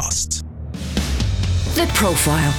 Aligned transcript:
Podcasts. 0.00 0.42
The 1.74 1.86
Profile. 1.94 2.54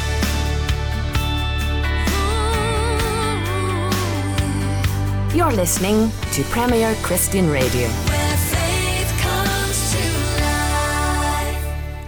You're 5.36 5.52
listening 5.52 6.12
to 6.34 6.44
Premier 6.46 6.96
Christian 7.02 7.50
Radio. 7.50 8.11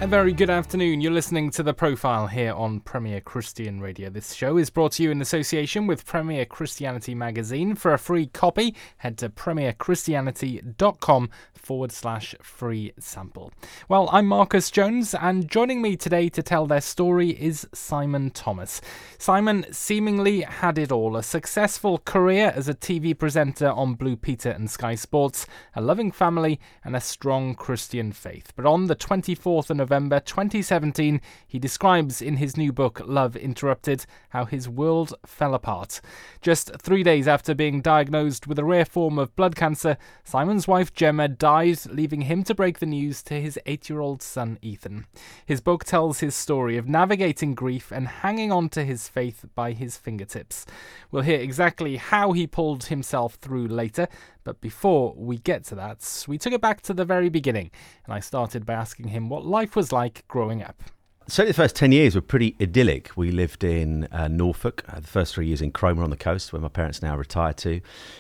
A 0.04 0.06
very 0.06 0.34
good 0.34 0.50
afternoon. 0.50 1.00
You're 1.00 1.14
listening 1.14 1.50
to 1.52 1.64
The 1.64 1.74
Profile 1.74 2.28
here 2.28 2.52
on 2.52 2.82
Premier 2.82 3.22
Christian 3.22 3.80
Radio. 3.80 4.10
This 4.10 4.34
show 4.34 4.58
is 4.58 4.70
brought 4.70 4.92
to 4.94 5.04
you 5.04 5.12
in 5.12 5.22
association 5.22 5.88
with 5.88 6.06
Premier 6.06 6.44
Christianity 6.44 7.16
Magazine. 7.16 7.74
For 7.74 7.94
a 7.94 7.98
free 7.98 8.28
copy, 8.28 8.76
head 8.98 9.18
to 9.20 9.30
premierchristianity.com 9.30 11.30
forward 11.54 11.94
slash 11.94 12.36
free 12.42 12.92
sample. 13.00 13.54
Well, 13.88 14.10
I'm 14.12 14.28
Marcus 14.28 14.70
Jones, 14.70 15.16
and 15.16 15.50
joining 15.50 15.82
me 15.82 15.96
today 15.96 16.28
to 16.28 16.44
tell 16.44 16.68
their 16.68 16.82
story 16.82 17.30
is 17.30 17.66
Simon 17.74 18.32
Thomas. 18.32 18.82
Simon 19.18 19.66
seemingly 19.72 20.42
had 20.42 20.78
it 20.78 20.92
all 20.92 21.16
a 21.16 21.24
successful 21.24 22.00
career 22.00 22.52
as 22.54 22.68
a 22.68 22.74
TV 22.74 23.18
presenter 23.18 23.70
on 23.70 23.94
Blue 23.94 24.18
Peter 24.18 24.50
and 24.50 24.70
Sky 24.70 24.96
Sports, 24.96 25.48
a 25.74 25.82
loving 25.82 26.12
family, 26.12 26.60
and 26.84 26.94
a 26.94 27.00
strong 27.00 27.56
Christian 27.56 28.12
faith. 28.12 28.52
But 28.58 28.66
on 28.66 28.88
the 28.88 28.98
24th 28.98 29.70
of 29.70 29.78
November 29.78 29.93
2017, 30.00 31.22
he 31.48 31.60
describes 31.60 32.22
in 32.22 32.38
his 32.38 32.58
new 32.58 32.74
book, 32.74 33.02
Love 33.06 33.36
Interrupted, 33.36 34.06
how 34.30 34.46
his 34.46 34.68
world 34.68 35.14
fell 35.26 35.54
apart. 35.54 36.02
Just 36.42 36.72
three 36.82 37.04
days 37.04 37.28
after 37.28 37.54
being 37.54 37.82
diagnosed 37.82 38.48
with 38.48 38.58
a 38.58 38.64
rare 38.64 38.86
form 38.86 39.20
of 39.20 39.36
blood 39.36 39.56
cancer, 39.56 39.98
Simon's 40.24 40.68
wife 40.68 40.94
Gemma 40.94 41.28
died, 41.28 41.80
leaving 41.90 42.22
him 42.22 42.44
to 42.44 42.56
break 42.56 42.80
the 42.80 42.86
news 42.86 43.22
to 43.24 43.40
his 43.40 43.60
eight 43.66 43.90
year 43.90 44.00
old 44.00 44.22
son 44.22 44.58
Ethan. 44.62 45.06
His 45.46 45.62
book 45.62 45.84
tells 45.84 46.20
his 46.20 46.36
story 46.36 46.78
of 46.78 46.90
navigating 46.90 47.54
grief 47.54 47.92
and 47.92 48.08
hanging 48.08 48.52
on 48.52 48.70
to 48.70 48.84
his 48.84 49.08
faith 49.08 49.46
by 49.56 49.74
his 49.74 49.98
fingertips. 49.98 50.66
We'll 51.12 51.24
hear 51.24 51.40
exactly 51.40 51.98
how 51.98 52.32
he 52.32 52.48
pulled 52.48 52.86
himself 52.86 53.36
through 53.36 53.68
later, 53.68 54.08
but 54.44 54.62
before 54.62 55.14
we 55.16 55.38
get 55.38 55.64
to 55.66 55.76
that, 55.76 56.26
we 56.28 56.38
took 56.38 56.54
it 56.54 56.62
back 56.62 56.82
to 56.82 56.94
the 56.94 57.06
very 57.06 57.30
beginning, 57.30 57.72
and 58.06 58.14
I 58.14 58.20
started 58.20 58.66
by 58.66 58.74
asking 58.74 59.10
him 59.10 59.30
what 59.30 59.46
life 59.46 59.76
was 59.76 59.92
like 59.92 60.28
growing 60.28 60.64
up. 60.64 60.84
Certainly, 61.28 61.52
the 61.52 61.58
first 61.58 61.76
10 61.78 61.94
years 61.94 62.16
were 62.16 62.22
pretty 62.22 62.56
idyllic. 62.60 63.16
We 63.16 63.32
lived 63.32 63.64
in 63.64 64.10
uh, 64.12 64.28
Norfolk, 64.28 64.84
uh, 64.90 65.00
the 65.00 65.08
first 65.08 65.34
three 65.34 65.48
years 65.48 65.62
in 65.62 65.72
Cromer 65.72 66.04
on 66.04 66.10
the 66.10 66.18
coast, 66.18 66.52
where 66.52 66.62
my 66.62 66.68
parents 66.68 67.02
now 67.02 67.16
retire 67.16 67.54
to. 67.54 67.80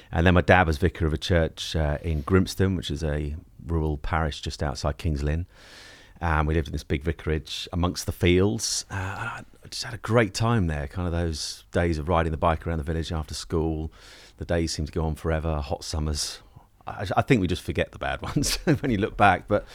And 0.09 0.25
then 0.25 0.33
my 0.33 0.41
dad 0.41 0.67
was 0.67 0.77
vicar 0.77 1.05
of 1.05 1.13
a 1.13 1.17
church 1.17 1.75
uh, 1.75 1.97
in 2.01 2.23
Grimston, 2.23 2.77
which 2.77 2.89
is 2.89 3.03
a 3.03 3.35
rural 3.67 3.97
parish 3.97 4.39
just 4.39 4.63
outside 4.63 4.97
Kings 4.97 5.21
Lynn. 5.21 5.47
And 6.21 6.47
we 6.47 6.53
lived 6.53 6.67
in 6.67 6.71
this 6.71 6.85
big 6.85 7.03
vicarage 7.03 7.67
amongst 7.73 8.05
the 8.05 8.13
fields. 8.13 8.85
Uh, 8.89 9.41
just 9.73 9.85
had 9.85 9.93
a 9.95 9.97
great 9.97 10.33
time 10.35 10.67
there, 10.67 10.87
kind 10.87 11.07
of 11.07 11.11
those 11.11 11.63
days 11.71 11.97
of 11.97 12.07
riding 12.07 12.31
the 12.31 12.37
bike 12.37 12.67
around 12.67 12.77
the 12.77 12.83
village 12.83 13.11
after 13.11 13.33
school. 13.33 13.91
The 14.37 14.45
days 14.45 14.71
seem 14.71 14.85
to 14.85 14.91
go 14.91 15.03
on 15.03 15.15
forever, 15.15 15.57
hot 15.57 15.83
summers, 15.83 16.41
I, 16.85 17.07
I, 17.17 17.21
think 17.21 17.41
we 17.41 17.47
just 17.47 17.61
forget 17.61 17.91
the 17.91 17.99
bad 17.99 18.21
ones 18.21 18.57
when 18.65 18.91
you 18.91 18.97
look 18.97 19.17
back. 19.17 19.47
But 19.47 19.65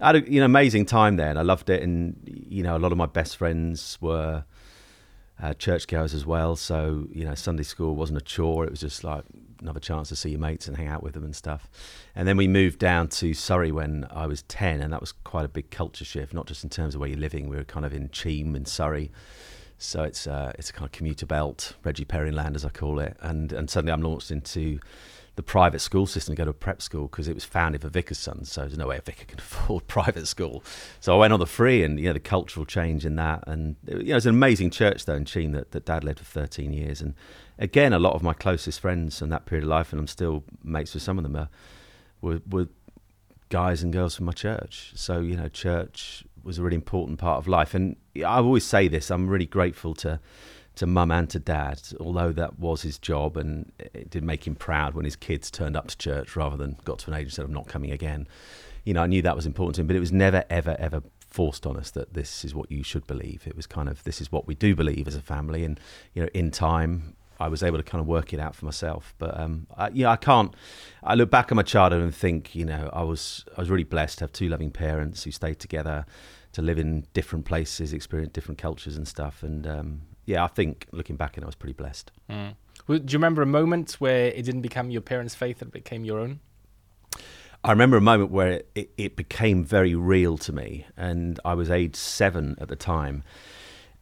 I 0.00 0.08
had 0.08 0.16
a, 0.16 0.30
you 0.30 0.40
know 0.40 0.46
amazing 0.46 0.86
time 0.86 1.16
there, 1.16 1.30
and 1.30 1.38
I 1.38 1.42
loved 1.42 1.70
it. 1.70 1.82
And 1.82 2.16
you 2.26 2.62
know, 2.62 2.76
a 2.76 2.80
lot 2.80 2.92
of 2.92 2.98
my 2.98 3.06
best 3.06 3.36
friends 3.36 3.98
were 4.00 4.44
uh, 5.42 5.54
churchgoers 5.54 6.14
as 6.14 6.24
well. 6.24 6.56
So 6.56 7.06
you 7.10 7.24
know, 7.24 7.34
Sunday 7.34 7.62
school 7.62 7.94
wasn't 7.94 8.18
a 8.18 8.24
chore; 8.24 8.64
it 8.64 8.70
was 8.70 8.80
just 8.80 9.04
like 9.04 9.24
another 9.60 9.80
chance 9.80 10.08
to 10.10 10.16
see 10.16 10.30
your 10.30 10.40
mates 10.40 10.68
and 10.68 10.76
hang 10.76 10.88
out 10.88 11.02
with 11.02 11.14
them 11.14 11.24
and 11.24 11.34
stuff. 11.34 11.68
And 12.14 12.28
then 12.28 12.36
we 12.36 12.46
moved 12.46 12.78
down 12.78 13.08
to 13.08 13.32
Surrey 13.34 13.72
when 13.72 14.06
I 14.10 14.26
was 14.26 14.42
ten, 14.42 14.80
and 14.80 14.92
that 14.92 15.00
was 15.00 15.12
quite 15.12 15.44
a 15.44 15.48
big 15.48 15.70
culture 15.70 16.04
shift, 16.04 16.34
not 16.34 16.46
just 16.46 16.64
in 16.64 16.70
terms 16.70 16.94
of 16.94 17.00
where 17.00 17.08
you're 17.08 17.18
living. 17.18 17.48
We 17.48 17.56
were 17.56 17.64
kind 17.64 17.84
of 17.86 17.92
in 17.92 18.10
Cheam 18.10 18.54
in 18.56 18.64
Surrey. 18.64 19.10
So 19.78 20.04
it's 20.04 20.26
uh, 20.26 20.52
it's 20.58 20.70
a 20.70 20.72
kind 20.72 20.86
of 20.86 20.92
commuter 20.92 21.26
belt, 21.26 21.74
Reggie 21.84 22.06
Perrin 22.06 22.34
land 22.34 22.56
as 22.56 22.64
I 22.64 22.70
call 22.70 22.98
it, 22.98 23.16
and 23.20 23.52
and 23.52 23.68
suddenly 23.68 23.92
I'm 23.92 24.02
launched 24.02 24.30
into 24.30 24.80
the 25.36 25.42
private 25.42 25.80
school 25.80 26.06
system 26.06 26.34
to 26.34 26.38
go 26.38 26.44
to 26.44 26.50
a 26.50 26.54
prep 26.54 26.80
school 26.80 27.08
because 27.08 27.28
it 27.28 27.34
was 27.34 27.44
founded 27.44 27.82
for 27.82 27.88
vicar's 27.88 28.18
sons. 28.18 28.50
So 28.50 28.62
there's 28.62 28.78
no 28.78 28.88
way 28.88 28.96
a 28.96 29.02
vicar 29.02 29.26
can 29.26 29.38
afford 29.38 29.86
private 29.86 30.26
school. 30.26 30.64
So 30.98 31.14
I 31.14 31.18
went 31.18 31.32
on 31.32 31.38
the 31.38 31.46
free, 31.46 31.84
and 31.84 32.00
you 32.00 32.06
know 32.06 32.14
the 32.14 32.20
cultural 32.20 32.64
change 32.66 33.06
in 33.06 33.16
that, 33.16 33.44
and 33.46 33.76
you 33.86 34.04
know 34.04 34.16
it's 34.16 34.26
an 34.26 34.34
amazing 34.34 34.70
church 34.70 35.04
though 35.04 35.14
in 35.14 35.26
Cheam 35.26 35.52
that, 35.52 35.70
that 35.70 35.84
Dad 35.84 36.02
led 36.04 36.18
for 36.18 36.24
13 36.24 36.72
years, 36.72 37.00
and 37.00 37.14
again 37.58 37.92
a 37.92 37.98
lot 37.98 38.14
of 38.14 38.22
my 38.22 38.32
closest 38.32 38.80
friends 38.80 39.18
from 39.18 39.28
that 39.28 39.44
period 39.44 39.64
of 39.64 39.68
life, 39.68 39.92
and 39.92 40.00
I'm 40.00 40.08
still 40.08 40.42
mates 40.64 40.94
with 40.94 41.02
some 41.02 41.18
of 41.18 41.22
them, 41.22 41.36
are, 41.36 41.48
were, 42.22 42.40
were 42.48 42.68
guys 43.50 43.82
and 43.82 43.92
girls 43.92 44.16
from 44.16 44.26
my 44.26 44.32
church. 44.32 44.92
So 44.96 45.20
you 45.20 45.36
know 45.36 45.48
church 45.48 46.24
was 46.42 46.58
a 46.58 46.62
really 46.62 46.76
important 46.76 47.18
part 47.18 47.36
of 47.36 47.46
life, 47.46 47.74
and 47.74 47.96
I 48.16 48.38
always 48.38 48.64
say 48.64 48.88
this: 48.88 49.10
I'm 49.10 49.28
really 49.28 49.46
grateful 49.46 49.94
to 49.96 50.18
to 50.76 50.86
mum 50.86 51.10
and 51.10 51.28
to 51.30 51.38
dad, 51.38 51.80
although 51.98 52.32
that 52.32 52.58
was 52.58 52.82
his 52.82 52.98
job 52.98 53.36
and 53.36 53.72
it 53.78 54.10
did 54.10 54.22
make 54.22 54.46
him 54.46 54.54
proud 54.54 54.94
when 54.94 55.04
his 55.04 55.16
kids 55.16 55.50
turned 55.50 55.76
up 55.76 55.88
to 55.88 55.98
church 55.98 56.36
rather 56.36 56.56
than 56.56 56.76
got 56.84 56.98
to 57.00 57.10
an 57.10 57.16
age 57.16 57.24
and 57.24 57.32
said, 57.32 57.44
I'm 57.44 57.52
not 57.52 57.66
coming 57.66 57.90
again. 57.90 58.28
You 58.84 58.94
know, 58.94 59.02
I 59.02 59.06
knew 59.06 59.22
that 59.22 59.34
was 59.34 59.46
important 59.46 59.76
to 59.76 59.80
him, 59.80 59.86
but 59.86 59.96
it 59.96 60.00
was 60.00 60.12
never, 60.12 60.44
ever, 60.48 60.76
ever 60.78 61.02
forced 61.18 61.66
on 61.66 61.76
us 61.76 61.90
that 61.92 62.14
this 62.14 62.44
is 62.44 62.54
what 62.54 62.70
you 62.70 62.82
should 62.82 63.06
believe. 63.06 63.44
It 63.46 63.56
was 63.56 63.66
kind 63.66 63.88
of, 63.88 64.04
this 64.04 64.20
is 64.20 64.30
what 64.30 64.46
we 64.46 64.54
do 64.54 64.76
believe 64.76 65.08
as 65.08 65.16
a 65.16 65.22
family. 65.22 65.64
And, 65.64 65.80
you 66.14 66.22
know, 66.22 66.28
in 66.34 66.50
time, 66.50 67.16
I 67.38 67.48
was 67.48 67.62
able 67.62 67.78
to 67.78 67.82
kind 67.82 68.00
of 68.00 68.06
work 68.06 68.32
it 68.32 68.40
out 68.40 68.54
for 68.54 68.64
myself. 68.64 69.14
But 69.18 69.38
um, 69.38 69.66
I, 69.76 69.88
yeah, 69.88 70.10
I 70.10 70.16
can't. 70.16 70.54
I 71.02 71.14
look 71.14 71.30
back 71.30 71.50
at 71.50 71.54
my 71.54 71.62
childhood 71.62 72.02
and 72.02 72.14
think, 72.14 72.54
you 72.54 72.64
know, 72.64 72.90
I 72.92 73.02
was 73.02 73.44
I 73.56 73.60
was 73.60 73.68
really 73.68 73.84
blessed 73.84 74.18
to 74.18 74.24
have 74.24 74.32
two 74.32 74.48
loving 74.48 74.70
parents 74.70 75.24
who 75.24 75.30
stayed 75.30 75.58
together, 75.58 76.06
to 76.52 76.62
live 76.62 76.78
in 76.78 77.06
different 77.12 77.44
places, 77.44 77.92
experience 77.92 78.32
different 78.32 78.58
cultures 78.58 78.96
and 78.96 79.06
stuff. 79.06 79.42
And 79.42 79.66
um, 79.66 80.00
yeah, 80.26 80.44
I 80.44 80.48
think 80.48 80.86
looking 80.92 81.16
back, 81.16 81.36
and 81.36 81.44
I 81.44 81.46
was 81.46 81.54
pretty 81.54 81.72
blessed. 81.72 82.10
Mm. 82.28 82.54
Well, 82.86 82.98
do 82.98 83.12
you 83.12 83.18
remember 83.18 83.42
a 83.42 83.46
moment 83.46 83.92
where 83.94 84.26
it 84.26 84.44
didn't 84.44 84.60
become 84.60 84.90
your 84.90 85.00
parents' 85.00 85.34
faith; 85.34 85.62
it 85.62 85.72
became 85.72 86.04
your 86.04 86.18
own? 86.18 86.40
I 87.64 87.70
remember 87.70 87.96
a 87.96 88.00
moment 88.00 88.30
where 88.30 88.52
it, 88.52 88.70
it, 88.74 88.90
it 88.96 89.16
became 89.16 89.64
very 89.64 89.94
real 89.94 90.36
to 90.38 90.52
me, 90.52 90.86
and 90.96 91.40
I 91.44 91.54
was 91.54 91.70
age 91.70 91.96
seven 91.96 92.56
at 92.60 92.68
the 92.68 92.76
time, 92.76 93.22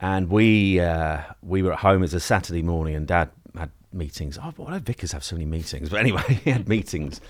and 0.00 0.28
we 0.30 0.80
uh, 0.80 1.20
we 1.42 1.62
were 1.62 1.72
at 1.74 1.78
home. 1.80 1.98
It 1.98 2.00
was 2.00 2.14
a 2.14 2.20
Saturday 2.20 2.62
morning, 2.62 2.94
and 2.94 3.06
Dad 3.06 3.30
had 3.56 3.70
meetings. 3.92 4.38
Oh, 4.42 4.52
why 4.56 4.72
do 4.72 4.78
vicars 4.80 5.12
have 5.12 5.24
so 5.24 5.36
many 5.36 5.46
meetings? 5.46 5.90
But 5.90 6.00
anyway, 6.00 6.22
he 6.44 6.50
had 6.50 6.68
meetings, 6.68 7.20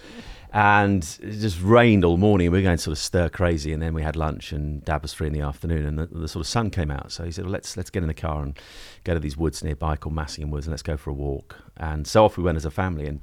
and 0.55 1.03
it 1.21 1.41
just 1.41 1.61
rained 1.61 2.05
all 2.05 2.17
morning. 2.17 2.49
We 2.53 2.59
were 2.59 2.63
going 2.63 2.79
sort 2.79 2.93
of 2.93 2.99
stir 2.99 3.29
crazy, 3.29 3.73
and 3.73 3.83
then 3.83 3.93
we 3.93 4.03
had 4.03 4.15
lunch, 4.15 4.53
and 4.53 4.85
Dad 4.85 5.03
was 5.03 5.13
free 5.13 5.27
in 5.27 5.33
the 5.33 5.41
afternoon, 5.41 5.85
and 5.85 5.99
the, 5.99 6.07
the, 6.07 6.29
sort 6.29 6.43
of 6.43 6.47
sun 6.47 6.71
came 6.71 6.93
out. 6.93 7.11
So 7.11 7.25
he 7.25 7.33
said, 7.33 7.45
well, 7.45 7.53
"Let's 7.53 7.77
let's 7.77 7.91
get 7.91 8.05
in 8.05 8.07
the 8.07 8.15
car 8.15 8.41
and 8.41 8.57
go 9.03 9.15
to 9.15 9.21
these 9.21 9.37
woods 9.37 9.65
nearby 9.65 9.97
called 9.97 10.15
Massingham 10.15 10.51
Woods, 10.51 10.67
and 10.67 10.73
let's 10.73 10.83
go 10.83 10.97
for 10.97 11.11
a 11.11 11.13
walk." 11.13 11.57
And 11.77 12.07
so 12.07 12.25
off 12.25 12.37
we 12.37 12.45
went 12.45 12.55
as 12.55 12.65
a 12.65 12.71
family, 12.71 13.07
and 13.07 13.21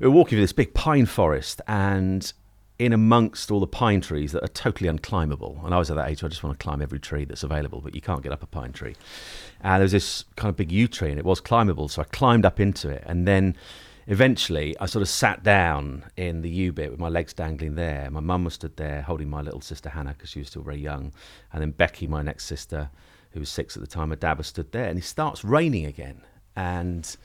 we 0.00 0.08
were 0.08 0.12
walking 0.12 0.30
through 0.30 0.40
this 0.42 0.52
big 0.52 0.74
pine 0.74 1.06
forest, 1.06 1.60
and 1.68 2.32
in 2.80 2.92
amongst 2.92 3.52
all 3.52 3.60
the 3.60 3.66
pine 3.68 4.00
trees 4.00 4.32
that 4.32 4.42
are 4.42 4.48
totally 4.48 4.90
unclimbable. 4.90 5.64
And 5.64 5.72
I 5.72 5.78
was 5.78 5.88
at 5.88 5.94
that 5.94 6.10
age 6.10 6.24
I 6.24 6.28
just 6.28 6.42
want 6.42 6.58
to 6.58 6.64
climb 6.64 6.82
every 6.82 6.98
tree 6.98 7.24
that's 7.24 7.44
available, 7.44 7.80
but 7.80 7.94
you 7.94 8.00
can't 8.00 8.24
get 8.24 8.32
up 8.32 8.42
a 8.42 8.46
pine 8.46 8.72
tree. 8.72 8.96
And 9.60 9.74
there 9.74 9.84
was 9.84 9.92
this 9.92 10.24
kind 10.34 10.50
of 10.50 10.56
big 10.56 10.72
yew 10.72 10.88
tree, 10.88 11.10
and 11.10 11.18
it 11.20 11.24
was 11.24 11.40
climbable, 11.40 11.86
so 11.86 12.02
I 12.02 12.06
climbed 12.06 12.44
up 12.44 12.58
into 12.58 12.88
it, 12.88 13.04
and 13.06 13.28
then 13.28 13.56
eventually 14.06 14.76
I 14.78 14.86
sort 14.86 15.02
of 15.02 15.08
sat 15.08 15.42
down 15.42 16.04
in 16.16 16.42
the 16.42 16.50
U 16.50 16.72
bit 16.72 16.90
with 16.90 17.00
my 17.00 17.08
legs 17.08 17.32
dangling 17.32 17.74
there. 17.74 18.10
My 18.10 18.20
mum 18.20 18.44
was 18.44 18.54
stood 18.54 18.76
there 18.76 19.02
holding 19.02 19.28
my 19.28 19.40
little 19.40 19.60
sister 19.60 19.88
Hannah 19.88 20.14
because 20.14 20.30
she 20.30 20.38
was 20.38 20.48
still 20.48 20.62
very 20.62 20.78
young. 20.78 21.12
And 21.52 21.62
then 21.62 21.70
Becky, 21.70 22.06
my 22.06 22.22
next 22.22 22.44
sister, 22.44 22.90
who 23.32 23.40
was 23.40 23.48
six 23.48 23.76
at 23.76 23.80
the 23.80 23.86
time, 23.86 24.10
my 24.10 24.14
dad 24.14 24.38
was 24.38 24.48
stood 24.48 24.72
there. 24.72 24.86
And 24.86 24.98
it 24.98 25.04
starts 25.04 25.44
raining 25.44 25.86
again. 25.86 26.22
And 26.56 27.16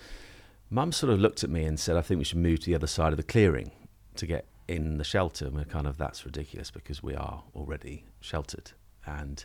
mum 0.69 0.91
sort 0.91 1.11
of 1.11 1.19
looked 1.19 1.43
at 1.43 1.49
me 1.49 1.65
and 1.65 1.79
said, 1.79 1.97
I 1.97 2.01
think 2.01 2.19
we 2.19 2.25
should 2.25 2.37
move 2.37 2.59
to 2.61 2.65
the 2.67 2.75
other 2.75 2.87
side 2.87 3.13
of 3.13 3.17
the 3.17 3.23
clearing 3.23 3.71
to 4.15 4.25
get 4.25 4.45
in 4.67 4.97
the 4.97 5.03
shelter. 5.03 5.45
And 5.45 5.55
we're 5.55 5.65
kind 5.65 5.87
of, 5.87 5.97
that's 5.97 6.25
ridiculous 6.25 6.71
because 6.71 7.01
we 7.01 7.15
are 7.15 7.43
already 7.55 8.05
sheltered. 8.19 8.71
And 9.05 9.43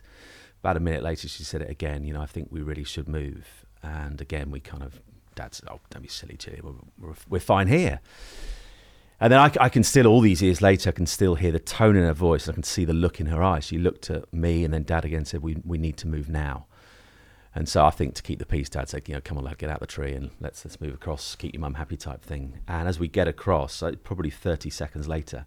about 0.60 0.76
a 0.76 0.80
minute 0.80 1.02
later, 1.02 1.28
she 1.28 1.44
said 1.44 1.62
it 1.62 1.70
again, 1.70 2.04
you 2.04 2.12
know, 2.12 2.22
I 2.22 2.26
think 2.26 2.48
we 2.50 2.62
really 2.62 2.84
should 2.84 3.08
move. 3.08 3.66
And 3.82 4.20
again, 4.20 4.50
we 4.50 4.60
kind 4.60 4.82
of 4.82 5.00
Dad 5.34 5.54
said, 5.54 5.68
"Oh, 5.70 5.80
don't 5.90 6.02
be 6.02 6.08
silly, 6.08 6.36
Chili. 6.36 6.60
We're, 6.62 7.14
we're, 7.28 7.40
fine 7.40 7.68
here." 7.68 8.00
And 9.20 9.32
then 9.32 9.38
I, 9.38 9.52
I, 9.60 9.68
can 9.68 9.84
still, 9.84 10.06
all 10.06 10.20
these 10.20 10.42
years 10.42 10.60
later, 10.60 10.90
I 10.90 10.92
can 10.92 11.06
still 11.06 11.36
hear 11.36 11.52
the 11.52 11.60
tone 11.60 11.94
in 11.94 12.02
her 12.02 12.12
voice. 12.12 12.48
I 12.48 12.52
can 12.52 12.64
see 12.64 12.84
the 12.84 12.92
look 12.92 13.20
in 13.20 13.26
her 13.26 13.42
eyes. 13.42 13.64
She 13.64 13.78
looked 13.78 14.10
at 14.10 14.32
me 14.32 14.64
and 14.64 14.74
then 14.74 14.82
Dad 14.82 15.04
again 15.04 15.24
said, 15.24 15.42
"We 15.42 15.56
we 15.64 15.78
need 15.78 15.96
to 15.98 16.08
move 16.08 16.28
now." 16.28 16.66
And 17.54 17.68
so 17.68 17.84
I 17.84 17.90
think 17.90 18.14
to 18.14 18.22
keep 18.22 18.38
the 18.38 18.46
peace, 18.46 18.68
Dad 18.68 18.88
said, 18.88 19.08
"You 19.08 19.14
know, 19.14 19.20
come 19.22 19.38
on, 19.38 19.44
lad, 19.44 19.58
get 19.58 19.70
out 19.70 19.80
the 19.80 19.86
tree 19.86 20.12
and 20.14 20.30
let's 20.40 20.64
let's 20.64 20.80
move 20.80 20.94
across. 20.94 21.36
Keep 21.36 21.54
your 21.54 21.60
mum 21.60 21.74
happy, 21.74 21.96
type 21.96 22.22
thing." 22.22 22.60
And 22.66 22.88
as 22.88 22.98
we 22.98 23.08
get 23.08 23.28
across, 23.28 23.82
uh, 23.82 23.92
probably 24.02 24.30
thirty 24.30 24.70
seconds 24.70 25.06
later, 25.06 25.44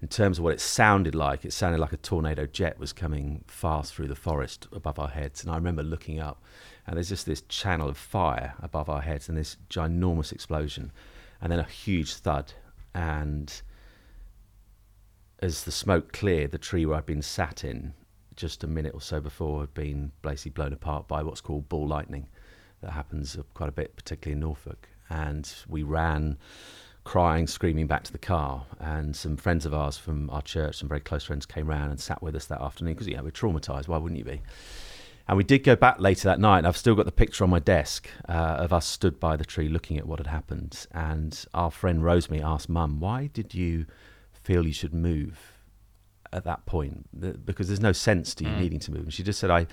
in 0.00 0.08
terms 0.08 0.38
of 0.38 0.44
what 0.44 0.52
it 0.54 0.60
sounded 0.60 1.14
like, 1.14 1.44
it 1.44 1.52
sounded 1.52 1.80
like 1.80 1.92
a 1.92 1.96
tornado 1.96 2.46
jet 2.46 2.78
was 2.78 2.92
coming 2.92 3.44
fast 3.46 3.94
through 3.94 4.08
the 4.08 4.16
forest 4.16 4.66
above 4.72 4.98
our 4.98 5.08
heads. 5.08 5.42
And 5.42 5.52
I 5.52 5.56
remember 5.56 5.82
looking 5.82 6.18
up 6.18 6.42
and 6.86 6.96
there's 6.96 7.08
just 7.08 7.26
this 7.26 7.42
channel 7.42 7.88
of 7.88 7.96
fire 7.96 8.54
above 8.62 8.88
our 8.88 9.02
heads 9.02 9.28
and 9.28 9.38
this 9.38 9.56
ginormous 9.70 10.32
explosion 10.32 10.92
and 11.40 11.50
then 11.50 11.58
a 11.58 11.64
huge 11.64 12.14
thud 12.14 12.52
and 12.94 13.62
as 15.40 15.64
the 15.64 15.72
smoke 15.72 16.12
cleared 16.12 16.50
the 16.50 16.58
tree 16.58 16.86
where 16.86 16.98
i'd 16.98 17.06
been 17.06 17.22
sat 17.22 17.64
in 17.64 17.94
just 18.36 18.64
a 18.64 18.66
minute 18.66 18.94
or 18.94 19.00
so 19.00 19.20
before 19.20 19.60
had 19.60 19.74
been 19.74 20.10
basically 20.22 20.50
blown 20.50 20.72
apart 20.72 21.06
by 21.08 21.22
what's 21.22 21.40
called 21.40 21.68
ball 21.68 21.86
lightning 21.86 22.26
that 22.82 22.90
happens 22.90 23.36
quite 23.54 23.68
a 23.68 23.72
bit, 23.72 23.96
particularly 23.96 24.34
in 24.34 24.40
Norfolk. 24.40 24.88
And 25.08 25.50
we 25.68 25.82
ran 25.82 26.38
crying, 27.04 27.46
screaming 27.46 27.86
back 27.86 28.04
to 28.04 28.12
the 28.12 28.18
car. 28.18 28.66
And 28.80 29.16
some 29.16 29.36
friends 29.36 29.64
of 29.64 29.72
ours 29.72 29.96
from 29.96 30.28
our 30.30 30.42
church, 30.42 30.78
some 30.78 30.88
very 30.88 31.00
close 31.00 31.24
friends, 31.24 31.46
came 31.46 31.68
round 31.68 31.90
and 31.90 32.00
sat 32.00 32.22
with 32.22 32.34
us 32.34 32.46
that 32.46 32.60
afternoon 32.60 32.94
because, 32.94 33.08
yeah, 33.08 33.20
we're 33.20 33.30
traumatised. 33.30 33.88
Why 33.88 33.98
wouldn't 33.98 34.18
you 34.18 34.24
be? 34.24 34.42
And 35.28 35.36
we 35.36 35.44
did 35.44 35.60
go 35.60 35.76
back 35.76 36.00
later 36.00 36.28
that 36.28 36.40
night. 36.40 36.58
And 36.58 36.66
I've 36.66 36.76
still 36.76 36.94
got 36.94 37.06
the 37.06 37.12
picture 37.12 37.44
on 37.44 37.50
my 37.50 37.58
desk 37.58 38.08
uh, 38.28 38.32
of 38.32 38.72
us 38.72 38.86
stood 38.86 39.20
by 39.20 39.36
the 39.36 39.44
tree 39.44 39.68
looking 39.68 39.98
at 39.98 40.06
what 40.06 40.18
had 40.18 40.26
happened. 40.26 40.86
And 40.92 41.44
our 41.54 41.70
friend 41.70 42.02
Rosemary 42.04 42.42
asked 42.42 42.68
Mum, 42.68 43.00
why 43.00 43.28
did 43.32 43.54
you 43.54 43.86
feel 44.32 44.66
you 44.66 44.72
should 44.72 44.94
move 44.94 45.52
at 46.32 46.44
that 46.44 46.66
point? 46.66 47.08
Because 47.46 47.68
there's 47.68 47.80
no 47.80 47.92
sense 47.92 48.34
to 48.36 48.44
you 48.44 48.50
mm. 48.50 48.60
needing 48.60 48.80
to 48.80 48.90
move. 48.90 49.04
And 49.04 49.14
she 49.14 49.22
just 49.22 49.38
said, 49.38 49.50
I, 49.50 49.66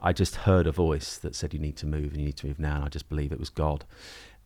I 0.00 0.12
just 0.12 0.36
heard 0.36 0.66
a 0.66 0.72
voice 0.72 1.18
that 1.18 1.34
said, 1.34 1.54
you 1.54 1.60
need 1.60 1.76
to 1.78 1.86
move 1.86 2.12
and 2.12 2.20
you 2.20 2.26
need 2.26 2.36
to 2.38 2.46
move 2.46 2.58
now. 2.58 2.76
And 2.76 2.84
I 2.84 2.88
just 2.88 3.08
believe 3.08 3.32
it 3.32 3.40
was 3.40 3.50
God. 3.50 3.84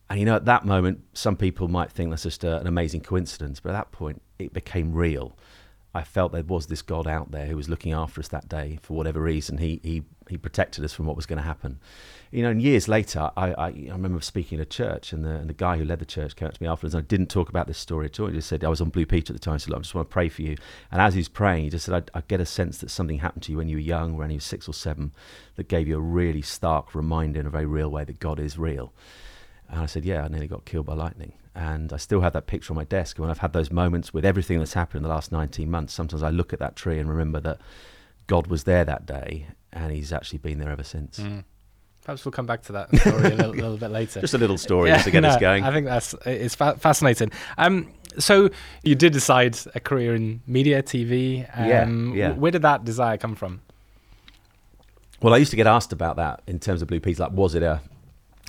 And 0.09 0.19
you 0.19 0.25
know, 0.25 0.35
at 0.35 0.43
that 0.45 0.65
moment, 0.65 1.05
some 1.13 1.37
people 1.37 1.69
might 1.69 1.89
think 1.89 2.09
that's 2.09 2.23
just 2.23 2.43
a, 2.43 2.59
an 2.59 2.67
amazing 2.67 2.99
coincidence, 2.99 3.61
but 3.61 3.69
at 3.69 3.73
that 3.73 3.91
point, 3.93 4.21
it 4.39 4.51
became 4.51 4.91
real. 4.93 5.37
I 5.93 6.03
felt 6.03 6.31
there 6.31 6.43
was 6.43 6.67
this 6.67 6.81
God 6.81 7.05
out 7.05 7.31
there 7.31 7.47
who 7.47 7.57
was 7.57 7.67
looking 7.67 7.91
after 7.91 8.21
us 8.21 8.29
that 8.29 8.47
day 8.47 8.79
for 8.81 8.95
whatever 8.95 9.21
reason. 9.21 9.57
He 9.57 9.81
he 9.83 10.03
he 10.29 10.37
protected 10.37 10.85
us 10.85 10.93
from 10.93 11.05
what 11.05 11.17
was 11.17 11.25
going 11.25 11.37
to 11.37 11.43
happen. 11.43 11.79
You 12.31 12.43
know, 12.43 12.49
and 12.49 12.61
years 12.61 12.87
later, 12.87 13.29
I, 13.35 13.51
I, 13.51 13.67
I 13.67 13.91
remember 13.91 14.21
speaking 14.21 14.57
at 14.57 14.61
a 14.61 14.69
church, 14.69 15.11
and 15.11 15.25
the 15.25 15.31
and 15.31 15.49
the 15.49 15.53
guy 15.53 15.77
who 15.77 15.83
led 15.83 15.99
the 15.99 16.05
church 16.05 16.37
came 16.37 16.47
up 16.47 16.53
to 16.53 16.63
me 16.63 16.69
afterwards. 16.69 16.95
And 16.95 17.03
I 17.03 17.05
didn't 17.05 17.27
talk 17.27 17.49
about 17.49 17.67
this 17.67 17.77
story 17.77 18.05
at 18.05 18.19
all. 18.21 18.27
He 18.27 18.33
just 18.33 18.47
said 18.47 18.63
I 18.63 18.69
was 18.69 18.79
on 18.79 18.89
Blue 18.89 19.05
Peter 19.05 19.33
at 19.33 19.39
the 19.39 19.43
time. 19.43 19.59
So 19.59 19.75
I 19.75 19.79
just 19.79 19.93
want 19.93 20.09
to 20.09 20.13
pray 20.13 20.29
for 20.29 20.41
you. 20.43 20.55
And 20.91 21.01
as 21.01 21.13
he's 21.13 21.27
praying, 21.27 21.65
he 21.65 21.69
just 21.69 21.85
said 21.85 22.09
I, 22.13 22.19
I 22.19 22.23
get 22.25 22.39
a 22.39 22.45
sense 22.45 22.77
that 22.77 22.89
something 22.89 23.19
happened 23.19 23.43
to 23.43 23.51
you 23.51 23.57
when 23.57 23.67
you 23.67 23.75
were 23.75 23.81
young, 23.81 24.15
when 24.15 24.29
you 24.29 24.37
were 24.37 24.41
six 24.41 24.69
or 24.69 24.73
seven, 24.73 25.11
that 25.55 25.67
gave 25.67 25.89
you 25.89 25.97
a 25.97 26.01
really 26.01 26.41
stark 26.41 26.95
reminder 26.95 27.41
in 27.41 27.47
a 27.47 27.51
very 27.51 27.65
real 27.65 27.89
way 27.89 28.05
that 28.05 28.19
God 28.19 28.39
is 28.39 28.57
real. 28.57 28.93
And 29.69 29.81
I 29.81 29.85
said, 29.87 30.05
Yeah, 30.05 30.23
I 30.23 30.29
nearly 30.29 30.47
got 30.47 30.63
killed 30.63 30.85
by 30.85 30.93
lightning. 30.93 31.33
And 31.53 31.91
I 31.91 31.97
still 31.97 32.21
have 32.21 32.33
that 32.33 32.47
picture 32.47 32.71
on 32.71 32.77
my 32.77 32.85
desk. 32.85 33.17
And 33.17 33.23
when 33.23 33.29
I've 33.29 33.39
had 33.39 33.53
those 33.53 33.71
moments 33.71 34.13
with 34.13 34.23
everything 34.23 34.59
that's 34.59 34.73
happened 34.73 34.99
in 34.99 35.03
the 35.03 35.09
last 35.09 35.31
19 35.31 35.69
months, 35.69 35.93
sometimes 35.93 36.23
I 36.23 36.29
look 36.29 36.53
at 36.53 36.59
that 36.59 36.75
tree 36.75 36.97
and 36.97 37.09
remember 37.09 37.41
that 37.41 37.59
God 38.27 38.47
was 38.47 38.63
there 38.63 38.85
that 38.85 39.05
day 39.05 39.47
and 39.73 39.91
he's 39.91 40.13
actually 40.13 40.39
been 40.39 40.59
there 40.59 40.69
ever 40.69 40.83
since. 40.83 41.19
Mm. 41.19 41.43
Perhaps 42.03 42.25
we'll 42.25 42.31
come 42.31 42.45
back 42.45 42.63
to 42.63 42.71
that 42.71 42.95
story 42.97 43.25
a 43.25 43.35
little, 43.35 43.51
little, 43.51 43.77
bit 43.77 43.91
later. 43.91 44.21
Just 44.21 44.33
a 44.33 44.37
little 44.37 44.57
story 44.57 44.89
yeah, 44.89 45.01
to 45.03 45.11
get 45.11 45.19
no, 45.19 45.29
us 45.29 45.39
going. 45.39 45.63
I 45.63 45.71
think 45.71 45.85
that's 45.85 46.15
it's 46.25 46.55
fa- 46.55 46.77
fascinating. 46.79 47.31
Um, 47.57 47.93
so 48.17 48.49
you 48.81 48.95
did 48.95 49.13
decide 49.13 49.57
a 49.75 49.79
career 49.79 50.15
in 50.15 50.41
media, 50.47 50.81
TV. 50.81 51.47
Um, 51.53 52.15
yeah, 52.15 52.29
yeah. 52.29 52.33
Where 52.33 52.51
did 52.51 52.63
that 52.63 52.85
desire 52.85 53.17
come 53.17 53.35
from? 53.35 53.61
Well, 55.21 55.35
I 55.35 55.37
used 55.37 55.51
to 55.51 55.57
get 55.57 55.67
asked 55.67 55.93
about 55.93 56.15
that 56.15 56.41
in 56.47 56.59
terms 56.59 56.81
of 56.81 56.87
Blue 56.87 56.99
Peter. 56.99 57.21
Like, 57.21 57.33
was 57.33 57.53
it 57.53 57.61
a 57.61 57.81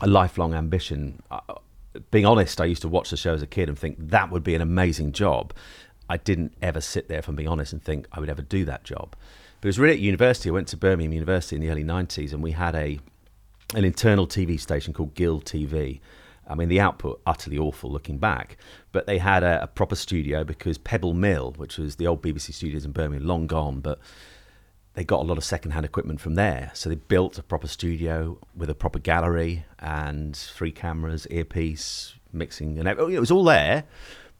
a 0.02 0.06
lifelong 0.06 0.52
ambition. 0.52 1.22
Being 2.10 2.26
honest, 2.26 2.60
I 2.60 2.64
used 2.64 2.82
to 2.82 2.88
watch 2.88 3.10
the 3.10 3.16
show 3.16 3.34
as 3.34 3.42
a 3.42 3.46
kid 3.46 3.68
and 3.68 3.78
think 3.78 3.96
that 3.98 4.30
would 4.30 4.42
be 4.42 4.54
an 4.54 4.60
amazing 4.60 5.12
job. 5.12 5.52
I 6.08 6.16
didn't 6.16 6.54
ever 6.60 6.80
sit 6.80 7.08
there, 7.08 7.18
if 7.18 7.28
I'm 7.28 7.36
being 7.36 7.48
honest, 7.48 7.72
and 7.72 7.82
think 7.82 8.06
I 8.12 8.20
would 8.20 8.28
ever 8.28 8.42
do 8.42 8.64
that 8.66 8.84
job. 8.84 9.14
But 9.60 9.66
it 9.66 9.70
was 9.70 9.78
really 9.78 9.94
at 9.94 10.00
university. 10.00 10.50
I 10.50 10.52
went 10.52 10.68
to 10.68 10.76
Birmingham 10.76 11.12
University 11.12 11.56
in 11.56 11.62
the 11.62 11.70
early 11.70 11.84
90s, 11.84 12.32
and 12.32 12.42
we 12.42 12.50
had 12.52 12.74
a 12.74 12.98
an 13.74 13.84
internal 13.84 14.26
TV 14.26 14.60
station 14.60 14.92
called 14.92 15.14
Guild 15.14 15.44
TV. 15.46 16.00
I 16.46 16.54
mean, 16.54 16.68
the 16.68 16.80
output 16.80 17.22
utterly 17.26 17.56
awful 17.56 17.90
looking 17.90 18.18
back, 18.18 18.58
but 18.90 19.06
they 19.06 19.18
had 19.18 19.42
a, 19.42 19.62
a 19.62 19.66
proper 19.66 19.94
studio 19.94 20.44
because 20.44 20.76
Pebble 20.76 21.14
Mill, 21.14 21.54
which 21.56 21.78
was 21.78 21.96
the 21.96 22.06
old 22.06 22.22
BBC 22.22 22.52
studios 22.52 22.84
in 22.84 22.92
Birmingham, 22.92 23.26
long 23.26 23.46
gone, 23.46 23.80
but 23.80 23.98
they 24.94 25.04
got 25.04 25.20
a 25.20 25.24
lot 25.24 25.38
of 25.38 25.44
second-hand 25.44 25.84
equipment 25.84 26.20
from 26.20 26.34
there. 26.34 26.70
So 26.74 26.88
they 26.88 26.96
built 26.96 27.38
a 27.38 27.42
proper 27.42 27.66
studio 27.66 28.38
with 28.54 28.68
a 28.68 28.74
proper 28.74 28.98
gallery 28.98 29.64
and 29.78 30.36
three 30.36 30.72
cameras, 30.72 31.26
earpiece, 31.30 32.14
mixing, 32.32 32.78
and 32.78 32.86
it 32.88 32.96
was 32.98 33.30
all 33.30 33.44
there. 33.44 33.84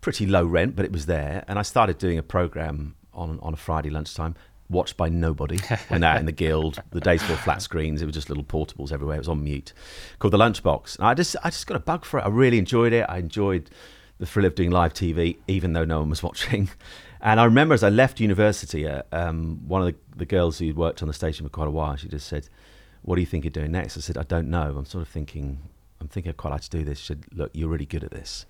Pretty 0.00 0.26
low 0.26 0.44
rent, 0.44 0.74
but 0.76 0.84
it 0.84 0.92
was 0.92 1.06
there. 1.06 1.44
And 1.48 1.58
I 1.58 1.62
started 1.62 1.96
doing 1.98 2.18
a 2.18 2.22
program 2.22 2.96
on 3.14 3.38
on 3.40 3.54
a 3.54 3.56
Friday 3.56 3.88
lunchtime, 3.88 4.34
watched 4.68 4.96
by 4.96 5.08
nobody. 5.08 5.58
Went 5.90 6.04
out 6.04 6.18
in 6.18 6.26
the 6.26 6.32
guild. 6.32 6.82
The 6.90 7.00
days 7.00 7.20
before 7.20 7.36
flat 7.36 7.62
screens, 7.62 8.02
it 8.02 8.06
was 8.06 8.14
just 8.14 8.28
little 8.28 8.44
portables 8.44 8.92
everywhere. 8.92 9.16
It 9.16 9.20
was 9.20 9.28
on 9.28 9.44
mute. 9.44 9.72
Called 10.18 10.32
the 10.32 10.38
Lunchbox. 10.38 10.96
And 10.98 11.06
I 11.06 11.14
just 11.14 11.36
I 11.44 11.50
just 11.50 11.66
got 11.66 11.76
a 11.76 11.80
bug 11.80 12.04
for 12.04 12.18
it. 12.18 12.22
I 12.24 12.28
really 12.28 12.58
enjoyed 12.58 12.92
it. 12.92 13.06
I 13.08 13.18
enjoyed 13.18 13.70
the 14.18 14.26
thrill 14.26 14.46
of 14.46 14.54
doing 14.54 14.70
live 14.70 14.92
TV, 14.94 15.36
even 15.46 15.72
though 15.72 15.84
no 15.84 16.00
one 16.00 16.10
was 16.10 16.22
watching. 16.28 16.68
And 17.22 17.38
I 17.38 17.44
remember 17.44 17.72
as 17.72 17.84
I 17.84 17.88
left 17.88 18.18
university, 18.18 18.86
uh, 18.86 19.02
um, 19.12 19.60
one 19.68 19.80
of 19.80 19.86
the, 19.86 19.94
the 20.16 20.26
girls 20.26 20.58
who 20.58 20.74
worked 20.74 21.02
on 21.02 21.08
the 21.08 21.14
station 21.14 21.46
for 21.46 21.50
quite 21.50 21.68
a 21.68 21.70
while, 21.70 21.94
she 21.94 22.08
just 22.08 22.26
said, 22.26 22.48
"What 23.02 23.14
do 23.14 23.20
you 23.20 23.26
think 23.26 23.44
you're 23.44 23.52
doing 23.52 23.70
next?" 23.70 23.96
I 23.96 24.00
said, 24.00 24.18
"I 24.18 24.24
don't 24.24 24.50
know. 24.50 24.74
I'm 24.76 24.84
sort 24.84 25.02
of 25.02 25.08
thinking. 25.08 25.60
I'm 26.00 26.08
thinking 26.08 26.30
I'd 26.30 26.36
quite 26.36 26.50
like 26.50 26.62
to 26.62 26.70
do 26.70 26.82
this." 26.82 26.98
She 26.98 27.06
said, 27.06 27.24
"Look, 27.32 27.52
you're 27.54 27.68
really 27.68 27.86
good 27.86 28.02
at 28.02 28.10
this. 28.10 28.44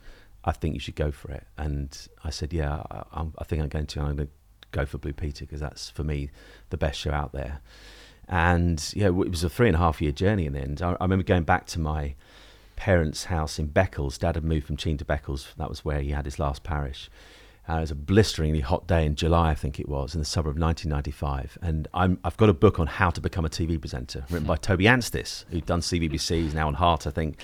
I 0.44 0.52
think 0.52 0.72
you 0.72 0.80
should 0.80 0.96
go 0.96 1.10
for 1.10 1.30
it." 1.30 1.46
And 1.58 1.96
I 2.24 2.30
said, 2.30 2.54
"Yeah, 2.54 2.82
I, 2.90 3.26
I 3.38 3.44
think 3.44 3.62
I'm 3.62 3.68
going 3.68 3.86
to. 3.86 4.00
I'm 4.00 4.16
going 4.16 4.28
to 4.28 4.32
go 4.70 4.86
for 4.86 4.96
Blue 4.96 5.12
Peter 5.12 5.44
because 5.44 5.60
that's 5.60 5.90
for 5.90 6.02
me 6.02 6.30
the 6.70 6.78
best 6.78 6.98
show 6.98 7.12
out 7.12 7.32
there." 7.32 7.60
And 8.26 8.82
yeah, 8.96 9.08
it 9.08 9.14
was 9.14 9.44
a 9.44 9.50
three 9.50 9.66
and 9.66 9.76
a 9.76 9.80
half 9.80 10.00
year 10.00 10.12
journey 10.12 10.46
in 10.46 10.54
the 10.54 10.60
end. 10.60 10.80
I, 10.80 10.92
I 10.92 11.04
remember 11.04 11.24
going 11.24 11.44
back 11.44 11.66
to 11.66 11.78
my 11.78 12.14
parents' 12.76 13.24
house 13.24 13.58
in 13.58 13.68
Beccles. 13.68 14.18
Dad 14.18 14.36
had 14.36 14.44
moved 14.44 14.66
from 14.66 14.78
Cheam 14.78 14.96
to 14.96 15.04
Beccles. 15.04 15.54
That 15.56 15.68
was 15.68 15.84
where 15.84 16.00
he 16.00 16.12
had 16.12 16.24
his 16.24 16.38
last 16.38 16.62
parish. 16.62 17.10
Uh, 17.68 17.74
it 17.74 17.80
was 17.80 17.90
a 17.92 17.94
blisteringly 17.94 18.58
hot 18.58 18.88
day 18.88 19.06
in 19.06 19.14
July, 19.14 19.50
I 19.50 19.54
think 19.54 19.78
it 19.78 19.88
was, 19.88 20.14
in 20.14 20.18
the 20.18 20.24
summer 20.24 20.50
of 20.50 20.58
1995. 20.58 21.58
And 21.62 21.86
i 21.94 22.08
have 22.24 22.36
got 22.36 22.48
a 22.48 22.52
book 22.52 22.80
on 22.80 22.88
how 22.88 23.10
to 23.10 23.20
become 23.20 23.44
a 23.44 23.48
TV 23.48 23.80
presenter, 23.80 24.24
written 24.30 24.48
by 24.48 24.56
Toby 24.68 24.84
Anstis, 24.86 25.44
who'd 25.50 25.64
done 25.64 25.80
CBBC, 25.80 26.42
he's 26.42 26.54
now 26.54 26.66
on 26.66 26.74
Heart, 26.74 27.06
I 27.06 27.10
think. 27.10 27.38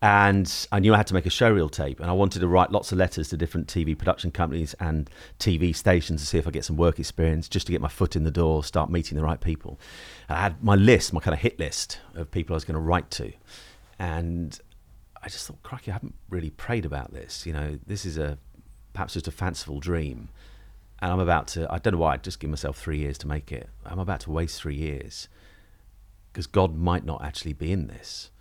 And 0.00 0.50
I 0.72 0.78
knew 0.78 0.94
I 0.94 0.96
had 0.96 1.06
to 1.08 1.14
make 1.14 1.26
a 1.26 1.30
showreel 1.30 1.70
tape, 1.70 2.00
and 2.00 2.08
I 2.08 2.14
wanted 2.14 2.38
to 2.38 2.48
write 2.48 2.72
lots 2.72 2.92
of 2.92 2.98
letters 2.98 3.28
to 3.28 3.36
different 3.36 3.66
TV 3.66 3.96
production 3.98 4.30
companies 4.30 4.74
and 4.80 5.10
TV 5.38 5.76
stations 5.76 6.22
to 6.22 6.26
see 6.26 6.38
if 6.38 6.46
I 6.46 6.50
get 6.50 6.64
some 6.64 6.76
work 6.76 6.98
experience, 6.98 7.46
just 7.46 7.66
to 7.66 7.72
get 7.72 7.82
my 7.82 7.88
foot 7.88 8.16
in 8.16 8.24
the 8.24 8.30
door, 8.30 8.64
start 8.64 8.90
meeting 8.90 9.18
the 9.18 9.24
right 9.24 9.40
people. 9.40 9.78
And 10.30 10.38
I 10.38 10.42
had 10.42 10.64
my 10.64 10.76
list, 10.76 11.12
my 11.12 11.20
kind 11.20 11.34
of 11.34 11.40
hit 11.40 11.58
list 11.58 12.00
of 12.14 12.30
people 12.30 12.54
I 12.54 12.56
was 12.56 12.64
going 12.64 12.74
to 12.74 12.80
write 12.80 13.10
to. 13.12 13.32
And 13.98 14.58
I 15.22 15.28
just 15.28 15.46
thought, 15.46 15.62
crikey, 15.62 15.90
I 15.90 15.94
haven't 15.94 16.14
really 16.30 16.50
prayed 16.50 16.86
about 16.86 17.12
this. 17.12 17.44
You 17.44 17.52
know, 17.52 17.78
this 17.86 18.06
is 18.06 18.16
a 18.16 18.38
perhaps 18.98 19.12
just 19.12 19.28
a 19.28 19.30
fanciful 19.30 19.78
dream. 19.78 20.28
And 21.00 21.12
I'm 21.12 21.20
about 21.20 21.46
to, 21.48 21.72
I 21.72 21.78
don't 21.78 21.92
know 21.92 22.00
why, 22.00 22.14
I'd 22.14 22.24
just 22.24 22.40
give 22.40 22.50
myself 22.50 22.76
three 22.76 22.98
years 22.98 23.16
to 23.18 23.28
make 23.28 23.52
it. 23.52 23.68
I'm 23.86 24.00
about 24.00 24.18
to 24.22 24.32
waste 24.32 24.60
three 24.60 24.74
years 24.74 25.28
because 26.32 26.48
God 26.48 26.74
might 26.74 27.04
not 27.04 27.22
actually 27.22 27.52
be 27.52 27.70
in 27.70 27.86
this. 27.86 28.32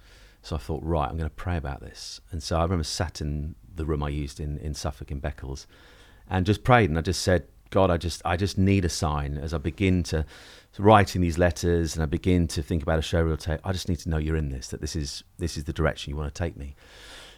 So 0.41 0.55
I 0.55 0.59
thought, 0.59 0.81
right, 0.81 1.07
I'm 1.07 1.15
going 1.15 1.29
to 1.29 1.35
pray 1.35 1.57
about 1.57 1.81
this. 1.81 2.21
And 2.31 2.41
so 2.41 2.57
I 2.57 2.63
remember 2.63 2.83
sat 2.83 3.21
in 3.21 3.53
the 3.75 3.85
room 3.85 4.01
I 4.01 4.09
used 4.09 4.39
in, 4.39 4.57
in 4.57 4.73
Suffolk 4.73 5.11
in 5.11 5.21
Beccles 5.21 5.67
and 6.27 6.43
just 6.43 6.63
prayed. 6.63 6.89
And 6.89 6.97
I 6.97 7.01
just 7.01 7.21
said, 7.21 7.45
God, 7.69 7.91
I 7.91 7.97
just, 7.97 8.23
I 8.25 8.35
just 8.35 8.57
need 8.57 8.83
a 8.83 8.89
sign 8.89 9.37
as 9.37 9.53
I 9.53 9.59
begin 9.59 10.01
to, 10.03 10.25
to 10.73 10.81
writing 10.81 11.21
these 11.21 11.37
letters 11.37 11.93
and 11.95 12.01
I 12.01 12.07
begin 12.07 12.47
to 12.47 12.63
think 12.63 12.81
about 12.81 12.97
a 12.97 13.03
showreel 13.03 13.39
tape. 13.39 13.59
I 13.63 13.73
just 13.73 13.89
need 13.89 13.99
to 13.99 14.09
know 14.09 14.17
you're 14.17 14.35
in 14.35 14.49
this, 14.49 14.69
that 14.69 14.81
this 14.81 14.95
is, 14.95 15.23
this 15.37 15.55
is 15.55 15.65
the 15.65 15.73
direction 15.73 16.09
you 16.09 16.17
want 16.17 16.33
to 16.33 16.43
take 16.43 16.57
me. 16.57 16.73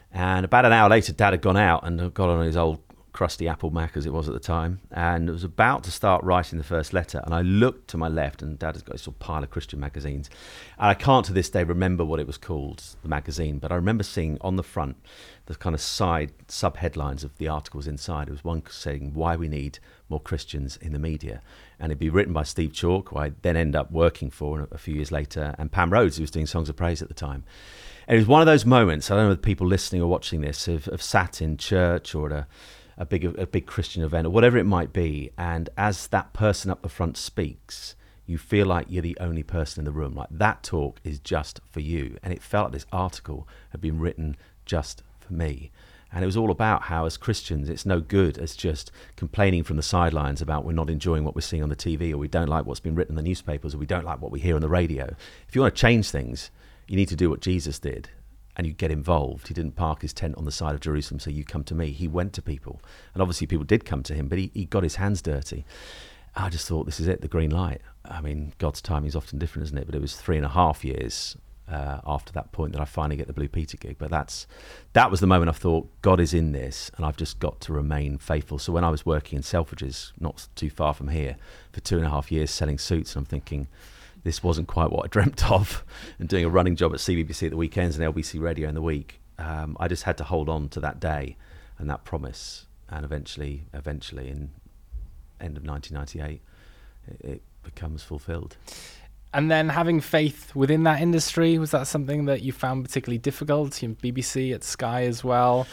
And 0.09 0.45
about 0.45 0.65
an 0.65 0.71
hour 0.71 0.89
later, 0.89 1.11
Dad 1.11 1.33
had 1.33 1.41
gone 1.41 1.57
out 1.57 1.85
and 1.85 2.13
got 2.13 2.29
on 2.29 2.45
his 2.45 2.55
old 2.55 2.79
crusty 3.11 3.47
Apple 3.47 3.71
Mac 3.71 3.97
as 3.97 4.05
it 4.05 4.13
was 4.13 4.27
at 4.27 4.33
the 4.33 4.39
time, 4.39 4.79
and 4.91 5.29
it 5.29 5.31
was 5.31 5.43
about 5.43 5.83
to 5.83 5.91
start 5.91 6.23
writing 6.23 6.57
the 6.57 6.63
first 6.63 6.93
letter. 6.93 7.21
And 7.25 7.33
I 7.33 7.41
looked 7.41 7.89
to 7.89 7.97
my 7.97 8.07
left, 8.07 8.41
and 8.41 8.57
Dad 8.57 8.75
has 8.75 8.83
got 8.83 8.93
this 8.93 9.07
of 9.07 9.19
pile 9.19 9.43
of 9.43 9.49
Christian 9.49 9.79
magazines. 9.79 10.29
And 10.77 10.87
I 10.87 10.93
can't 10.93 11.25
to 11.25 11.33
this 11.33 11.49
day 11.49 11.63
remember 11.63 12.05
what 12.05 12.19
it 12.19 12.27
was 12.27 12.37
called, 12.37 12.83
the 13.01 13.09
magazine, 13.09 13.59
but 13.59 13.71
I 13.71 13.75
remember 13.75 14.03
seeing 14.03 14.37
on 14.41 14.55
the 14.55 14.63
front 14.63 14.97
the 15.45 15.55
kind 15.55 15.73
of 15.73 15.81
side 15.81 16.31
sub 16.47 16.77
headlines 16.77 17.23
of 17.23 17.35
the 17.37 17.47
articles 17.47 17.87
inside. 17.87 18.27
It 18.27 18.31
was 18.31 18.43
one 18.43 18.61
saying 18.69 19.13
why 19.15 19.35
we 19.35 19.47
need 19.47 19.79
more 20.07 20.19
Christians 20.19 20.77
in 20.77 20.93
the 20.93 20.99
media, 20.99 21.41
and 21.79 21.91
it'd 21.91 21.99
be 21.99 22.09
written 22.09 22.33
by 22.33 22.43
Steve 22.43 22.71
Chalke 22.71 23.09
who 23.09 23.17
I 23.17 23.31
then 23.41 23.57
end 23.57 23.75
up 23.75 23.91
working 23.91 24.29
for 24.29 24.67
a 24.71 24.77
few 24.77 24.95
years 24.95 25.11
later, 25.11 25.55
and 25.57 25.71
Pam 25.71 25.91
Rhodes, 25.91 26.17
who 26.17 26.23
was 26.23 26.31
doing 26.31 26.45
Songs 26.45 26.69
of 26.69 26.75
Praise 26.75 27.01
at 27.01 27.07
the 27.07 27.13
time. 27.13 27.43
And 28.07 28.15
it 28.15 28.19
was 28.21 28.27
one 28.27 28.41
of 28.41 28.47
those 28.47 28.65
moments. 28.65 29.11
I 29.11 29.15
don't 29.15 29.25
know 29.27 29.31
if 29.33 29.41
people 29.43 29.67
listening 29.67 30.01
or 30.01 30.07
watching 30.07 30.41
this 30.41 30.65
have, 30.65 30.85
have 30.85 31.01
sat 31.01 31.43
in 31.43 31.57
church 31.57 32.15
or 32.15 32.25
at 32.25 32.31
a 32.31 32.47
a 32.99 33.05
big 33.05 33.23
a 33.23 33.47
big 33.47 33.65
Christian 33.65 34.03
event 34.03 34.27
or 34.27 34.29
whatever 34.29 34.57
it 34.57 34.65
might 34.65 34.93
be, 34.93 35.31
and 35.37 35.69
as 35.77 36.07
that 36.07 36.33
person 36.33 36.69
up 36.69 36.81
the 36.81 36.89
front 36.89 37.17
speaks, 37.17 37.95
you 38.25 38.37
feel 38.37 38.67
like 38.67 38.87
you're 38.89 39.01
the 39.01 39.17
only 39.21 39.41
person 39.41 39.79
in 39.81 39.85
the 39.85 39.91
room. 39.91 40.13
Like 40.13 40.27
that 40.29 40.61
talk 40.61 40.99
is 41.03 41.17
just 41.17 41.61
for 41.71 41.79
you, 41.79 42.17
and 42.21 42.33
it 42.33 42.43
felt 42.43 42.65
like 42.65 42.73
this 42.73 42.85
article 42.91 43.47
had 43.69 43.79
been 43.81 43.99
written 43.99 44.35
just 44.65 45.01
for 45.19 45.33
me. 45.33 45.71
And 46.11 46.23
it 46.23 46.25
was 46.25 46.37
all 46.37 46.49
about 46.49 46.83
how, 46.83 47.05
as 47.05 47.17
Christians, 47.17 47.69
it's 47.69 47.85
no 47.85 48.01
good 48.01 48.37
as 48.39 48.55
just 48.55 48.91
complaining 49.15 49.63
from 49.63 49.77
the 49.77 49.83
sidelines 49.83 50.41
about 50.41 50.65
we're 50.65 50.71
not 50.73 50.89
enjoying 50.89 51.23
what 51.23 51.35
we're 51.35 51.41
seeing 51.41 51.63
on 51.63 51.69
the 51.69 51.75
TV, 51.75 52.11
or 52.11 52.17
we 52.17 52.27
don't 52.27 52.49
like 52.49 52.65
what's 52.65 52.79
been 52.79 52.95
written 52.95 53.13
in 53.13 53.23
the 53.23 53.29
newspapers, 53.29 53.75
or 53.75 53.77
we 53.77 53.85
don't 53.85 54.05
like 54.05 54.19
what 54.21 54.31
we 54.31 54.39
hear 54.39 54.55
on 54.55 54.61
the 54.61 54.69
radio. 54.69 55.15
If 55.47 55.55
you 55.55 55.61
want 55.61 55.75
to 55.75 55.79
change 55.79 56.09
things, 56.09 56.51
you 56.87 56.97
need 56.97 57.09
to 57.09 57.15
do 57.15 57.29
what 57.29 57.41
Jesus 57.41 57.79
did 57.79 58.09
and 58.59 58.67
you 58.67 58.73
get 58.73 58.91
involved. 58.91 59.47
He 59.47 59.53
didn't 59.53 59.77
park 59.77 60.01
his 60.01 60.11
tent 60.11 60.35
on 60.35 60.43
the 60.43 60.51
side 60.51 60.75
of 60.75 60.81
Jerusalem, 60.81 61.21
so 61.21 61.29
you 61.29 61.45
come 61.45 61.63
to 61.63 61.73
me. 61.73 61.91
He 61.93 62.09
went 62.09 62.33
to 62.33 62.41
people. 62.41 62.81
And 63.13 63.21
obviously, 63.21 63.47
people 63.47 63.63
did 63.63 63.85
come 63.85 64.03
to 64.03 64.13
him, 64.13 64.27
but 64.27 64.37
he, 64.37 64.51
he 64.53 64.65
got 64.65 64.83
his 64.83 64.95
hands 64.95 65.21
dirty. 65.21 65.63
I 66.35 66.49
just 66.49 66.67
thought, 66.67 66.85
this 66.85 66.99
is 66.99 67.07
it, 67.07 67.21
the 67.21 67.29
green 67.29 67.51
light. 67.51 67.79
I 68.03 68.19
mean, 68.19 68.51
God's 68.57 68.81
timing 68.81 69.07
is 69.07 69.15
often 69.15 69.39
different, 69.39 69.67
isn't 69.67 69.77
it? 69.77 69.85
But 69.85 69.95
it 69.95 70.01
was 70.01 70.17
three 70.17 70.35
and 70.35 70.45
a 70.45 70.49
half 70.49 70.83
years 70.83 71.37
uh, 71.71 72.01
after 72.05 72.33
that 72.33 72.51
point 72.51 72.73
that 72.73 72.81
I 72.81 72.85
finally 72.85 73.15
get 73.15 73.27
the 73.27 73.33
Blue 73.33 73.47
Peter 73.47 73.77
gig. 73.77 73.95
But 73.97 74.11
that's 74.11 74.45
that 74.91 75.09
was 75.09 75.21
the 75.21 75.27
moment 75.27 75.47
I 75.47 75.53
thought 75.53 75.89
God 76.01 76.19
is 76.19 76.33
in 76.33 76.51
this, 76.51 76.91
and 76.97 77.05
I've 77.05 77.15
just 77.15 77.39
got 77.39 77.61
to 77.61 77.71
remain 77.71 78.17
faithful. 78.17 78.59
So 78.59 78.73
when 78.73 78.83
I 78.83 78.89
was 78.89 79.05
working 79.05 79.37
in 79.37 79.43
Selfridges, 79.43 80.11
not 80.19 80.49
too 80.55 80.69
far 80.69 80.93
from 80.93 81.07
here, 81.07 81.37
for 81.71 81.79
two 81.79 81.95
and 81.95 82.05
a 82.05 82.09
half 82.09 82.29
years 82.29 82.51
selling 82.51 82.77
suits, 82.77 83.15
and 83.15 83.21
I'm 83.21 83.25
thinking. 83.25 83.69
This 84.23 84.43
wasn't 84.43 84.67
quite 84.67 84.91
what 84.91 85.05
I 85.05 85.07
dreamt 85.11 85.49
of, 85.51 85.83
and 86.19 86.27
doing 86.27 86.45
a 86.45 86.49
running 86.49 86.75
job 86.75 86.93
at 86.93 86.99
CBBC 86.99 87.43
at 87.43 87.51
the 87.51 87.57
weekends 87.57 87.97
and 87.97 88.13
LBC 88.13 88.41
Radio 88.41 88.67
in 88.69 88.75
the 88.75 88.81
week. 88.81 89.21
Um, 89.37 89.77
I 89.79 89.87
just 89.87 90.03
had 90.03 90.17
to 90.17 90.23
hold 90.23 90.49
on 90.49 90.69
to 90.69 90.79
that 90.81 90.99
day 90.99 91.37
and 91.77 91.89
that 91.89 92.03
promise, 92.03 92.65
and 92.89 93.05
eventually, 93.05 93.65
eventually, 93.73 94.27
in 94.27 94.51
end 95.39 95.57
of 95.57 95.65
1998, 95.65 96.41
it, 97.07 97.25
it 97.25 97.41
becomes 97.63 98.03
fulfilled. 98.03 98.57
And 99.31 99.51
then 99.51 99.69
having 99.69 100.01
faith 100.01 100.55
within 100.55 100.83
that 100.83 101.01
industry, 101.01 101.59
was 101.59 101.69
that 101.69 101.85
something 101.85 102.25
that 102.25 102.41
you 102.41 102.51
found 102.51 102.83
particularly 102.83 103.19
difficult 103.19 103.83
in 103.83 103.95
BBC, 103.95 104.55
at 104.55 104.63
Sky 104.63 105.03
as 105.03 105.23
well? 105.23 105.67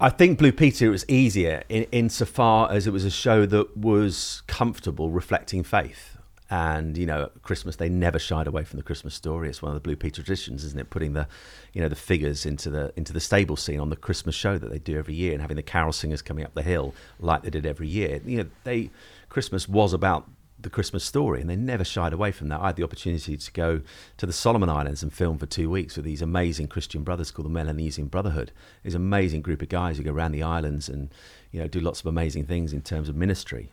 I 0.00 0.08
think 0.08 0.38
Blue 0.38 0.52
Peter 0.52 0.90
was 0.90 1.04
easier 1.08 1.62
in, 1.68 1.84
insofar 1.92 2.72
as 2.72 2.86
it 2.86 2.90
was 2.90 3.04
a 3.04 3.10
show 3.10 3.44
that 3.44 3.76
was 3.76 4.42
comfortable 4.46 5.10
reflecting 5.10 5.62
faith. 5.62 6.11
And 6.52 6.98
you 6.98 7.06
know, 7.06 7.30
Christmas 7.40 7.76
they 7.76 7.88
never 7.88 8.18
shied 8.18 8.46
away 8.46 8.62
from 8.62 8.76
the 8.76 8.82
Christmas 8.82 9.14
story. 9.14 9.48
It's 9.48 9.62
one 9.62 9.70
of 9.70 9.74
the 9.74 9.80
Blue 9.80 9.96
Peter 9.96 10.16
traditions, 10.16 10.64
isn't 10.64 10.78
it? 10.78 10.90
Putting 10.90 11.14
the, 11.14 11.26
you 11.72 11.80
know, 11.80 11.88
the 11.88 11.96
figures 11.96 12.44
into 12.44 12.68
the 12.68 12.92
into 12.94 13.14
the 13.14 13.20
stable 13.20 13.56
scene 13.56 13.80
on 13.80 13.88
the 13.88 13.96
Christmas 13.96 14.34
show 14.34 14.58
that 14.58 14.70
they 14.70 14.78
do 14.78 14.98
every 14.98 15.14
year, 15.14 15.32
and 15.32 15.40
having 15.40 15.56
the 15.56 15.62
carol 15.62 15.92
singers 15.92 16.20
coming 16.20 16.44
up 16.44 16.52
the 16.52 16.62
hill 16.62 16.94
like 17.18 17.42
they 17.42 17.48
did 17.48 17.64
every 17.64 17.88
year. 17.88 18.20
You 18.26 18.36
know, 18.36 18.50
they 18.64 18.90
Christmas 19.30 19.66
was 19.66 19.94
about 19.94 20.28
the 20.60 20.68
Christmas 20.68 21.04
story, 21.04 21.40
and 21.40 21.48
they 21.48 21.56
never 21.56 21.84
shied 21.84 22.12
away 22.12 22.32
from 22.32 22.48
that. 22.48 22.60
I 22.60 22.66
had 22.66 22.76
the 22.76 22.84
opportunity 22.84 23.34
to 23.34 23.52
go 23.52 23.80
to 24.18 24.26
the 24.26 24.32
Solomon 24.34 24.68
Islands 24.68 25.02
and 25.02 25.10
film 25.10 25.38
for 25.38 25.46
two 25.46 25.70
weeks 25.70 25.96
with 25.96 26.04
these 26.04 26.20
amazing 26.20 26.68
Christian 26.68 27.02
brothers 27.02 27.30
called 27.30 27.46
the 27.46 27.50
Melanesian 27.50 28.08
Brotherhood. 28.08 28.52
These 28.82 28.94
amazing 28.94 29.40
group 29.40 29.62
of 29.62 29.70
guys 29.70 29.96
who 29.96 30.04
go 30.04 30.12
around 30.12 30.32
the 30.32 30.42
islands 30.42 30.90
and 30.90 31.08
you 31.50 31.60
know 31.60 31.66
do 31.66 31.80
lots 31.80 32.00
of 32.00 32.06
amazing 32.06 32.44
things 32.44 32.74
in 32.74 32.82
terms 32.82 33.08
of 33.08 33.16
ministry. 33.16 33.70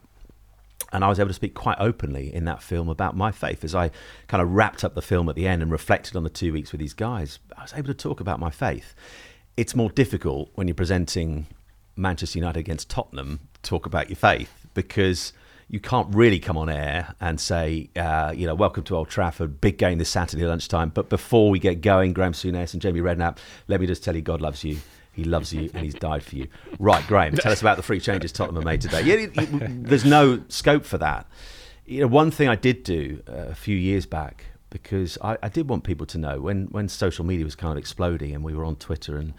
And 0.91 1.03
I 1.03 1.07
was 1.09 1.19
able 1.19 1.27
to 1.27 1.33
speak 1.33 1.53
quite 1.53 1.77
openly 1.79 2.33
in 2.33 2.45
that 2.45 2.63
film 2.63 2.89
about 2.89 3.15
my 3.15 3.31
faith 3.31 3.63
as 3.63 3.75
I 3.75 3.91
kind 4.27 4.41
of 4.41 4.51
wrapped 4.51 4.83
up 4.83 4.95
the 4.95 5.01
film 5.01 5.29
at 5.29 5.36
the 5.36 5.48
end 5.48 5.62
and 5.62 5.71
reflected 5.71 6.15
on 6.15 6.24
the 6.24 6.29
two 6.29 6.51
weeks 6.51 6.71
with 6.71 6.79
these 6.79 6.93
guys. 6.93 7.39
I 7.57 7.62
was 7.62 7.74
able 7.74 7.88
to 7.88 7.93
talk 7.93 8.19
about 8.19 8.39
my 8.39 8.50
faith. 8.50 8.95
It's 9.55 9.75
more 9.75 9.89
difficult 9.89 10.50
when 10.55 10.67
you're 10.67 10.75
presenting 10.75 11.48
Manchester 11.95 12.39
United 12.39 12.59
against 12.59 12.89
Tottenham, 12.89 13.41
talk 13.62 13.86
about 13.86 14.09
your 14.09 14.15
faith 14.15 14.67
because 14.74 15.33
you 15.70 15.80
can't 15.80 16.14
really 16.16 16.40
come 16.40 16.58
on 16.58 16.68
air 16.68 17.14
and 17.22 17.40
say, 17.40 17.90
uh, 17.96 18.34
you 18.36 18.48
know, 18.48 18.56
welcome 18.56 18.84
to 18.84 18.96
Old 18.96 19.08
Trafford, 19.08 19.62
big 19.62 19.78
game 19.78 20.00
this 20.00 20.10
Saturday 20.10 20.44
lunchtime. 20.44 20.90
But 20.90 21.10
before 21.10 21.52
we 21.52 21.60
get 21.60 21.82
going, 21.82 22.12
Graham 22.12 22.34
Souness 22.34 22.74
and 22.74 22.82
Jamie 22.82 23.02
Redknapp, 23.02 23.38
let 23.68 23.80
me 23.80 23.86
just 23.86 24.04
tell 24.04 24.16
you, 24.16 24.24
God 24.24 24.42
loves 24.42 24.64
you. 24.64 24.80
He 25.12 25.24
loves 25.24 25.54
you 25.54 25.70
and 25.74 25.84
he's 25.84 25.94
died 25.94 26.24
for 26.24 26.38
you. 26.38 26.48
Right, 26.80 27.06
Graham, 27.06 27.36
tell 27.36 27.52
us 27.52 27.62
about 27.62 27.78
the 27.78 27.84
free 27.84 28.00
changes 28.00 28.32
Tottenham 28.32 28.64
made 28.64 28.82
today. 28.82 29.02
Yeah, 29.02 29.28
there's 29.70 30.06
no 30.06 30.44
scope 30.48 30.86
for 30.86 30.98
that. 30.98 31.28
You 31.86 32.02
know, 32.02 32.08
one 32.08 32.32
thing 32.32 32.48
I 32.48 32.56
did 32.56 32.84
do 32.84 33.22
uh, 33.28 33.48
a 33.50 33.56
few 33.56 33.76
years 33.76 34.08
back 34.08 34.46
because 34.72 35.18
I, 35.22 35.38
I, 35.42 35.50
did 35.50 35.68
want 35.68 35.84
people 35.84 36.06
to 36.06 36.18
know 36.20 36.40
when, 36.42 36.68
when 36.68 36.88
social 36.88 37.26
media 37.26 37.44
was 37.44 37.56
kind 37.56 37.72
of 37.72 37.78
exploding 37.80 38.36
and 38.36 38.44
we 38.44 38.54
were 38.54 38.64
on 38.64 38.76
Twitter 38.76 39.18
and, 39.18 39.34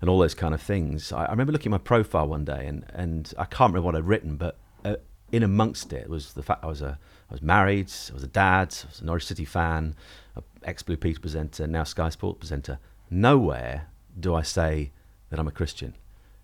and 0.00 0.08
all 0.08 0.20
those 0.20 0.34
kind 0.34 0.54
of 0.54 0.62
things. 0.62 1.12
I, 1.12 1.24
I 1.24 1.30
remember 1.32 1.52
looking 1.52 1.70
at 1.70 1.78
my 1.80 1.84
profile 1.84 2.28
one 2.28 2.44
day 2.44 2.66
and, 2.66 2.84
and 2.94 3.32
I 3.36 3.44
can't 3.46 3.72
remember 3.72 3.86
what 3.86 3.96
I'd 3.96 4.06
written, 4.06 4.36
but 4.36 4.58
uh, 4.84 4.96
in 5.32 5.42
amongst 5.42 5.92
it 5.92 6.08
was 6.08 6.32
the 6.34 6.42
fact 6.42 6.64
I 6.64 6.68
was 6.68 6.82
a 6.82 6.98
I 7.28 7.34
was 7.34 7.42
married, 7.42 7.90
I 8.10 8.14
was 8.14 8.22
a 8.22 8.28
dad, 8.28 8.74
I 8.84 8.88
was 8.88 9.00
a 9.00 9.04
Norwich 9.04 9.26
City 9.26 9.44
fan, 9.44 9.96
ex 10.62 10.82
Blue 10.82 10.96
Peter 10.96 11.20
presenter, 11.20 11.66
now 11.66 11.84
Sky 11.84 12.08
Sports 12.08 12.38
presenter. 12.38 12.78
Nowhere 13.10 13.88
do 14.18 14.34
I 14.34 14.42
say 14.42 14.92
that 15.30 15.40
I'm 15.40 15.48
a 15.48 15.52
Christian, 15.52 15.94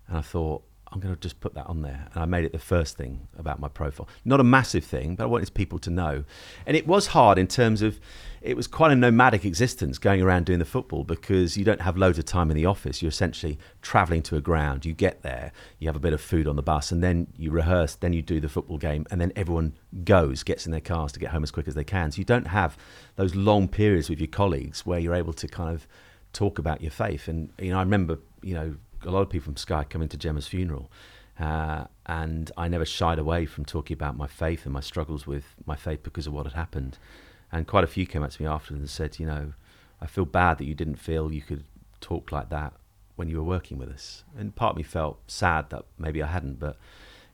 and 0.07 0.17
I 0.17 0.21
thought 0.21 0.63
I'm 0.93 0.99
going 0.99 1.13
to 1.13 1.19
just 1.19 1.39
put 1.39 1.55
that 1.55 1.65
on 1.65 1.81
there. 1.81 2.07
And 2.13 2.21
I 2.21 2.25
made 2.25 2.45
it 2.45 2.51
the 2.51 2.59
first 2.59 2.97
thing 2.97 3.27
about 3.37 3.59
my 3.59 3.67
profile. 3.67 4.07
Not 4.23 4.39
a 4.39 4.43
massive 4.43 4.83
thing, 4.83 5.15
but 5.15 5.23
I 5.23 5.27
wanted 5.27 5.51
people 5.53 5.79
to 5.79 5.89
know. 5.89 6.23
And 6.67 6.77
it 6.77 6.85
was 6.85 7.07
hard 7.07 7.39
in 7.39 7.47
terms 7.47 7.81
of, 7.81 7.99
it 8.43 8.57
was 8.57 8.67
quite 8.67 8.91
a 8.91 8.95
nomadic 8.95 9.45
existence 9.45 9.97
going 9.97 10.21
around 10.21 10.45
doing 10.45 10.59
the 10.59 10.65
football 10.65 11.05
because 11.05 11.55
you 11.55 11.63
don't 11.63 11.79
have 11.79 11.95
loads 11.95 12.19
of 12.19 12.25
time 12.25 12.51
in 12.51 12.57
the 12.57 12.65
office. 12.65 13.01
You're 13.01 13.09
essentially 13.09 13.57
travelling 13.81 14.21
to 14.23 14.35
a 14.35 14.41
ground. 14.41 14.85
You 14.85 14.93
get 14.93 15.21
there, 15.21 15.53
you 15.79 15.87
have 15.87 15.95
a 15.95 15.99
bit 15.99 16.11
of 16.11 16.19
food 16.19 16.45
on 16.45 16.57
the 16.57 16.61
bus, 16.61 16.91
and 16.91 17.01
then 17.01 17.27
you 17.37 17.51
rehearse, 17.51 17.95
then 17.95 18.11
you 18.11 18.21
do 18.21 18.41
the 18.41 18.49
football 18.49 18.77
game, 18.77 19.05
and 19.09 19.21
then 19.21 19.31
everyone 19.37 19.77
goes, 20.03 20.43
gets 20.43 20.65
in 20.65 20.73
their 20.73 20.81
cars 20.81 21.13
to 21.13 21.21
get 21.21 21.29
home 21.29 21.41
as 21.41 21.51
quick 21.51 21.69
as 21.69 21.75
they 21.75 21.85
can. 21.85 22.11
So 22.11 22.17
you 22.17 22.25
don't 22.25 22.47
have 22.47 22.77
those 23.15 23.33
long 23.33 23.69
periods 23.69 24.09
with 24.09 24.19
your 24.19 24.27
colleagues 24.27 24.85
where 24.85 24.99
you're 24.99 25.15
able 25.15 25.33
to 25.33 25.47
kind 25.47 25.73
of 25.73 25.87
talk 26.33 26.59
about 26.59 26.81
your 26.81 26.91
faith. 26.91 27.29
And, 27.29 27.49
you 27.57 27.71
know, 27.71 27.77
I 27.77 27.81
remember, 27.81 28.19
you 28.41 28.55
know, 28.55 28.75
a 29.03 29.09
lot 29.09 29.21
of 29.21 29.29
people 29.29 29.45
from 29.45 29.55
Sky 29.55 29.85
coming 29.85 30.09
to 30.09 30.17
Gemma's 30.17 30.47
funeral. 30.47 30.91
Uh, 31.39 31.85
and 32.05 32.51
I 32.57 32.67
never 32.67 32.85
shied 32.85 33.19
away 33.19 33.45
from 33.45 33.63
talking 33.63 33.95
about 33.95 34.17
my 34.17 34.27
faith 34.27 34.65
and 34.65 34.73
my 34.73 34.81
struggles 34.81 35.25
with 35.25 35.55
my 35.65 35.77
faith 35.77 36.03
because 36.03 36.27
of 36.27 36.33
what 36.33 36.45
had 36.45 36.53
happened. 36.53 36.97
And 37.53 37.67
quite 37.67 37.83
a 37.83 37.87
few 37.87 38.07
came 38.07 38.23
up 38.23 38.31
to 38.31 38.41
me 38.41 38.47
after 38.47 38.73
and 38.73 38.89
said, 38.89 39.19
you 39.19 39.27
know, 39.27 39.53
I 40.01 40.07
feel 40.07 40.25
bad 40.25 40.57
that 40.57 40.65
you 40.65 40.73
didn't 40.73 40.95
feel 40.95 41.31
you 41.31 41.41
could 41.41 41.63
talk 42.01 42.31
like 42.31 42.49
that 42.49 42.73
when 43.15 43.29
you 43.29 43.37
were 43.37 43.43
working 43.43 43.77
with 43.77 43.89
us. 43.89 44.23
And 44.35 44.55
part 44.55 44.71
of 44.71 44.77
me 44.77 44.83
felt 44.83 45.19
sad 45.27 45.69
that 45.69 45.85
maybe 45.99 46.21
I 46.23 46.27
hadn't, 46.27 46.59
but 46.59 46.77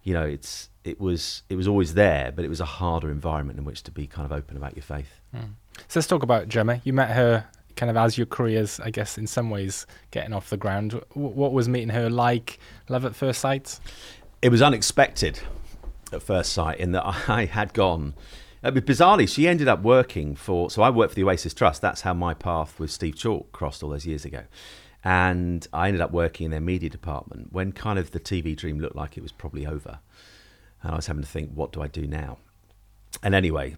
you 0.03 0.13
know, 0.13 0.23
it's 0.23 0.69
it 0.83 0.99
was 0.99 1.43
it 1.49 1.55
was 1.55 1.67
always 1.67 1.93
there, 1.93 2.33
but 2.33 2.43
it 2.43 2.49
was 2.49 2.59
a 2.59 2.65
harder 2.65 3.09
environment 3.09 3.59
in 3.59 3.65
which 3.65 3.81
to 3.83 3.91
be 3.91 4.07
kind 4.07 4.25
of 4.25 4.31
open 4.31 4.57
about 4.57 4.75
your 4.75 4.83
faith. 4.83 5.21
Mm. 5.33 5.53
So 5.87 5.99
let's 5.99 6.07
talk 6.07 6.21
about 6.21 6.49
Gemma. 6.49 6.81
You 6.83 6.93
met 6.93 7.11
her 7.11 7.47
kind 7.75 7.89
of 7.89 7.95
as 7.95 8.17
your 8.17 8.27
career's, 8.27 8.79
I 8.81 8.89
guess, 8.89 9.17
in 9.17 9.25
some 9.25 9.49
ways 9.49 9.87
getting 10.11 10.33
off 10.33 10.49
the 10.49 10.57
ground. 10.57 10.91
W- 10.91 11.29
what 11.29 11.53
was 11.53 11.69
meeting 11.69 11.89
her 11.89 12.09
like? 12.09 12.59
Love 12.89 13.05
at 13.05 13.15
first 13.15 13.39
sight? 13.39 13.79
It 14.41 14.49
was 14.49 14.61
unexpected 14.61 15.39
at 16.11 16.21
first 16.21 16.51
sight 16.51 16.77
in 16.77 16.91
that 16.91 17.05
I 17.29 17.45
had 17.45 17.73
gone. 17.73 18.15
Uh, 18.63 18.71
bizarrely, 18.71 19.27
she 19.27 19.47
ended 19.47 19.67
up 19.67 19.81
working 19.81 20.35
for. 20.35 20.69
So 20.69 20.81
I 20.81 20.89
worked 20.89 21.11
for 21.11 21.15
the 21.15 21.23
Oasis 21.23 21.53
Trust. 21.53 21.81
That's 21.81 22.01
how 22.01 22.13
my 22.13 22.33
path 22.33 22.79
with 22.79 22.91
Steve 22.91 23.15
Chalke 23.15 23.51
crossed 23.51 23.83
all 23.83 23.89
those 23.89 24.05
years 24.05 24.25
ago. 24.25 24.43
And 25.03 25.65
I 25.71 25.87
ended 25.87 26.01
up 26.01 26.11
working 26.11 26.45
in 26.45 26.51
their 26.51 26.59
media 26.59 26.89
department 26.89 27.53
when 27.53 27.71
kind 27.71 27.97
of 27.97 28.11
the 28.11 28.19
TV 28.19 28.55
dream 28.55 28.79
looked 28.79 28.97
like 28.97 29.17
it 29.17 29.21
was 29.21 29.31
probably 29.31 29.65
over. 29.65 29.99
And 30.83 30.91
I 30.91 30.95
was 30.95 31.07
having 31.07 31.23
to 31.23 31.29
think, 31.29 31.51
what 31.53 31.71
do 31.71 31.81
I 31.81 31.87
do 31.87 32.05
now? 32.05 32.37
And 33.23 33.33
anyway, 33.33 33.77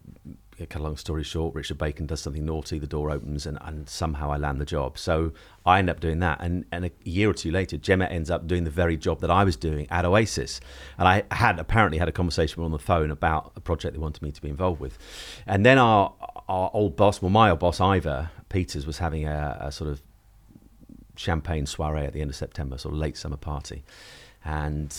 cut 0.65 0.81
a 0.81 0.83
long 0.83 0.97
story 0.97 1.23
short, 1.23 1.55
Richard 1.55 1.77
Bacon 1.77 2.05
does 2.05 2.21
something 2.21 2.45
naughty, 2.45 2.79
the 2.79 2.87
door 2.87 3.11
opens, 3.11 3.45
and, 3.45 3.57
and 3.61 3.87
somehow 3.87 4.31
I 4.31 4.37
land 4.37 4.59
the 4.59 4.65
job. 4.65 4.97
So 4.97 5.33
I 5.65 5.79
end 5.79 5.89
up 5.89 5.99
doing 5.99 6.19
that. 6.19 6.39
And, 6.41 6.65
and 6.71 6.85
a 6.85 6.91
year 7.03 7.29
or 7.29 7.33
two 7.33 7.51
later, 7.51 7.77
Gemma 7.77 8.05
ends 8.05 8.29
up 8.29 8.47
doing 8.47 8.63
the 8.63 8.71
very 8.71 8.97
job 8.97 9.21
that 9.21 9.31
I 9.31 9.43
was 9.43 9.55
doing 9.55 9.87
at 9.89 10.05
Oasis. 10.05 10.59
And 10.97 11.07
I 11.07 11.23
had 11.31 11.59
apparently 11.59 11.97
had 11.97 12.07
a 12.07 12.11
conversation 12.11 12.63
on 12.63 12.71
the 12.71 12.79
phone 12.79 13.11
about 13.11 13.51
a 13.55 13.59
project 13.59 13.93
they 13.93 13.99
wanted 13.99 14.21
me 14.21 14.31
to 14.31 14.41
be 14.41 14.49
involved 14.49 14.81
with. 14.81 14.97
And 15.45 15.65
then 15.65 15.77
our, 15.77 16.13
our 16.47 16.71
old 16.73 16.95
boss, 16.95 17.21
well, 17.21 17.29
my 17.29 17.49
old 17.49 17.59
boss, 17.59 17.79
Ivor 17.79 18.29
Peters, 18.49 18.85
was 18.85 18.97
having 18.97 19.25
a, 19.25 19.57
a 19.61 19.71
sort 19.71 19.89
of 19.89 20.01
champagne 21.15 21.65
soiree 21.65 22.05
at 22.05 22.13
the 22.13 22.21
end 22.21 22.29
of 22.29 22.35
September, 22.35 22.77
sort 22.77 22.93
of 22.93 22.99
late 22.99 23.17
summer 23.17 23.37
party. 23.37 23.83
And 24.43 24.95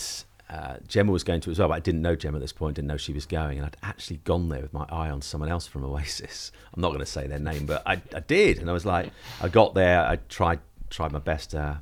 uh, 0.53 0.77
Gemma 0.87 1.11
was 1.11 1.23
going 1.23 1.41
to 1.41 1.49
as 1.49 1.57
well, 1.57 1.69
but 1.69 1.73
I 1.73 1.79
didn't 1.79 2.03
know 2.03 2.15
Gemma 2.15 2.37
at 2.37 2.41
this 2.41 2.53
point, 2.53 2.75
didn't 2.75 2.87
know 2.87 2.97
she 2.97 3.11
was 3.11 3.25
going. 3.25 3.57
And 3.57 3.65
I'd 3.65 3.77
actually 3.81 4.17
gone 4.17 4.49
there 4.49 4.61
with 4.61 4.71
my 4.71 4.85
eye 4.87 5.09
on 5.09 5.19
someone 5.19 5.49
else 5.49 5.65
from 5.65 5.83
Oasis. 5.83 6.51
I'm 6.73 6.81
not 6.81 6.89
going 6.89 6.99
to 6.99 7.07
say 7.07 7.25
their 7.25 7.39
name, 7.39 7.65
but 7.65 7.81
I, 7.87 7.93
I 8.13 8.19
did. 8.19 8.59
And 8.59 8.69
I 8.69 8.73
was 8.73 8.85
like, 8.85 9.09
I 9.41 9.49
got 9.49 9.73
there, 9.73 10.05
I 10.05 10.17
tried 10.29 10.59
tried 10.91 11.11
my 11.11 11.17
best 11.17 11.51
to 11.51 11.81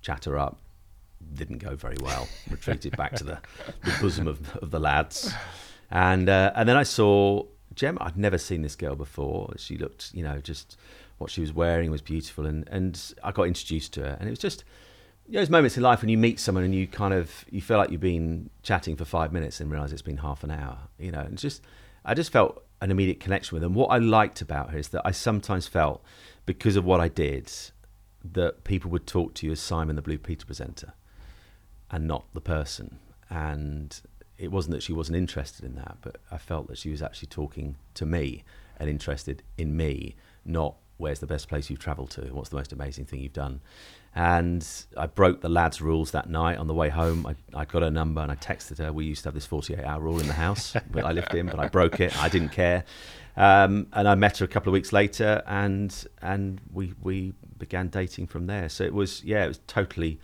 chat 0.00 0.26
her 0.26 0.38
up. 0.38 0.60
Didn't 1.34 1.58
go 1.58 1.74
very 1.74 1.96
well. 2.00 2.28
Retreated 2.50 2.96
back 2.96 3.16
to 3.16 3.24
the, 3.24 3.38
the 3.84 3.92
bosom 4.00 4.28
of, 4.28 4.56
of 4.58 4.70
the 4.70 4.78
lads. 4.78 5.34
And, 5.90 6.28
uh, 6.28 6.52
and 6.54 6.68
then 6.68 6.76
I 6.76 6.84
saw 6.84 7.46
Gemma. 7.74 8.00
I'd 8.00 8.16
never 8.16 8.38
seen 8.38 8.62
this 8.62 8.76
girl 8.76 8.94
before. 8.94 9.52
She 9.56 9.76
looked, 9.76 10.14
you 10.14 10.22
know, 10.22 10.38
just 10.38 10.76
what 11.18 11.32
she 11.32 11.40
was 11.40 11.52
wearing 11.52 11.90
was 11.90 12.00
beautiful. 12.00 12.46
And, 12.46 12.68
and 12.68 13.12
I 13.24 13.32
got 13.32 13.48
introduced 13.48 13.92
to 13.94 14.02
her. 14.02 14.16
And 14.20 14.28
it 14.28 14.30
was 14.30 14.38
just 14.38 14.62
you 15.28 15.34
know, 15.34 15.40
there's 15.40 15.50
moments 15.50 15.76
in 15.76 15.82
life 15.82 16.00
when 16.00 16.08
you 16.08 16.16
meet 16.16 16.40
someone 16.40 16.64
and 16.64 16.74
you 16.74 16.86
kind 16.86 17.12
of 17.12 17.44
you 17.50 17.60
feel 17.60 17.76
like 17.76 17.90
you've 17.90 18.00
been 18.00 18.48
chatting 18.62 18.96
for 18.96 19.04
five 19.04 19.30
minutes 19.30 19.60
and 19.60 19.70
realize 19.70 19.92
it's 19.92 20.00
been 20.00 20.16
half 20.16 20.42
an 20.42 20.50
hour. 20.50 20.78
You 20.98 21.12
know, 21.12 21.20
and 21.20 21.36
just 21.36 21.62
I 22.02 22.14
just 22.14 22.32
felt 22.32 22.64
an 22.80 22.90
immediate 22.90 23.20
connection 23.20 23.54
with 23.54 23.62
them. 23.62 23.74
What 23.74 23.88
I 23.88 23.98
liked 23.98 24.40
about 24.40 24.70
her 24.70 24.78
is 24.78 24.88
that 24.88 25.02
I 25.04 25.10
sometimes 25.10 25.66
felt 25.66 26.02
because 26.46 26.76
of 26.76 26.84
what 26.84 26.98
I 26.98 27.08
did 27.08 27.52
that 28.24 28.64
people 28.64 28.90
would 28.90 29.06
talk 29.06 29.34
to 29.34 29.46
you 29.46 29.52
as 29.52 29.60
Simon 29.60 29.96
the 29.96 30.02
Blue 30.02 30.16
Peter 30.16 30.46
presenter 30.46 30.94
and 31.90 32.06
not 32.06 32.24
the 32.32 32.40
person. 32.40 32.98
And 33.28 34.00
it 34.38 34.50
wasn't 34.50 34.76
that 34.76 34.82
she 34.82 34.94
wasn't 34.94 35.18
interested 35.18 35.62
in 35.62 35.74
that, 35.74 35.98
but 36.00 36.16
I 36.30 36.38
felt 36.38 36.68
that 36.68 36.78
she 36.78 36.90
was 36.90 37.02
actually 37.02 37.28
talking 37.28 37.76
to 37.94 38.06
me 38.06 38.44
and 38.78 38.88
interested 38.88 39.42
in 39.58 39.76
me, 39.76 40.14
not 40.44 40.76
where's 40.96 41.20
the 41.20 41.26
best 41.26 41.48
place 41.48 41.70
you've 41.70 41.78
travelled 41.78 42.10
to? 42.10 42.22
What's 42.32 42.50
the 42.50 42.56
most 42.56 42.72
amazing 42.72 43.06
thing 43.06 43.20
you've 43.20 43.32
done? 43.32 43.60
And 44.18 44.66
I 44.96 45.06
broke 45.06 45.42
the 45.42 45.48
lad's 45.48 45.80
rules 45.80 46.10
that 46.10 46.28
night 46.28 46.58
on 46.58 46.66
the 46.66 46.74
way 46.74 46.88
home. 46.88 47.24
I, 47.24 47.36
I 47.54 47.64
got 47.64 47.82
her 47.82 47.90
number 47.90 48.20
and 48.20 48.32
I 48.32 48.34
texted 48.34 48.78
her. 48.78 48.92
We 48.92 49.04
used 49.04 49.22
to 49.22 49.28
have 49.28 49.34
this 49.34 49.46
48 49.46 49.78
hour 49.84 50.00
rule 50.00 50.18
in 50.18 50.26
the 50.26 50.32
house 50.32 50.72
that 50.90 51.06
I 51.06 51.12
lived 51.12 51.36
in, 51.36 51.46
but 51.46 51.60
I 51.60 51.68
broke 51.68 52.00
it. 52.00 52.20
I 52.20 52.28
didn't 52.28 52.48
care. 52.48 52.82
Um, 53.36 53.86
and 53.92 54.08
I 54.08 54.16
met 54.16 54.38
her 54.38 54.44
a 54.44 54.48
couple 54.48 54.70
of 54.70 54.72
weeks 54.72 54.92
later, 54.92 55.44
and 55.46 55.94
and 56.20 56.60
we 56.72 56.94
we 57.00 57.32
began 57.58 57.86
dating 57.86 58.26
from 58.26 58.48
there. 58.48 58.68
So 58.68 58.82
it 58.82 58.92
was 58.92 59.22
yeah, 59.22 59.44
it 59.44 59.48
was 59.48 59.60
totally 59.68 60.18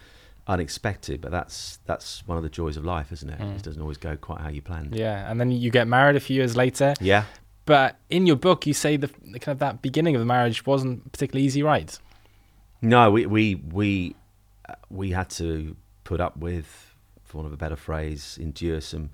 unexpected, 0.49 1.21
but 1.21 1.31
that's 1.31 1.79
that's 1.87 2.27
one 2.27 2.37
of 2.37 2.43
the 2.43 2.51
joys 2.51 2.77
of 2.77 2.85
life, 2.85 3.13
isn't 3.13 3.31
it? 3.31 3.39
Mm. 3.39 3.55
It 3.55 3.63
doesn't 3.63 3.81
always 3.81 3.99
go 3.99 4.17
quite 4.17 4.41
how 4.41 4.49
you 4.49 4.61
planned. 4.61 4.97
Yeah, 4.97 5.31
and 5.31 5.41
then 5.41 5.53
you 5.53 5.71
get 5.71 5.87
married 5.87 6.17
a 6.17 6.21
few 6.21 6.35
years 6.35 6.57
later. 6.57 6.95
Yeah. 7.01 7.27
But 7.67 8.01
in 8.11 8.27
your 8.27 8.37
book, 8.37 8.67
you 8.67 8.75
say 8.75 8.97
the, 8.97 9.07
the 9.07 9.39
kind 9.39 9.55
of 9.55 9.61
that 9.61 9.83
beginning 9.83 10.17
of 10.17 10.19
the 10.19 10.27
marriage 10.27 10.67
wasn't 10.67 11.13
particularly 11.13 11.47
easy, 11.47 11.63
right? 11.63 11.97
No, 12.85 13.11
we 13.11 13.25
we 13.25 13.55
we 13.55 14.15
uh, 14.69 14.75
we 14.91 15.13
had 15.13 15.31
to 15.31 15.75
put 16.05 16.21
up 16.21 16.37
with, 16.37 16.95
for 17.25 17.39
want 17.39 17.47
of 17.47 17.53
a 17.55 17.57
better 17.57 17.77
phrase, 17.77 18.39
endure 18.39 18.83
some 18.83 19.09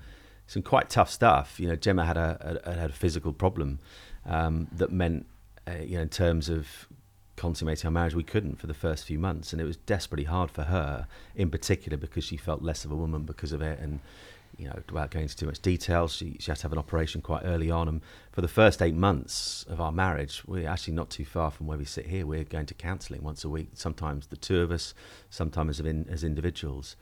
some 0.49 0.63
quite 0.63 0.91
tough 0.91 1.09
stuff. 1.09 1.61
You 1.61 1.69
know, 1.69 1.77
Gemma 1.77 2.05
had 2.05 2.17
a, 2.17 2.61
a 2.65 2.75
had 2.75 2.91
a 2.91 2.93
physical 2.93 3.33
problem 3.33 3.79
um, 4.27 4.67
that 4.73 4.91
meant, 4.91 5.27
uh, 5.69 5.75
you 5.85 5.97
know, 5.97 6.03
in 6.03 6.09
terms 6.09 6.49
of 6.49 6.89
consummating 7.37 7.87
our 7.87 7.93
marriage, 7.93 8.15
we 8.15 8.25
couldn't 8.25 8.59
for 8.59 8.67
the 8.67 8.75
first 8.75 9.05
few 9.05 9.21
months, 9.21 9.53
and 9.53 9.63
it 9.63 9.65
was 9.65 9.77
desperately 9.77 10.25
hard 10.25 10.51
for 10.51 10.65
her, 10.65 11.07
in 11.37 11.49
particular, 11.49 11.97
because 11.97 12.25
she 12.25 12.37
felt 12.37 12.63
less 12.63 12.85
of 12.85 12.91
a 12.91 12.97
woman 12.97 13.23
because 13.23 13.53
of 13.53 13.63
it, 13.63 13.79
and 13.79 14.01
you 14.57 14.69
know, 14.69 14.79
without 14.89 15.11
going 15.11 15.25
into 15.25 15.37
too 15.37 15.47
much 15.47 15.61
detail, 15.61 16.09
she, 16.09 16.37
she 16.39 16.51
had 16.51 16.59
to 16.59 16.63
have 16.65 16.73
an 16.73 16.79
operation 16.79 17.23
quite 17.23 17.43
early 17.45 17.71
on. 17.71 17.89
And 17.89 18.01
for 18.33 18.41
the 18.41 18.49
first 18.49 18.83
eight 18.83 18.95
months 18.95 19.65
of 19.69 19.81
our 19.81 19.93
marriage, 19.93 20.43
we're 20.47 20.69
actually 20.69 20.95
not 20.95 21.11
too 21.11 21.25
far 21.25 21.51
from 21.51 21.67
where 21.67 21.79
we 21.79 21.85
sit 21.85 22.07
here. 22.07 22.27
We're 22.27 22.45
going 22.45 22.67
to 22.67 22.75
counselling 22.75 23.23
once 23.23 23.45
a 23.45 23.49
week, 23.49 23.71
sometimes 23.75 24.27
the 24.27 24.37
two 24.37 24.61
of 24.61 24.71
us, 24.71 24.95
sometimes 25.31 25.81
as, 25.81 25.87
in, 25.87 26.07
as 26.11 26.25
individuals. 26.25 26.97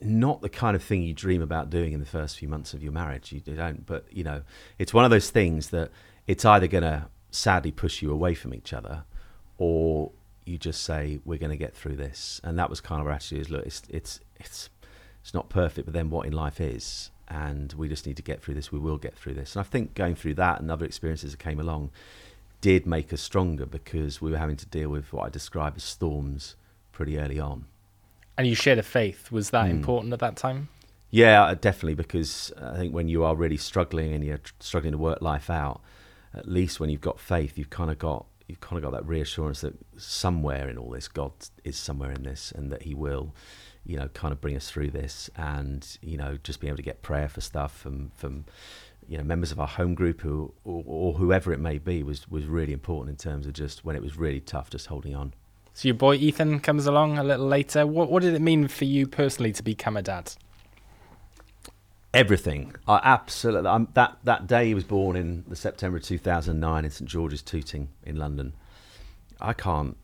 Not 0.00 0.42
the 0.42 0.48
kind 0.48 0.76
of 0.76 0.82
thing 0.82 1.02
you 1.02 1.14
dream 1.14 1.42
about 1.42 1.70
doing 1.70 1.92
in 1.92 2.00
the 2.00 2.06
first 2.06 2.38
few 2.38 2.48
months 2.48 2.74
of 2.74 2.82
your 2.82 2.92
marriage. 2.92 3.32
You 3.32 3.40
don't, 3.40 3.86
but 3.86 4.04
you 4.12 4.24
know, 4.24 4.42
it's 4.78 4.92
one 4.92 5.04
of 5.04 5.10
those 5.10 5.30
things 5.30 5.70
that 5.70 5.90
it's 6.26 6.44
either 6.44 6.66
going 6.66 6.84
to 6.84 7.06
sadly 7.30 7.72
push 7.72 8.02
you 8.02 8.12
away 8.12 8.34
from 8.34 8.52
each 8.54 8.72
other, 8.72 9.04
or 9.58 10.12
you 10.44 10.58
just 10.58 10.84
say 10.84 11.18
we're 11.24 11.38
going 11.38 11.50
to 11.50 11.56
get 11.56 11.74
through 11.74 11.96
this. 11.96 12.40
And 12.44 12.58
that 12.58 12.68
was 12.68 12.80
kind 12.80 13.00
of 13.00 13.06
our 13.06 13.12
attitude: 13.14 13.40
is 13.40 13.50
look, 13.50 13.64
it's 13.64 13.82
it's 13.88 14.20
it's 14.36 14.68
it's 15.26 15.34
not 15.34 15.48
perfect, 15.48 15.86
but 15.86 15.92
then 15.92 16.08
what 16.08 16.24
in 16.24 16.32
life 16.32 16.60
is, 16.60 17.10
and 17.26 17.72
we 17.72 17.88
just 17.88 18.06
need 18.06 18.16
to 18.16 18.22
get 18.22 18.40
through 18.40 18.54
this. 18.54 18.70
We 18.70 18.78
will 18.78 18.96
get 18.96 19.16
through 19.16 19.34
this. 19.34 19.56
And 19.56 19.60
I 19.60 19.64
think 19.64 19.94
going 19.94 20.14
through 20.14 20.34
that 20.34 20.60
and 20.60 20.70
other 20.70 20.84
experiences 20.84 21.32
that 21.32 21.38
came 21.40 21.58
along 21.58 21.90
did 22.60 22.86
make 22.86 23.12
us 23.12 23.22
stronger 23.22 23.66
because 23.66 24.20
we 24.20 24.30
were 24.30 24.38
having 24.38 24.56
to 24.58 24.66
deal 24.66 24.88
with 24.88 25.12
what 25.12 25.24
I 25.24 25.28
describe 25.28 25.72
as 25.74 25.82
storms 25.82 26.54
pretty 26.92 27.18
early 27.18 27.40
on. 27.40 27.64
And 28.38 28.46
you 28.46 28.54
shared 28.54 28.78
a 28.78 28.84
faith. 28.84 29.32
Was 29.32 29.50
that 29.50 29.66
mm. 29.66 29.70
important 29.70 30.12
at 30.12 30.20
that 30.20 30.36
time? 30.36 30.68
Yeah, 31.10 31.42
uh, 31.42 31.54
definitely. 31.54 31.94
Because 31.94 32.52
I 32.62 32.76
think 32.76 32.94
when 32.94 33.08
you 33.08 33.24
are 33.24 33.34
really 33.34 33.56
struggling 33.56 34.12
and 34.12 34.24
you're 34.24 34.38
struggling 34.60 34.92
to 34.92 34.98
work 34.98 35.20
life 35.20 35.50
out, 35.50 35.80
at 36.34 36.46
least 36.46 36.78
when 36.78 36.88
you've 36.88 37.00
got 37.00 37.18
faith, 37.18 37.58
you've 37.58 37.70
kind 37.70 37.90
of 37.90 37.98
got 37.98 38.26
you've 38.46 38.60
kind 38.60 38.76
of 38.76 38.88
got 38.88 38.96
that 38.96 39.04
reassurance 39.04 39.62
that 39.62 39.74
somewhere 39.96 40.68
in 40.68 40.78
all 40.78 40.90
this, 40.90 41.08
God 41.08 41.32
is 41.64 41.76
somewhere 41.76 42.12
in 42.12 42.22
this, 42.22 42.52
and 42.52 42.70
that 42.70 42.82
He 42.82 42.94
will 42.94 43.34
you 43.86 43.96
know, 43.96 44.08
kind 44.08 44.32
of 44.32 44.40
bring 44.40 44.56
us 44.56 44.70
through 44.70 44.90
this, 44.90 45.30
and 45.36 45.98
you 46.02 46.16
know, 46.16 46.38
just 46.42 46.60
being 46.60 46.70
able 46.70 46.76
to 46.76 46.82
get 46.82 47.02
prayer 47.02 47.28
for 47.28 47.40
stuff 47.40 47.76
from 47.76 48.10
from 48.14 48.44
you 49.08 49.16
know 49.16 49.24
members 49.24 49.52
of 49.52 49.60
our 49.60 49.66
home 49.66 49.94
group 49.94 50.20
who 50.20 50.52
or, 50.64 50.82
or 50.86 51.12
whoever 51.14 51.52
it 51.52 51.60
may 51.60 51.78
be 51.78 52.02
was 52.02 52.28
was 52.28 52.46
really 52.46 52.72
important 52.72 53.10
in 53.10 53.16
terms 53.16 53.46
of 53.46 53.52
just 53.52 53.84
when 53.84 53.96
it 53.96 54.02
was 54.02 54.16
really 54.16 54.40
tough, 54.40 54.70
just 54.70 54.86
holding 54.86 55.14
on. 55.14 55.32
So 55.72 55.88
your 55.88 55.94
boy 55.94 56.16
Ethan 56.16 56.60
comes 56.60 56.86
along 56.86 57.18
a 57.18 57.24
little 57.24 57.46
later. 57.46 57.86
What 57.86 58.10
what 58.10 58.22
did 58.22 58.34
it 58.34 58.40
mean 58.40 58.68
for 58.68 58.84
you 58.84 59.06
personally 59.06 59.52
to 59.52 59.62
become 59.62 59.96
a 59.96 60.02
dad? 60.02 60.32
Everything. 62.12 62.74
I 62.88 63.00
absolutely. 63.02 63.68
I'm, 63.68 63.88
that 63.94 64.16
that 64.24 64.46
day 64.46 64.68
he 64.68 64.74
was 64.74 64.84
born 64.84 65.16
in 65.16 65.44
the 65.46 65.56
September 65.56 65.98
2009 65.98 66.84
in 66.84 66.90
St 66.90 67.08
George's 67.08 67.42
Tooting 67.42 67.88
in 68.04 68.16
London. 68.16 68.54
I 69.40 69.52
can't. 69.52 69.96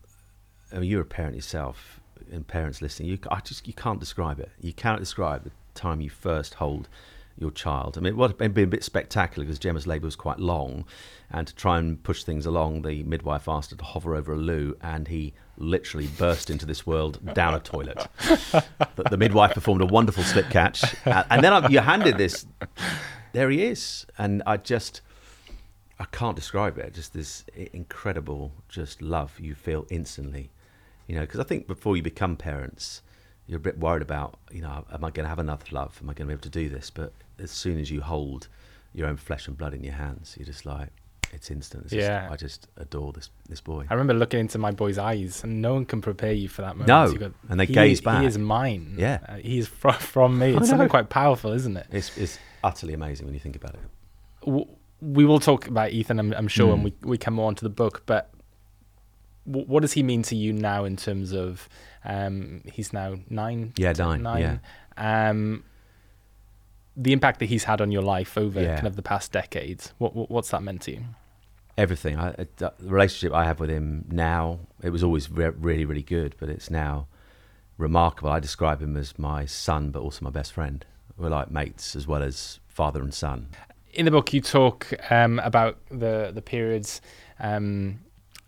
I 0.71 0.79
mean, 0.79 0.89
you're 0.89 1.01
a 1.01 1.05
parent 1.05 1.35
yourself 1.35 1.99
and 2.31 2.47
parents 2.47 2.81
listening, 2.81 3.09
you 3.09 3.17
I 3.29 3.39
just 3.39 3.67
you 3.67 3.73
can't 3.73 3.99
describe 3.99 4.39
it. 4.39 4.51
You 4.61 4.73
cannot 4.73 4.99
describe 4.99 5.43
the 5.43 5.51
time 5.73 6.01
you 6.01 6.09
first 6.09 6.55
hold 6.55 6.87
your 7.37 7.51
child. 7.51 7.97
I 7.97 8.01
mean, 8.01 8.13
it 8.13 8.17
would 8.17 8.37
been 8.37 8.57
a 8.57 8.67
bit 8.67 8.83
spectacular 8.83 9.45
because 9.45 9.59
Gemma's 9.59 9.87
labour 9.87 10.05
was 10.05 10.15
quite 10.15 10.39
long, 10.39 10.85
and 11.31 11.47
to 11.47 11.55
try 11.55 11.79
and 11.79 12.01
push 12.03 12.23
things 12.23 12.45
along, 12.45 12.83
the 12.83 13.03
midwife 13.03 13.47
asked 13.47 13.71
her 13.71 13.77
to 13.77 13.83
hover 13.83 14.15
over 14.15 14.33
a 14.33 14.37
loo, 14.37 14.77
and 14.81 15.07
he 15.07 15.33
literally 15.57 16.07
burst 16.07 16.49
into 16.49 16.65
this 16.65 16.85
world 16.85 17.33
down 17.33 17.53
a 17.53 17.59
toilet. 17.59 18.07
the, 18.19 19.03
the, 19.09 19.17
midwife 19.17 19.53
performed 19.53 19.81
a 19.81 19.85
wonderful 19.85 20.23
slip 20.23 20.49
catch, 20.49 20.95
and 21.05 21.43
then 21.43 21.71
you're 21.71 21.81
handed 21.81 22.17
this. 22.17 22.45
There 23.33 23.49
he 23.49 23.63
is, 23.63 24.05
and 24.17 24.43
I 24.45 24.57
just. 24.57 25.01
I 25.99 26.05
can't 26.05 26.35
describe 26.35 26.79
it. 26.79 26.93
Just 26.93 27.13
this 27.13 27.45
incredible, 27.71 28.51
just 28.67 29.01
love 29.01 29.39
you 29.39 29.53
feel 29.53 29.85
instantly 29.89 30.49
you 31.13 31.19
know, 31.19 31.27
because 31.27 31.39
I 31.39 31.43
think 31.43 31.67
before 31.67 31.95
you 31.95 32.01
become 32.01 32.35
parents, 32.35 33.03
you're 33.45 33.57
a 33.57 33.61
bit 33.61 33.77
worried 33.77 34.01
about, 34.01 34.39
you 34.51 34.61
know, 34.61 34.83
am 34.91 35.05
I 35.05 35.11
going 35.11 35.25
to 35.25 35.29
have 35.29 35.37
enough 35.37 35.71
love? 35.71 35.99
Am 36.01 36.09
I 36.09 36.13
going 36.13 36.27
to 36.27 36.29
be 36.29 36.33
able 36.33 36.41
to 36.41 36.49
do 36.49 36.69
this? 36.69 36.89
But 36.89 37.13
as 37.37 37.51
soon 37.51 37.77
as 37.79 37.91
you 37.91 38.01
hold 38.01 38.47
your 38.95 39.07
own 39.07 39.17
flesh 39.17 39.47
and 39.47 39.55
blood 39.55 39.75
in 39.75 39.83
your 39.83 39.93
hands, 39.93 40.33
you're 40.39 40.47
just 40.47 40.65
like, 40.65 40.89
it's 41.31 41.51
instant. 41.51 41.83
It's 41.83 41.93
yeah. 41.93 42.21
Just, 42.21 42.31
I 42.31 42.35
just 42.35 42.67
adore 42.77 43.13
this 43.13 43.29
this 43.47 43.61
boy. 43.61 43.85
I 43.91 43.93
remember 43.93 44.15
looking 44.15 44.39
into 44.39 44.57
my 44.57 44.71
boy's 44.71 44.97
eyes, 44.97 45.43
and 45.43 45.61
no 45.61 45.75
one 45.75 45.85
can 45.85 46.01
prepare 46.01 46.33
you 46.33 46.47
for 46.47 46.63
that 46.63 46.77
moment. 46.77 46.87
No, 46.87 47.13
got, 47.13 47.31
and 47.47 47.59
they 47.59 47.67
gaze 47.67 48.01
back. 48.01 48.21
He 48.21 48.27
is 48.27 48.39
mine. 48.39 48.95
Yeah, 48.97 49.19
uh, 49.27 49.35
he 49.35 49.59
is 49.59 49.67
from, 49.67 49.93
from 49.93 50.39
me. 50.39 50.53
It's 50.57 50.69
something 50.69 50.89
quite 50.89 51.09
powerful, 51.09 51.51
isn't 51.51 51.77
it? 51.77 51.85
It's, 51.91 52.17
it's 52.17 52.39
utterly 52.63 52.93
amazing 52.95 53.27
when 53.27 53.35
you 53.35 53.39
think 53.39 53.55
about 53.55 53.75
it. 53.75 54.67
we 54.99 55.25
will 55.25 55.39
talk 55.39 55.67
about 55.67 55.91
Ethan, 55.91 56.19
I'm, 56.19 56.33
I'm 56.33 56.47
sure, 56.47 56.67
mm. 56.67 56.71
when 56.71 56.83
we 56.83 56.93
we 57.01 57.17
come 57.19 57.39
on 57.39 57.53
to 57.53 57.63
the 57.63 57.69
book. 57.69 58.01
But 58.07 58.32
what 59.45 59.81
does 59.81 59.93
he 59.93 60.03
mean 60.03 60.23
to 60.23 60.35
you 60.35 60.53
now 60.53 60.85
in 60.85 60.95
terms 60.95 61.33
of 61.33 61.67
um, 62.05 62.61
he's 62.71 62.93
now 62.93 63.15
nine? 63.29 63.73
Yeah, 63.77 63.93
nine. 63.93 64.23
nine. 64.23 64.59
Yeah. 64.97 65.29
Um, 65.29 65.63
the 66.95 67.11
impact 67.11 67.39
that 67.39 67.45
he's 67.45 67.63
had 67.63 67.81
on 67.81 67.91
your 67.91 68.03
life 68.03 68.37
over 68.37 68.61
yeah. 68.61 68.75
kind 68.75 68.87
of 68.87 68.95
the 68.95 69.01
past 69.01 69.31
decades. 69.31 69.93
What, 69.97 70.15
what, 70.15 70.29
what's 70.29 70.49
that 70.49 70.61
meant 70.63 70.81
to 70.83 70.91
you? 70.91 71.01
Everything. 71.77 72.19
I, 72.19 72.45
the 72.57 72.71
relationship 72.81 73.33
I 73.33 73.45
have 73.45 73.59
with 73.59 73.69
him 73.69 74.05
now, 74.09 74.59
it 74.83 74.91
was 74.91 75.03
always 75.03 75.29
re- 75.29 75.47
really, 75.47 75.85
really 75.85 76.03
good, 76.03 76.35
but 76.39 76.49
it's 76.49 76.69
now 76.69 77.07
remarkable. 77.77 78.29
I 78.29 78.39
describe 78.39 78.81
him 78.81 78.95
as 78.95 79.17
my 79.17 79.45
son, 79.45 79.89
but 79.89 80.01
also 80.01 80.23
my 80.23 80.29
best 80.29 80.53
friend. 80.53 80.85
We're 81.17 81.29
like 81.29 81.49
mates 81.49 81.95
as 81.95 82.07
well 82.07 82.21
as 82.21 82.59
father 82.67 83.01
and 83.01 83.13
son. 83.13 83.49
In 83.91 84.05
the 84.05 84.11
book, 84.11 84.33
you 84.33 84.41
talk 84.41 84.93
um, 85.11 85.39
about 85.39 85.77
the 85.89 86.31
the 86.33 86.41
periods 86.41 87.01
um, 87.39 87.99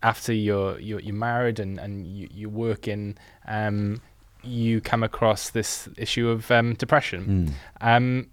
after 0.06 0.32
you're 0.32 0.80
you're, 0.80 1.00
you're 1.00 1.16
married 1.16 1.60
and 1.60 1.80
and 1.80 2.08
you, 2.08 2.30
you 2.32 2.48
work 2.48 2.88
in 2.88 3.18
um, 3.48 4.02
you 4.44 4.80
come 4.80 5.04
across 5.04 5.50
this 5.50 5.90
issue 5.98 6.30
of 6.30 6.50
um, 6.52 6.76
depression. 6.76 7.56
Mm. 7.82 7.96
Um, 7.96 8.28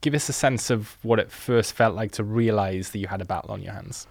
give 0.00 0.14
us 0.14 0.28
a 0.28 0.32
sense 0.32 0.68
of 0.68 0.96
what 1.02 1.20
it 1.20 1.30
first 1.30 1.72
felt 1.74 1.94
like 1.94 2.10
to 2.12 2.24
realize 2.24 2.90
that 2.90 2.98
you 2.98 3.06
had 3.06 3.20
a 3.20 3.24
battle 3.24 3.52
on 3.52 3.62
your 3.62 3.72
hands. 3.72 4.08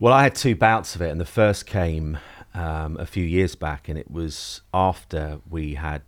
Well, 0.00 0.14
I 0.14 0.22
had 0.22 0.34
two 0.34 0.56
bouts 0.56 0.94
of 0.94 1.02
it, 1.02 1.10
and 1.10 1.20
the 1.20 1.26
first 1.26 1.66
came 1.66 2.18
um, 2.54 2.96
a 2.98 3.04
few 3.04 3.24
years 3.24 3.54
back, 3.56 3.88
and 3.90 3.98
it 3.98 4.10
was 4.10 4.62
after 4.72 5.40
we 5.50 5.74
had 5.74 6.02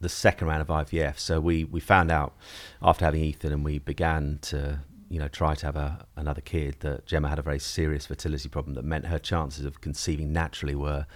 the 0.00 0.10
second 0.10 0.48
round 0.48 0.60
of 0.60 0.68
IVF. 0.68 1.18
So 1.18 1.40
we 1.40 1.64
we 1.64 1.80
found 1.80 2.10
out 2.10 2.34
after 2.82 3.06
having 3.06 3.22
Ethan, 3.22 3.50
and 3.50 3.64
we 3.64 3.78
began 3.78 4.40
to 4.42 4.80
you 5.14 5.20
know, 5.20 5.28
try 5.28 5.54
to 5.54 5.66
have 5.66 5.76
a, 5.76 6.06
another 6.16 6.40
kid, 6.40 6.80
that 6.80 7.06
Gemma 7.06 7.28
had 7.28 7.38
a 7.38 7.42
very 7.42 7.60
serious 7.60 8.06
fertility 8.06 8.48
problem 8.48 8.74
that 8.74 8.84
meant 8.84 9.06
her 9.06 9.20
chances 9.20 9.64
of 9.64 9.80
conceiving 9.80 10.32
naturally 10.32 10.74
were 10.74 11.06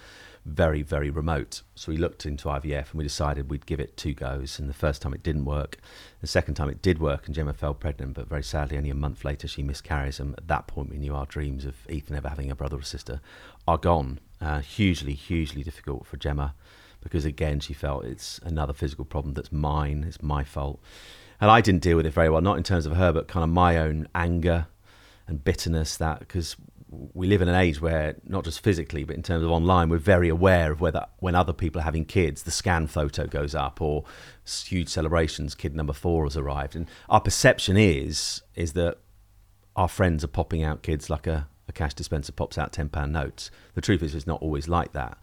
very, 0.45 0.81
very 0.83 1.09
remote. 1.09 1.63
So 1.75 1.91
we 1.91 1.97
looked 1.97 2.25
into 2.25 2.47
IVF 2.47 2.91
and 2.91 2.93
we 2.93 3.03
decided 3.03 3.49
we'd 3.49 3.65
give 3.65 3.81
it 3.81 3.97
two 3.97 4.13
goes. 4.13 4.57
And 4.57 4.69
the 4.69 4.73
first 4.73 5.01
time 5.01 5.13
it 5.13 5.21
didn't 5.21 5.43
work. 5.43 5.79
The 6.21 6.27
second 6.27 6.53
time 6.53 6.69
it 6.69 6.81
did 6.81 6.99
work 6.99 7.25
and 7.25 7.35
Gemma 7.35 7.53
fell 7.53 7.73
pregnant, 7.73 8.13
but 8.13 8.29
very 8.29 8.41
sadly, 8.41 8.77
only 8.77 8.89
a 8.89 8.95
month 8.95 9.25
later 9.25 9.49
she 9.49 9.63
miscarries. 9.63 10.17
And 10.17 10.33
at 10.37 10.47
that 10.47 10.67
point, 10.67 10.89
we 10.89 10.97
knew 10.97 11.13
our 11.13 11.25
dreams 11.25 11.65
of 11.65 11.75
Ethan 11.89 12.15
ever 12.15 12.29
having 12.29 12.49
a 12.49 12.55
brother 12.55 12.77
or 12.77 12.83
sister 12.83 13.19
are 13.67 13.77
gone. 13.77 14.21
Uh, 14.39 14.59
hugely, 14.59 15.11
hugely 15.11 15.61
difficult 15.61 16.07
for 16.07 16.15
Gemma 16.15 16.55
because, 17.01 17.25
again, 17.25 17.59
she 17.59 17.73
felt 17.73 18.05
it's 18.05 18.39
another 18.45 18.71
physical 18.71 19.03
problem 19.03 19.33
that's 19.33 19.51
mine, 19.51 20.05
it's 20.07 20.23
my 20.23 20.45
fault 20.45 20.79
and 21.41 21.49
I 21.49 21.61
didn't 21.61 21.81
deal 21.81 21.97
with 21.97 22.05
it 22.05 22.13
very 22.13 22.29
well, 22.29 22.41
not 22.41 22.57
in 22.57 22.63
terms 22.63 22.85
of 22.85 22.95
her, 22.95 23.11
but 23.11 23.27
kind 23.27 23.43
of 23.43 23.49
my 23.49 23.77
own 23.77 24.07
anger 24.13 24.67
and 25.27 25.43
bitterness. 25.43 25.97
That 25.97 26.19
because 26.19 26.55
we 26.89 27.27
live 27.27 27.41
in 27.41 27.47
an 27.47 27.55
age 27.55 27.79
where 27.79 28.15
not 28.25 28.43
just 28.43 28.61
physically, 28.61 29.03
but 29.03 29.15
in 29.15 29.23
terms 29.23 29.43
of 29.43 29.51
online, 29.51 29.89
we're 29.89 29.97
very 29.97 30.29
aware 30.29 30.71
of 30.71 30.81
whether 30.81 31.05
when 31.19 31.35
other 31.35 31.53
people 31.53 31.81
are 31.81 31.83
having 31.83 32.05
kids, 32.05 32.43
the 32.43 32.51
scan 32.51 32.87
photo 32.87 33.27
goes 33.27 33.53
up 33.53 33.81
or 33.81 34.03
huge 34.65 34.89
celebrations, 34.89 35.55
kid 35.55 35.75
number 35.75 35.93
four 35.93 36.23
has 36.25 36.35
arrived, 36.35 36.75
and 36.75 36.87
our 37.09 37.21
perception 37.21 37.77
is 37.77 38.41
is 38.55 38.73
that 38.73 38.97
our 39.75 39.87
friends 39.87 40.23
are 40.23 40.27
popping 40.27 40.63
out 40.63 40.81
kids 40.81 41.09
like 41.09 41.25
a, 41.25 41.47
a 41.69 41.71
cash 41.71 41.93
dispenser 41.93 42.33
pops 42.33 42.57
out 42.57 42.73
£10 42.73 43.11
notes. 43.11 43.49
The 43.75 43.81
truth 43.81 44.03
is, 44.03 44.13
it's 44.13 44.27
not 44.27 44.41
always 44.41 44.67
like 44.67 44.91
that. 44.91 45.17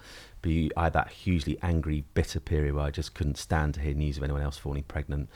You, 0.50 0.70
I 0.76 0.84
had 0.84 0.92
that 0.94 1.10
hugely 1.10 1.58
angry, 1.62 2.04
bitter 2.14 2.40
period 2.40 2.74
where 2.74 2.84
I 2.84 2.90
just 2.90 3.14
couldn't 3.14 3.38
stand 3.38 3.74
to 3.74 3.80
hear 3.80 3.94
news 3.94 4.16
of 4.16 4.22
anyone 4.22 4.42
else 4.42 4.56
falling 4.56 4.84
pregnant. 4.84 5.28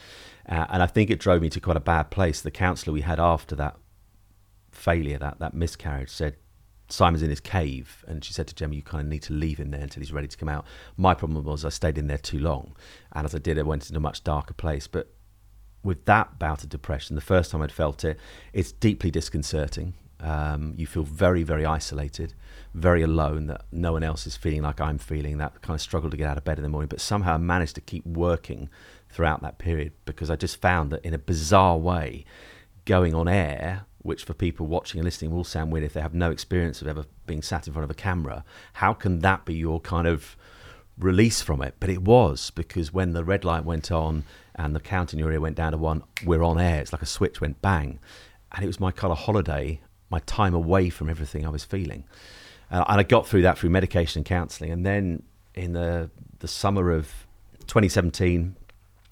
Uh, 0.48 0.66
and 0.70 0.82
I 0.82 0.86
think 0.86 1.10
it 1.10 1.18
drove 1.18 1.42
me 1.42 1.50
to 1.50 1.60
quite 1.60 1.76
a 1.76 1.80
bad 1.80 2.10
place. 2.10 2.40
The 2.40 2.50
counsellor 2.50 2.92
we 2.92 3.02
had 3.02 3.20
after 3.20 3.54
that 3.56 3.76
failure, 4.70 5.18
that, 5.18 5.38
that 5.40 5.54
miscarriage, 5.54 6.10
said, 6.10 6.36
Simon's 6.88 7.22
in 7.22 7.30
his 7.30 7.40
cave, 7.40 8.04
and 8.08 8.24
she 8.24 8.32
said 8.32 8.48
to 8.48 8.54
Gemma, 8.54 8.74
"You 8.74 8.82
kind 8.82 9.02
of 9.02 9.08
need 9.08 9.22
to 9.22 9.32
leave 9.32 9.58
him 9.58 9.70
there 9.70 9.80
until 9.80 10.00
he's 10.00 10.12
ready 10.12 10.26
to 10.26 10.36
come 10.36 10.48
out." 10.48 10.66
My 10.96 11.14
problem 11.14 11.44
was 11.44 11.64
I 11.64 11.68
stayed 11.68 11.98
in 11.98 12.08
there 12.08 12.18
too 12.18 12.40
long, 12.40 12.74
and 13.12 13.24
as 13.24 13.34
I 13.34 13.38
did, 13.38 13.58
I 13.58 13.62
went 13.62 13.88
into 13.88 13.98
a 13.98 14.00
much 14.00 14.24
darker 14.24 14.54
place. 14.54 14.88
But 14.88 15.12
with 15.82 16.04
that 16.06 16.38
bout 16.38 16.62
of 16.64 16.68
depression, 16.68 17.14
the 17.14 17.22
first 17.22 17.50
time 17.50 17.62
I'd 17.62 17.72
felt 17.72 18.04
it, 18.04 18.18
it's 18.52 18.72
deeply 18.72 19.10
disconcerting. 19.10 19.94
Um, 20.22 20.74
you 20.76 20.86
feel 20.86 21.02
very, 21.02 21.42
very 21.42 21.64
isolated, 21.64 22.34
very 22.74 23.02
alone. 23.02 23.46
That 23.46 23.64
no 23.72 23.92
one 23.92 24.02
else 24.02 24.26
is 24.26 24.36
feeling 24.36 24.62
like 24.62 24.80
I'm 24.80 24.98
feeling. 24.98 25.38
That 25.38 25.62
kind 25.62 25.74
of 25.74 25.80
struggle 25.80 26.10
to 26.10 26.16
get 26.16 26.28
out 26.28 26.36
of 26.36 26.44
bed 26.44 26.58
in 26.58 26.62
the 26.62 26.68
morning, 26.68 26.88
but 26.88 27.00
somehow 27.00 27.34
I 27.34 27.38
managed 27.38 27.74
to 27.76 27.80
keep 27.80 28.06
working 28.06 28.68
throughout 29.08 29.42
that 29.42 29.58
period 29.58 29.92
because 30.04 30.30
I 30.30 30.36
just 30.36 30.60
found 30.60 30.90
that 30.92 31.04
in 31.04 31.14
a 31.14 31.18
bizarre 31.18 31.78
way, 31.78 32.24
going 32.84 33.14
on 33.14 33.28
air 33.28 33.86
which 34.02 34.24
for 34.24 34.34
people 34.34 34.66
watching 34.66 34.98
and 34.98 35.04
listening 35.04 35.30
will 35.30 35.44
sound 35.44 35.70
weird 35.70 35.84
if 35.84 35.92
they 35.92 36.00
have 36.00 36.14
no 36.14 36.30
experience 36.30 36.80
of 36.80 36.88
ever 36.88 37.04
being 37.26 37.42
sat 37.42 37.66
in 37.66 37.72
front 37.72 37.84
of 37.84 37.90
a 37.90 37.94
camera. 37.94 38.44
How 38.74 38.94
can 38.94 39.20
that 39.20 39.44
be 39.44 39.54
your 39.54 39.80
kind 39.80 40.06
of 40.06 40.36
release 40.98 41.42
from 41.42 41.62
it? 41.62 41.74
But 41.80 41.90
it 41.90 42.02
was 42.02 42.50
because 42.50 42.92
when 42.92 43.12
the 43.12 43.24
red 43.24 43.44
light 43.44 43.64
went 43.64 43.92
on 43.92 44.24
and 44.54 44.74
the 44.74 44.80
count 44.80 45.12
in 45.12 45.18
your 45.18 45.30
ear 45.32 45.40
went 45.40 45.56
down 45.56 45.72
to 45.72 45.78
one, 45.78 46.02
we're 46.24 46.42
on 46.42 46.58
air. 46.58 46.80
It's 46.80 46.92
like 46.92 47.02
a 47.02 47.06
switch 47.06 47.40
went 47.40 47.60
bang. 47.60 47.98
And 48.52 48.64
it 48.64 48.66
was 48.66 48.80
my 48.80 48.90
kind 48.90 49.12
of 49.12 49.18
holiday, 49.18 49.80
my 50.10 50.18
time 50.20 50.54
away 50.54 50.90
from 50.90 51.08
everything 51.08 51.46
I 51.46 51.50
was 51.50 51.64
feeling. 51.64 52.04
Uh, 52.70 52.84
and 52.88 53.00
I 53.00 53.02
got 53.02 53.26
through 53.26 53.42
that 53.42 53.58
through 53.58 53.70
medication 53.70 54.20
and 54.20 54.26
counselling. 54.26 54.70
And 54.70 54.84
then 54.84 55.22
in 55.54 55.72
the, 55.72 56.10
the 56.40 56.48
summer 56.48 56.90
of 56.90 57.26
2017, 57.66 58.56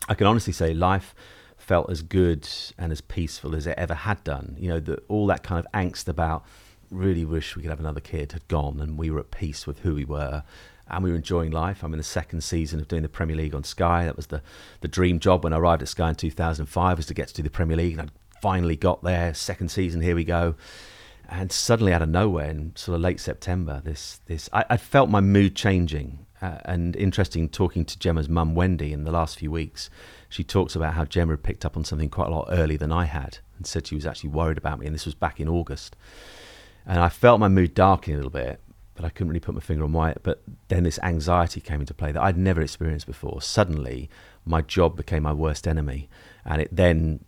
I 0.08 0.14
can 0.14 0.26
honestly 0.26 0.52
say 0.52 0.74
life 0.74 1.14
felt 1.56 1.90
as 1.90 2.02
good 2.02 2.48
and 2.78 2.92
as 2.92 3.00
peaceful 3.00 3.54
as 3.54 3.66
it 3.66 3.76
ever 3.76 3.94
had 3.94 4.22
done. 4.24 4.56
You 4.58 4.70
know, 4.70 4.80
the, 4.80 5.02
all 5.08 5.26
that 5.26 5.42
kind 5.42 5.64
of 5.64 5.70
angst 5.72 6.08
about 6.08 6.44
really 6.90 7.24
wish 7.24 7.56
we 7.56 7.62
could 7.62 7.70
have 7.70 7.80
another 7.80 8.00
kid 8.00 8.32
had 8.32 8.46
gone, 8.48 8.80
and 8.80 8.96
we 8.96 9.10
were 9.10 9.20
at 9.20 9.30
peace 9.30 9.66
with 9.66 9.80
who 9.80 9.94
we 9.94 10.04
were, 10.04 10.42
and 10.88 11.04
we 11.04 11.10
were 11.10 11.16
enjoying 11.16 11.50
life. 11.50 11.82
I'm 11.82 11.92
in 11.92 11.98
the 11.98 12.04
second 12.04 12.42
season 12.42 12.80
of 12.80 12.88
doing 12.88 13.02
the 13.02 13.08
Premier 13.08 13.36
League 13.36 13.54
on 13.54 13.64
Sky. 13.64 14.06
That 14.06 14.16
was 14.16 14.28
the 14.28 14.42
the 14.80 14.88
dream 14.88 15.18
job 15.18 15.44
when 15.44 15.52
I 15.52 15.58
arrived 15.58 15.82
at 15.82 15.88
Sky 15.88 16.08
in 16.08 16.14
2005 16.14 16.96
was 16.96 17.06
to 17.06 17.14
get 17.14 17.28
to 17.28 17.34
do 17.34 17.42
the 17.42 17.50
Premier 17.50 17.76
League, 17.76 17.98
and 17.98 18.02
I 18.02 18.12
finally 18.40 18.76
got 18.76 19.02
there. 19.02 19.34
Second 19.34 19.70
season, 19.70 20.00
here 20.00 20.14
we 20.14 20.24
go. 20.24 20.54
And 21.28 21.52
suddenly, 21.52 21.92
out 21.92 22.00
of 22.00 22.08
nowhere, 22.08 22.48
in 22.48 22.74
sort 22.74 22.96
of 22.96 23.02
late 23.02 23.20
September, 23.20 23.82
this 23.84 24.20
this 24.26 24.48
I, 24.52 24.64
I 24.70 24.76
felt 24.76 25.10
my 25.10 25.20
mood 25.20 25.54
changing. 25.54 26.26
Uh, 26.40 26.58
and 26.66 26.94
interesting 26.94 27.48
talking 27.48 27.84
to 27.84 27.98
Gemma's 27.98 28.28
mum 28.28 28.54
Wendy 28.54 28.92
in 28.92 29.02
the 29.02 29.10
last 29.10 29.40
few 29.40 29.50
weeks 29.50 29.90
she 30.28 30.44
talks 30.44 30.76
about 30.76 30.94
how 30.94 31.04
Gemma 31.04 31.32
had 31.32 31.42
picked 31.42 31.64
up 31.64 31.76
on 31.76 31.84
something 31.84 32.10
quite 32.10 32.28
a 32.28 32.30
lot 32.30 32.48
earlier 32.50 32.78
than 32.78 32.92
I 32.92 33.04
had 33.04 33.38
and 33.56 33.66
said 33.66 33.86
she 33.86 33.94
was 33.94 34.06
actually 34.06 34.30
worried 34.30 34.58
about 34.58 34.78
me. 34.78 34.86
And 34.86 34.94
this 34.94 35.06
was 35.06 35.14
back 35.14 35.40
in 35.40 35.48
August. 35.48 35.96
And 36.86 37.00
I 37.00 37.08
felt 37.08 37.40
my 37.40 37.48
mood 37.48 37.74
darkening 37.74 38.16
a 38.16 38.18
little 38.18 38.30
bit, 38.30 38.60
but 38.94 39.04
I 39.04 39.08
couldn't 39.08 39.28
really 39.28 39.40
put 39.40 39.54
my 39.54 39.60
finger 39.60 39.84
on 39.84 39.92
why. 39.92 40.14
But 40.22 40.42
then 40.68 40.84
this 40.84 40.98
anxiety 41.02 41.60
came 41.60 41.80
into 41.80 41.94
play 41.94 42.12
that 42.12 42.22
I'd 42.22 42.36
never 42.36 42.60
experienced 42.60 43.06
before. 43.06 43.40
Suddenly, 43.40 44.10
my 44.44 44.60
job 44.60 44.96
became 44.96 45.22
my 45.22 45.32
worst 45.32 45.66
enemy. 45.66 46.08
And 46.44 46.62
it 46.62 46.68
then, 46.74 47.24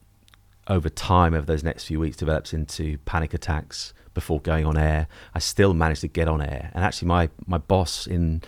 over 0.70 0.88
time, 0.88 1.34
over 1.34 1.44
those 1.44 1.64
next 1.64 1.84
few 1.84 2.00
weeks, 2.00 2.16
develops 2.16 2.54
into 2.54 2.98
panic 2.98 3.34
attacks 3.34 3.92
before 4.14 4.40
going 4.40 4.64
on 4.64 4.78
air. 4.78 5.08
I 5.34 5.40
still 5.40 5.74
managed 5.74 6.00
to 6.02 6.08
get 6.08 6.28
on 6.28 6.40
air. 6.40 6.70
And 6.72 6.84
actually, 6.84 7.08
my, 7.08 7.28
my 7.46 7.58
boss 7.58 8.06
in 8.06 8.42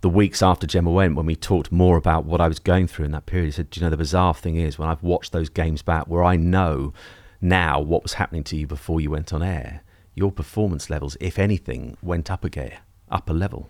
the 0.00 0.08
weeks 0.08 0.42
after 0.42 0.66
Gemma 0.66 0.90
went, 0.90 1.14
when 1.14 1.26
we 1.26 1.36
talked 1.36 1.70
more 1.70 1.96
about 1.96 2.24
what 2.24 2.40
I 2.40 2.48
was 2.48 2.58
going 2.58 2.86
through 2.86 3.04
in 3.04 3.10
that 3.12 3.26
period, 3.26 3.46
he 3.46 3.52
said, 3.52 3.70
Do 3.70 3.80
you 3.80 3.84
know, 3.84 3.90
the 3.90 3.96
bizarre 3.96 4.34
thing 4.34 4.56
is 4.56 4.78
when 4.78 4.88
I've 4.88 5.02
watched 5.02 5.32
those 5.32 5.50
games 5.50 5.82
back 5.82 6.06
where 6.06 6.24
I 6.24 6.36
know 6.36 6.94
now 7.40 7.80
what 7.80 8.02
was 8.02 8.14
happening 8.14 8.44
to 8.44 8.56
you 8.56 8.66
before 8.66 9.00
you 9.00 9.10
went 9.10 9.32
on 9.32 9.42
air, 9.42 9.82
your 10.14 10.32
performance 10.32 10.88
levels, 10.88 11.16
if 11.20 11.38
anything, 11.38 11.96
went 12.02 12.30
up 12.30 12.44
a 12.44 12.50
gear, 12.50 12.78
up 13.10 13.28
a 13.28 13.32
level. 13.32 13.68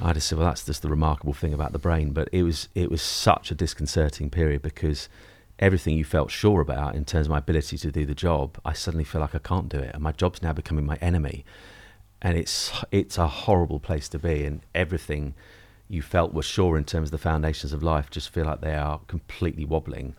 I 0.00 0.12
just 0.12 0.28
said, 0.28 0.38
well, 0.38 0.48
that's 0.48 0.66
just 0.66 0.82
the 0.82 0.88
remarkable 0.88 1.32
thing 1.32 1.54
about 1.54 1.72
the 1.72 1.78
brain. 1.78 2.10
But 2.10 2.28
it 2.32 2.42
was 2.42 2.68
it 2.74 2.90
was 2.90 3.00
such 3.00 3.50
a 3.50 3.54
disconcerting 3.54 4.28
period 4.28 4.60
because 4.60 5.08
everything 5.58 5.96
you 5.96 6.04
felt 6.04 6.30
sure 6.30 6.60
about 6.60 6.94
in 6.94 7.04
terms 7.04 7.26
of 7.26 7.30
my 7.30 7.38
ability 7.38 7.78
to 7.78 7.90
do 7.90 8.04
the 8.04 8.14
job, 8.14 8.58
I 8.64 8.72
suddenly 8.72 9.04
feel 9.04 9.20
like 9.20 9.34
I 9.34 9.38
can't 9.38 9.68
do 9.68 9.78
it, 9.78 9.92
and 9.94 10.02
my 10.02 10.12
job's 10.12 10.42
now 10.42 10.52
becoming 10.52 10.86
my 10.86 10.96
enemy 10.96 11.44
and 12.22 12.36
it's 12.36 12.72
it's 12.90 13.18
a 13.18 13.26
horrible 13.26 13.80
place 13.80 14.08
to 14.08 14.18
be, 14.18 14.44
and 14.44 14.60
everything 14.74 15.34
you 15.88 16.02
felt 16.02 16.32
was 16.34 16.44
sure 16.44 16.76
in 16.76 16.84
terms 16.84 17.08
of 17.08 17.12
the 17.12 17.18
foundations 17.18 17.72
of 17.72 17.82
life 17.82 18.10
just 18.10 18.30
feel 18.30 18.44
like 18.46 18.60
they 18.60 18.74
are 18.74 19.00
completely 19.06 19.64
wobbling, 19.64 20.14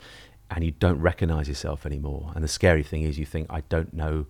and 0.49 0.63
you 0.63 0.71
don't 0.71 0.99
recognise 0.99 1.47
yourself 1.47 1.85
anymore. 1.85 2.31
And 2.35 2.43
the 2.43 2.47
scary 2.47 2.83
thing 2.83 3.03
is, 3.03 3.19
you 3.19 3.25
think, 3.25 3.47
I 3.49 3.61
don't 3.61 3.93
know 3.93 4.25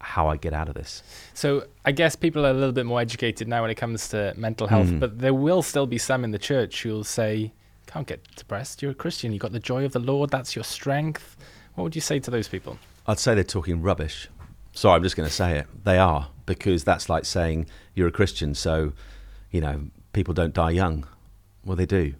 how 0.00 0.28
I 0.28 0.36
get 0.38 0.54
out 0.54 0.68
of 0.68 0.74
this. 0.74 1.02
So 1.34 1.66
I 1.84 1.92
guess 1.92 2.16
people 2.16 2.46
are 2.46 2.50
a 2.50 2.54
little 2.54 2.72
bit 2.72 2.86
more 2.86 3.00
educated 3.00 3.46
now 3.46 3.60
when 3.60 3.70
it 3.70 3.76
comes 3.76 4.08
to 4.08 4.32
mental 4.36 4.66
health, 4.66 4.88
mm. 4.88 4.98
but 4.98 5.18
there 5.18 5.34
will 5.34 5.62
still 5.62 5.86
be 5.86 5.98
some 5.98 6.24
in 6.24 6.30
the 6.30 6.38
church 6.38 6.82
who'll 6.82 7.04
say, 7.04 7.52
"Can't 7.92 8.06
get 8.06 8.24
depressed. 8.36 8.82
You're 8.82 8.92
a 8.92 8.94
Christian. 8.94 9.32
You've 9.32 9.42
got 9.42 9.52
the 9.52 9.58
joy 9.58 9.84
of 9.84 9.92
the 9.92 9.98
Lord. 9.98 10.30
That's 10.30 10.54
your 10.54 10.64
strength." 10.64 11.36
What 11.74 11.84
would 11.84 11.94
you 11.94 12.00
say 12.00 12.18
to 12.20 12.30
those 12.30 12.48
people? 12.48 12.78
I'd 13.06 13.18
say 13.18 13.34
they're 13.34 13.44
talking 13.44 13.80
rubbish. 13.82 14.28
Sorry, 14.72 14.96
I'm 14.96 15.02
just 15.02 15.16
going 15.16 15.28
to 15.28 15.34
say 15.34 15.58
it. 15.58 15.66
They 15.84 15.98
are 15.98 16.28
because 16.46 16.84
that's 16.84 17.08
like 17.08 17.24
saying 17.24 17.66
you're 17.94 18.08
a 18.08 18.12
Christian, 18.12 18.54
so 18.54 18.92
you 19.50 19.60
know 19.60 19.88
people 20.12 20.34
don't 20.34 20.54
die 20.54 20.70
young. 20.70 21.06
Well, 21.64 21.76
they 21.76 21.86
do, 21.86 22.14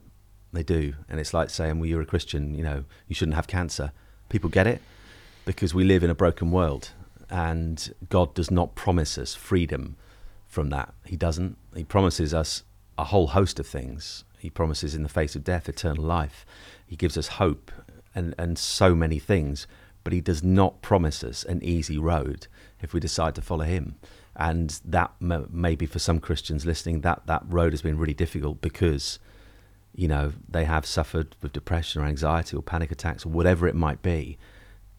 they 0.53 0.63
do, 0.63 0.95
and 1.09 1.21
it's 1.21 1.33
like 1.33 1.51
saying, 1.51 1.79
well, 1.79 1.89
you're 1.89 2.01
a 2.01 2.07
Christian, 2.07 2.55
you 2.55 2.63
know, 2.63 2.85
you 3.09 3.15
shouldn't 3.15 3.35
have 3.35 3.47
cancer. 3.47 3.93
People 4.29 4.51
get 4.51 4.67
it 4.67 4.81
because 5.45 5.75
we 5.75 5.85
live 5.85 6.03
in 6.03 6.11
a 6.11 6.15
broken 6.15 6.51
world, 6.51 6.91
and 7.29 7.95
God 8.09 8.35
does 8.35 8.51
not 8.51 8.75
promise 8.75 9.17
us 9.17 9.35
freedom 9.35 9.97
from 10.47 10.71
that. 10.71 10.93
He 11.05 11.17
doesn't. 11.17 11.57
He 11.75 11.85
promises 11.85 12.35
us 12.35 12.65
a 12.99 13.05
whole 13.05 13.29
host 13.29 13.59
of 13.61 13.67
things. 13.67 14.25
He 14.41 14.51
promises 14.51 14.95
in 14.95 15.03
the 15.03 15.09
face 15.09 15.37
of 15.37 15.45
death 15.45 15.69
eternal 15.69 16.05
life. 16.05 16.45
He 16.87 16.97
gives 16.97 17.17
us 17.17 17.29
hope 17.29 17.71
and, 18.15 18.35
and 18.39 18.59
so 18.59 18.95
many 18.95 19.19
things 19.19 19.67
but 20.05 20.13
he 20.13 20.21
does 20.21 20.43
not 20.43 20.83
promise 20.83 21.23
us 21.23 21.45
an 21.45 21.63
easy 21.63 21.99
road 21.99 22.47
if 22.81 22.93
we 22.93 23.01
decide 23.01 23.35
to 23.35 23.43
follow 23.43 23.65
him. 23.65 23.97
And 24.37 24.81
that 24.85 25.13
m- 25.21 25.49
maybe 25.53 25.87
for 25.87 25.99
some 25.99 26.21
Christians 26.21 26.65
listening, 26.65 27.03
that, 27.03 27.27
that 27.27 27.43
road 27.47 27.73
has 27.73 27.83
been 27.83 27.99
really 27.99 28.15
difficult 28.15 28.61
because, 28.61 29.19
you 29.95 30.09
know, 30.09 30.33
they 30.49 30.65
have 30.65 30.87
suffered 30.87 31.37
with 31.43 31.53
depression 31.53 32.01
or 32.01 32.07
anxiety 32.07 32.57
or 32.57 32.63
panic 32.63 32.91
attacks 32.91 33.27
or 33.27 33.29
whatever 33.31 33.69
it 33.69 33.75
might 33.75 34.03
be. 34.03 34.39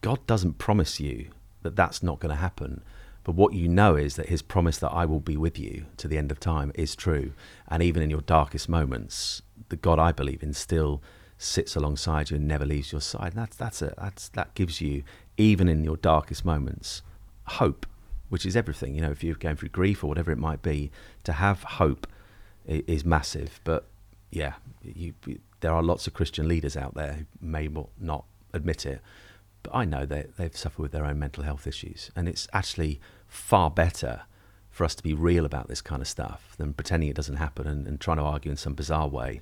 God 0.02 0.26
doesn't 0.28 0.58
promise 0.58 1.00
you 1.00 1.30
that 1.64 1.76
that's 1.76 2.04
not 2.04 2.20
going 2.20 2.34
to 2.34 2.42
happen. 2.42 2.84
But 3.24 3.36
what 3.36 3.54
you 3.54 3.68
know 3.68 3.96
is 3.96 4.16
that 4.16 4.30
his 4.30 4.42
promise 4.42 4.78
that 4.80 4.90
I 4.90 5.06
will 5.06 5.20
be 5.20 5.38
with 5.38 5.60
you 5.60 5.86
to 5.98 6.08
the 6.08 6.18
end 6.18 6.32
of 6.32 6.40
time 6.40 6.72
is 6.76 6.96
true. 6.96 7.34
And 7.68 7.84
even 7.84 8.02
in 8.02 8.10
your 8.10 8.22
darkest 8.22 8.68
moments, 8.68 9.42
the 9.70 9.76
God 9.76 10.00
I 10.00 10.12
believe 10.12 10.42
in 10.42 10.54
still 10.54 11.02
sits 11.38 11.76
alongside 11.76 12.30
you 12.30 12.38
and 12.38 12.48
never 12.48 12.66
leaves 12.66 12.92
your 12.92 13.02
side. 13.02 13.34
That's 13.34 13.56
that's 13.56 13.82
a 13.82 13.94
that's 13.98 14.30
that 14.30 14.54
gives 14.54 14.82
you 14.82 15.04
even 15.38 15.68
in 15.68 15.84
your 15.84 15.98
darkest 15.98 16.46
moments 16.46 17.02
hope, 17.46 17.86
which 18.30 18.46
is 18.46 18.56
everything. 18.56 18.96
You 18.96 19.02
know, 19.02 19.12
if 19.12 19.24
you're 19.24 19.36
going 19.36 19.56
through 19.56 19.70
grief 19.70 20.04
or 20.04 20.08
whatever 20.08 20.32
it 20.32 20.38
might 20.38 20.62
be, 20.62 20.92
to 21.24 21.34
have 21.34 21.64
hope 21.64 22.08
is 22.66 23.04
massive. 23.04 23.60
But 23.64 23.86
yeah, 24.32 24.54
you, 24.84 25.14
there 25.62 25.74
are 25.74 25.84
lots 25.84 26.08
of 26.08 26.14
Christian 26.14 26.48
leaders 26.48 26.78
out 26.78 26.94
there 26.94 27.14
who 27.14 27.26
may 27.42 27.70
not 28.00 28.26
admit 28.54 28.86
it, 28.86 29.02
but 29.64 29.76
I 29.76 29.86
know 29.86 30.06
they 30.06 30.28
they've 30.38 30.56
suffered 30.56 30.82
with 30.82 30.92
their 30.92 31.06
own 31.06 31.20
mental 31.20 31.44
health 31.44 31.68
issues, 31.68 32.12
and 32.16 32.28
it's 32.28 32.48
actually 32.54 33.00
far 33.28 33.70
better 33.70 34.24
for 34.70 34.86
us 34.86 34.96
to 34.96 35.04
be 35.04 35.14
real 35.14 35.46
about 35.46 35.68
this 35.68 35.82
kind 35.82 36.02
of 36.02 36.08
stuff 36.08 36.56
than 36.58 36.74
pretending 36.74 37.10
it 37.10 37.16
doesn't 37.16 37.36
happen 37.36 37.68
and, 37.68 37.88
and 37.88 38.00
trying 38.00 38.18
to 38.18 38.24
argue 38.24 38.50
in 38.50 38.58
some 38.58 38.74
bizarre 38.74 39.08
way 39.08 39.42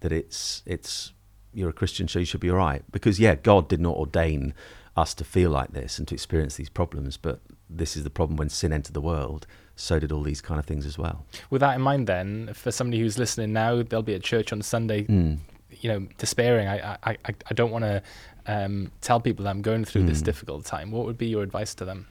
that 0.00 0.12
it's 0.12 0.62
it's 0.66 1.12
you're 1.52 1.70
a 1.70 1.72
Christian, 1.72 2.08
so 2.08 2.18
you 2.18 2.24
should 2.24 2.40
be 2.40 2.50
all 2.50 2.56
right. 2.56 2.82
Because, 2.92 3.18
yeah, 3.18 3.34
God 3.34 3.68
did 3.68 3.80
not 3.80 3.96
ordain 3.96 4.54
us 4.96 5.14
to 5.14 5.24
feel 5.24 5.50
like 5.50 5.72
this 5.72 5.98
and 5.98 6.06
to 6.08 6.14
experience 6.14 6.56
these 6.56 6.68
problems, 6.68 7.16
but 7.16 7.40
this 7.68 7.96
is 7.96 8.04
the 8.04 8.10
problem 8.10 8.36
when 8.36 8.48
sin 8.48 8.72
entered 8.72 8.94
the 8.94 9.00
world. 9.00 9.46
So 9.76 9.98
did 9.98 10.12
all 10.12 10.22
these 10.22 10.40
kind 10.40 10.60
of 10.60 10.66
things 10.66 10.84
as 10.84 10.98
well. 10.98 11.24
With 11.48 11.60
that 11.60 11.74
in 11.74 11.82
mind, 11.82 12.06
then, 12.06 12.52
for 12.54 12.70
somebody 12.70 13.00
who's 13.00 13.18
listening 13.18 13.52
now, 13.52 13.82
they'll 13.82 14.02
be 14.02 14.14
at 14.14 14.22
church 14.22 14.52
on 14.52 14.60
Sunday, 14.62 15.04
mm. 15.04 15.38
you 15.70 15.88
know, 15.88 16.06
despairing. 16.18 16.68
I, 16.68 16.98
I, 17.02 17.16
I, 17.24 17.34
I 17.50 17.54
don't 17.54 17.70
want 17.70 17.84
to 17.84 18.02
um, 18.46 18.90
tell 19.00 19.20
people 19.20 19.44
that 19.44 19.50
I'm 19.50 19.62
going 19.62 19.84
through 19.84 20.02
mm. 20.02 20.08
this 20.08 20.20
hmm. 20.20 20.24
difficult 20.24 20.64
time. 20.64 20.90
What 20.90 21.06
would 21.06 21.18
be 21.18 21.28
your 21.28 21.42
advice 21.42 21.74
to 21.76 21.84
them? 21.84 22.08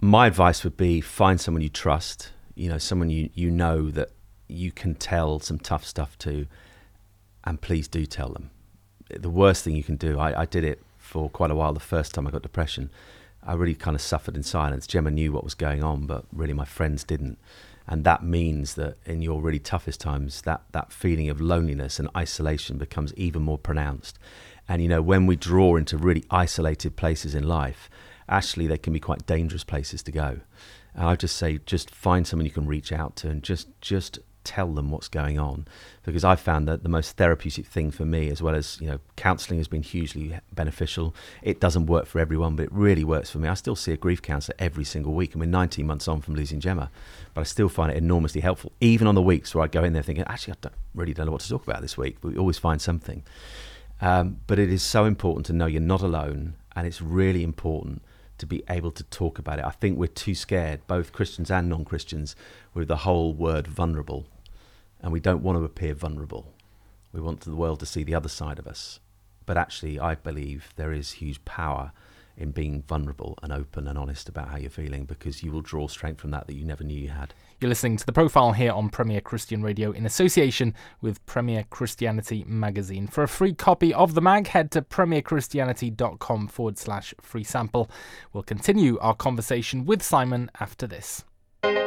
My 0.00 0.26
advice 0.26 0.64
would 0.64 0.76
be 0.76 1.00
find 1.00 1.40
someone 1.40 1.62
you 1.62 1.68
trust, 1.68 2.30
you 2.54 2.68
know, 2.68 2.78
someone 2.78 3.10
you, 3.10 3.30
you 3.34 3.50
know 3.50 3.90
that 3.90 4.10
you 4.48 4.72
can 4.72 4.94
tell 4.94 5.40
some 5.40 5.58
tough 5.58 5.84
stuff 5.84 6.18
to 6.18 6.46
and 7.44 7.60
please 7.60 7.88
do 7.88 8.06
tell 8.06 8.30
them. 8.30 8.50
The 9.08 9.30
worst 9.30 9.64
thing 9.64 9.74
you 9.74 9.82
can 9.82 9.96
do, 9.96 10.18
I, 10.18 10.42
I 10.42 10.44
did 10.46 10.64
it 10.64 10.82
for 10.98 11.28
quite 11.30 11.50
a 11.50 11.54
while 11.54 11.72
the 11.72 11.80
first 11.80 12.14
time 12.14 12.26
I 12.26 12.30
got 12.30 12.42
depression. 12.42 12.90
I 13.42 13.54
really 13.54 13.74
kind 13.74 13.94
of 13.94 14.00
suffered 14.00 14.36
in 14.36 14.42
silence. 14.42 14.86
Gemma 14.86 15.10
knew 15.10 15.32
what 15.32 15.44
was 15.44 15.54
going 15.54 15.82
on, 15.82 16.06
but 16.06 16.24
really 16.32 16.52
my 16.52 16.64
friends 16.64 17.04
didn't. 17.04 17.38
And 17.86 18.04
that 18.04 18.22
means 18.22 18.74
that 18.74 18.98
in 19.04 19.22
your 19.22 19.40
really 19.40 19.58
toughest 19.58 20.00
times, 20.00 20.42
that, 20.42 20.62
that 20.72 20.92
feeling 20.92 21.28
of 21.28 21.40
loneliness 21.40 21.98
and 21.98 22.08
isolation 22.16 22.78
becomes 22.78 23.12
even 23.14 23.42
more 23.42 23.58
pronounced. 23.58 24.18
And, 24.70 24.80
you 24.80 24.86
know, 24.86 25.02
when 25.02 25.26
we 25.26 25.34
draw 25.34 25.74
into 25.74 25.98
really 25.98 26.24
isolated 26.30 26.94
places 26.94 27.34
in 27.34 27.48
life, 27.48 27.90
actually 28.28 28.68
they 28.68 28.78
can 28.78 28.92
be 28.92 29.00
quite 29.00 29.26
dangerous 29.26 29.64
places 29.64 30.00
to 30.04 30.12
go. 30.12 30.38
And 30.94 31.06
I 31.08 31.16
just 31.16 31.36
say, 31.36 31.58
just 31.66 31.90
find 31.90 32.24
someone 32.24 32.46
you 32.46 32.52
can 32.52 32.68
reach 32.68 32.92
out 32.92 33.16
to 33.16 33.28
and 33.28 33.42
just, 33.42 33.66
just 33.80 34.20
tell 34.44 34.72
them 34.72 34.92
what's 34.92 35.08
going 35.08 35.40
on 35.40 35.66
because 36.04 36.22
I 36.22 36.36
found 36.36 36.68
that 36.68 36.84
the 36.84 36.88
most 36.88 37.16
therapeutic 37.16 37.66
thing 37.66 37.90
for 37.90 38.04
me, 38.04 38.30
as 38.30 38.40
well 38.40 38.54
as 38.54 38.80
you 38.80 38.86
know, 38.86 39.00
counselling 39.16 39.58
has 39.58 39.66
been 39.66 39.82
hugely 39.82 40.38
beneficial. 40.52 41.16
It 41.42 41.58
doesn't 41.58 41.86
work 41.86 42.06
for 42.06 42.20
everyone, 42.20 42.54
but 42.54 42.66
it 42.66 42.72
really 42.72 43.02
works 43.02 43.28
for 43.28 43.38
me. 43.38 43.48
I 43.48 43.54
still 43.54 43.74
see 43.74 43.90
a 43.90 43.96
grief 43.96 44.22
counsellor 44.22 44.54
every 44.60 44.84
single 44.84 45.14
week, 45.14 45.32
and 45.32 45.40
we're 45.40 45.46
19 45.46 45.84
months 45.84 46.06
on 46.06 46.20
from 46.20 46.36
losing 46.36 46.60
Gemma, 46.60 46.92
but 47.34 47.40
I 47.40 47.44
still 47.44 47.68
find 47.68 47.90
it 47.90 47.98
enormously 47.98 48.40
helpful. 48.40 48.70
Even 48.80 49.08
on 49.08 49.16
the 49.16 49.22
weeks 49.22 49.52
where 49.52 49.64
I 49.64 49.66
go 49.66 49.82
in 49.82 49.94
there 49.94 50.02
thinking, 50.04 50.24
actually, 50.28 50.52
I 50.52 50.56
don't 50.60 50.74
really 50.94 51.12
don't 51.12 51.26
know 51.26 51.32
what 51.32 51.40
to 51.40 51.48
talk 51.48 51.66
about 51.66 51.82
this 51.82 51.98
week, 51.98 52.18
but 52.20 52.30
we 52.30 52.38
always 52.38 52.56
find 52.56 52.80
something. 52.80 53.24
Um, 54.00 54.40
but 54.46 54.58
it 54.58 54.70
is 54.70 54.82
so 54.82 55.04
important 55.04 55.46
to 55.46 55.52
know 55.52 55.66
you're 55.66 55.80
not 55.80 56.02
alone, 56.02 56.54
and 56.74 56.86
it's 56.86 57.02
really 57.02 57.42
important 57.42 58.02
to 58.38 58.46
be 58.46 58.62
able 58.70 58.90
to 58.92 59.04
talk 59.04 59.38
about 59.38 59.58
it. 59.58 59.64
I 59.64 59.70
think 59.70 59.98
we're 59.98 60.06
too 60.06 60.34
scared, 60.34 60.86
both 60.86 61.12
Christians 61.12 61.50
and 61.50 61.68
non 61.68 61.84
Christians, 61.84 62.34
with 62.72 62.88
the 62.88 62.96
whole 62.96 63.34
word 63.34 63.66
vulnerable. 63.66 64.26
And 65.00 65.12
we 65.12 65.20
don't 65.20 65.42
want 65.42 65.58
to 65.58 65.64
appear 65.64 65.94
vulnerable. 65.94 66.52
We 67.12 67.20
want 67.20 67.40
the 67.40 67.54
world 67.54 67.80
to 67.80 67.86
see 67.86 68.02
the 68.02 68.14
other 68.14 68.28
side 68.28 68.58
of 68.58 68.66
us. 68.66 69.00
But 69.46 69.56
actually, 69.56 69.98
I 69.98 70.14
believe 70.14 70.72
there 70.76 70.92
is 70.92 71.12
huge 71.12 71.44
power 71.44 71.92
in 72.36 72.52
being 72.52 72.82
vulnerable 72.82 73.38
and 73.42 73.52
open 73.52 73.86
and 73.86 73.98
honest 73.98 74.28
about 74.28 74.48
how 74.48 74.56
you're 74.56 74.70
feeling 74.70 75.04
because 75.04 75.42
you 75.42 75.52
will 75.52 75.60
draw 75.60 75.88
strength 75.88 76.20
from 76.20 76.30
that 76.30 76.46
that 76.46 76.54
you 76.54 76.64
never 76.64 76.84
knew 76.84 76.98
you 76.98 77.08
had. 77.08 77.34
You're 77.60 77.68
listening 77.68 77.98
to 77.98 78.06
the 78.06 78.12
profile 78.12 78.52
here 78.52 78.72
on 78.72 78.88
Premier 78.88 79.20
Christian 79.20 79.62
Radio 79.62 79.90
in 79.90 80.06
association 80.06 80.74
with 81.02 81.24
Premier 81.26 81.66
Christianity 81.68 82.42
magazine. 82.46 83.06
For 83.06 83.22
a 83.22 83.28
free 83.28 83.52
copy 83.52 83.92
of 83.92 84.14
the 84.14 84.22
mag, 84.22 84.46
head 84.46 84.70
to 84.70 84.80
premierchristianity.com 84.80 86.48
forward 86.48 86.78
slash 86.78 87.12
free 87.20 87.44
sample. 87.44 87.90
We'll 88.32 88.44
continue 88.44 88.98
our 89.00 89.14
conversation 89.14 89.84
with 89.84 90.02
Simon 90.02 90.50
after 90.58 90.86
this. 90.86 91.22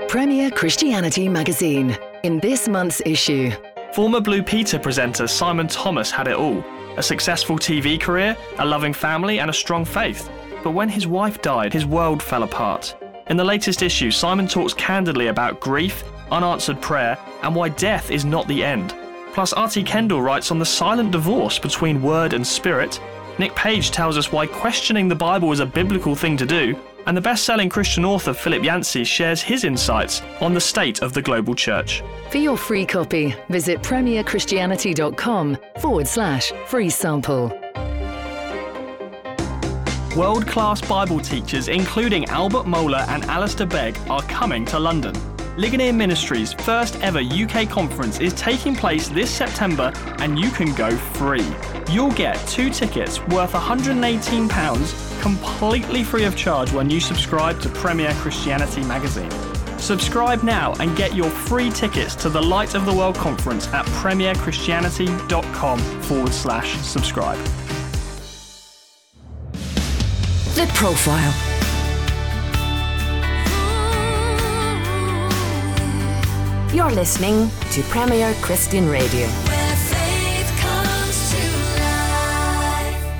Premier 0.07 0.51
Christianity 0.51 1.27
magazine. 1.27 1.97
In 2.21 2.39
this 2.39 2.67
month's 2.67 3.01
issue, 3.03 3.51
Former 3.93 4.21
Blue 4.21 4.43
Peter 4.43 4.77
presenter 4.77 5.25
Simon 5.25 5.67
Thomas 5.67 6.11
had 6.11 6.27
it 6.27 6.35
all 6.35 6.63
a 6.97 7.01
successful 7.01 7.57
TV 7.57 7.99
career, 7.99 8.37
a 8.59 8.65
loving 8.65 8.93
family, 8.93 9.39
and 9.39 9.49
a 9.49 9.53
strong 9.53 9.85
faith. 9.85 10.29
But 10.63 10.71
when 10.71 10.89
his 10.89 11.07
wife 11.07 11.41
died, 11.41 11.73
his 11.73 11.87
world 11.87 12.21
fell 12.21 12.43
apart. 12.43 12.95
In 13.27 13.37
the 13.37 13.43
latest 13.43 13.81
issue, 13.81 14.11
Simon 14.11 14.47
talks 14.47 14.73
candidly 14.73 15.27
about 15.27 15.59
grief, 15.59 16.03
unanswered 16.31 16.81
prayer, 16.81 17.17
and 17.41 17.55
why 17.55 17.69
death 17.69 18.11
is 18.11 18.25
not 18.25 18.47
the 18.47 18.63
end. 18.63 18.93
Plus, 19.33 19.53
R.T. 19.53 19.83
Kendall 19.83 20.21
writes 20.21 20.51
on 20.51 20.59
the 20.59 20.65
silent 20.65 21.11
divorce 21.11 21.57
between 21.57 22.01
word 22.01 22.33
and 22.33 22.45
spirit. 22.45 22.99
Nick 23.39 23.55
Page 23.55 23.91
tells 23.91 24.17
us 24.17 24.31
why 24.31 24.45
questioning 24.45 25.07
the 25.07 25.15
Bible 25.15 25.51
is 25.51 25.59
a 25.59 25.65
biblical 25.65 26.15
thing 26.15 26.37
to 26.37 26.45
do. 26.45 26.75
And 27.05 27.17
the 27.17 27.21
best 27.21 27.43
selling 27.43 27.67
Christian 27.67 28.05
author 28.05 28.33
Philip 28.33 28.63
Yancey 28.63 29.03
shares 29.03 29.41
his 29.41 29.63
insights 29.63 30.21
on 30.39 30.53
the 30.53 30.61
state 30.61 31.01
of 31.01 31.13
the 31.13 31.21
global 31.21 31.55
church. 31.55 32.03
for 32.29 32.37
your 32.37 32.57
free 32.57 32.85
copy, 32.85 33.35
visit 33.49 33.81
premierchristianity.com 33.81 35.57
forward 35.79 36.07
slash 36.07 36.51
free 36.67 36.89
sample. 36.89 37.62
World 40.15 40.45
class 40.45 40.79
Bible 40.79 41.19
teachers, 41.19 41.69
including 41.69 42.25
Albert 42.25 42.67
Mohler 42.67 43.03
and 43.07 43.23
Alistair 43.25 43.65
Begg, 43.65 43.97
are 44.11 44.21
coming 44.23 44.63
to 44.65 44.77
London. 44.77 45.15
Ligonier 45.57 45.91
Ministries' 45.91 46.53
first 46.53 46.99
ever 47.01 47.19
UK 47.19 47.67
conference 47.67 48.19
is 48.19 48.31
taking 48.33 48.75
place 48.75 49.07
this 49.07 49.31
September 49.31 49.91
and 50.19 50.37
you 50.37 50.51
can 50.51 50.71
go 50.75 50.95
free. 50.95 51.47
You'll 51.91 52.11
get 52.11 52.35
two 52.47 52.69
tickets 52.69 53.25
worth 53.29 53.53
£118 53.53 55.21
completely 55.21 56.03
free 56.03 56.25
of 56.25 56.35
charge 56.37 56.71
when 56.71 56.91
you 56.91 56.99
subscribe 56.99 57.59
to 57.61 57.69
Premier 57.69 58.13
Christianity 58.17 58.83
magazine. 58.83 59.31
Subscribe 59.79 60.43
now 60.43 60.73
and 60.73 60.95
get 60.95 61.15
your 61.15 61.31
free 61.31 61.71
tickets 61.71 62.15
to 62.17 62.29
the 62.29 62.41
Light 62.41 62.75
of 62.75 62.85
the 62.85 62.93
World 62.93 63.15
conference 63.15 63.67
at 63.69 63.83
premierchristianity.com 63.87 65.79
forward 66.03 66.33
slash 66.33 66.77
subscribe. 66.81 67.62
The 70.55 70.67
Profile. 70.75 71.33
You're 76.71 76.91
listening 76.91 77.49
to 77.71 77.81
Premier 77.89 78.35
Christian 78.43 78.87
Radio. 78.87 79.27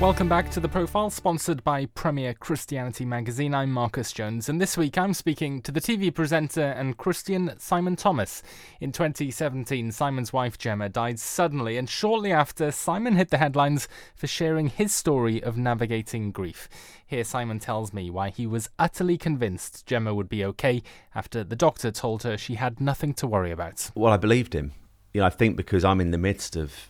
Welcome 0.00 0.28
back 0.28 0.50
to 0.50 0.60
The 0.60 0.68
Profile, 0.68 1.08
sponsored 1.08 1.64
by 1.64 1.86
Premier 1.86 2.34
Christianity 2.34 3.04
magazine. 3.04 3.54
I'm 3.54 3.72
Marcus 3.72 4.12
Jones, 4.12 4.48
and 4.48 4.60
this 4.60 4.76
week 4.76 4.98
I'm 4.98 5.14
speaking 5.14 5.62
to 5.62 5.72
the 5.72 5.80
TV 5.80 6.14
presenter 6.14 6.60
and 6.62 6.96
Christian 6.96 7.54
Simon 7.58 7.96
Thomas. 7.96 8.42
In 8.80 8.92
2017, 8.92 9.92
Simon's 9.92 10.32
wife 10.32 10.58
Gemma 10.58 10.88
died 10.88 11.18
suddenly, 11.18 11.78
and 11.78 11.88
shortly 11.88 12.32
after, 12.32 12.70
Simon 12.70 13.16
hit 13.16 13.30
the 13.30 13.38
headlines 13.38 13.88
for 14.14 14.26
sharing 14.26 14.68
his 14.68 14.94
story 14.94 15.42
of 15.42 15.56
navigating 15.56 16.32
grief. 16.32 16.68
Here, 17.06 17.24
Simon 17.24 17.58
tells 17.58 17.92
me 17.92 18.08
why 18.10 18.30
he 18.30 18.46
was 18.46 18.70
utterly 18.78 19.18
convinced 19.18 19.86
Gemma 19.86 20.14
would 20.14 20.28
be 20.28 20.44
okay 20.44 20.82
after 21.14 21.44
the 21.44 21.56
doctor 21.56 21.90
told 21.90 22.22
her 22.22 22.38
she 22.38 22.54
had 22.54 22.80
nothing 22.80 23.12
to 23.14 23.26
worry 23.26 23.50
about. 23.50 23.90
Well, 23.94 24.12
I 24.12 24.16
believed 24.16 24.54
him. 24.54 24.72
You 25.12 25.20
know, 25.20 25.26
I 25.26 25.30
think 25.30 25.56
because 25.56 25.84
I'm 25.84 26.00
in 26.00 26.10
the 26.10 26.18
midst 26.18 26.56
of 26.56 26.88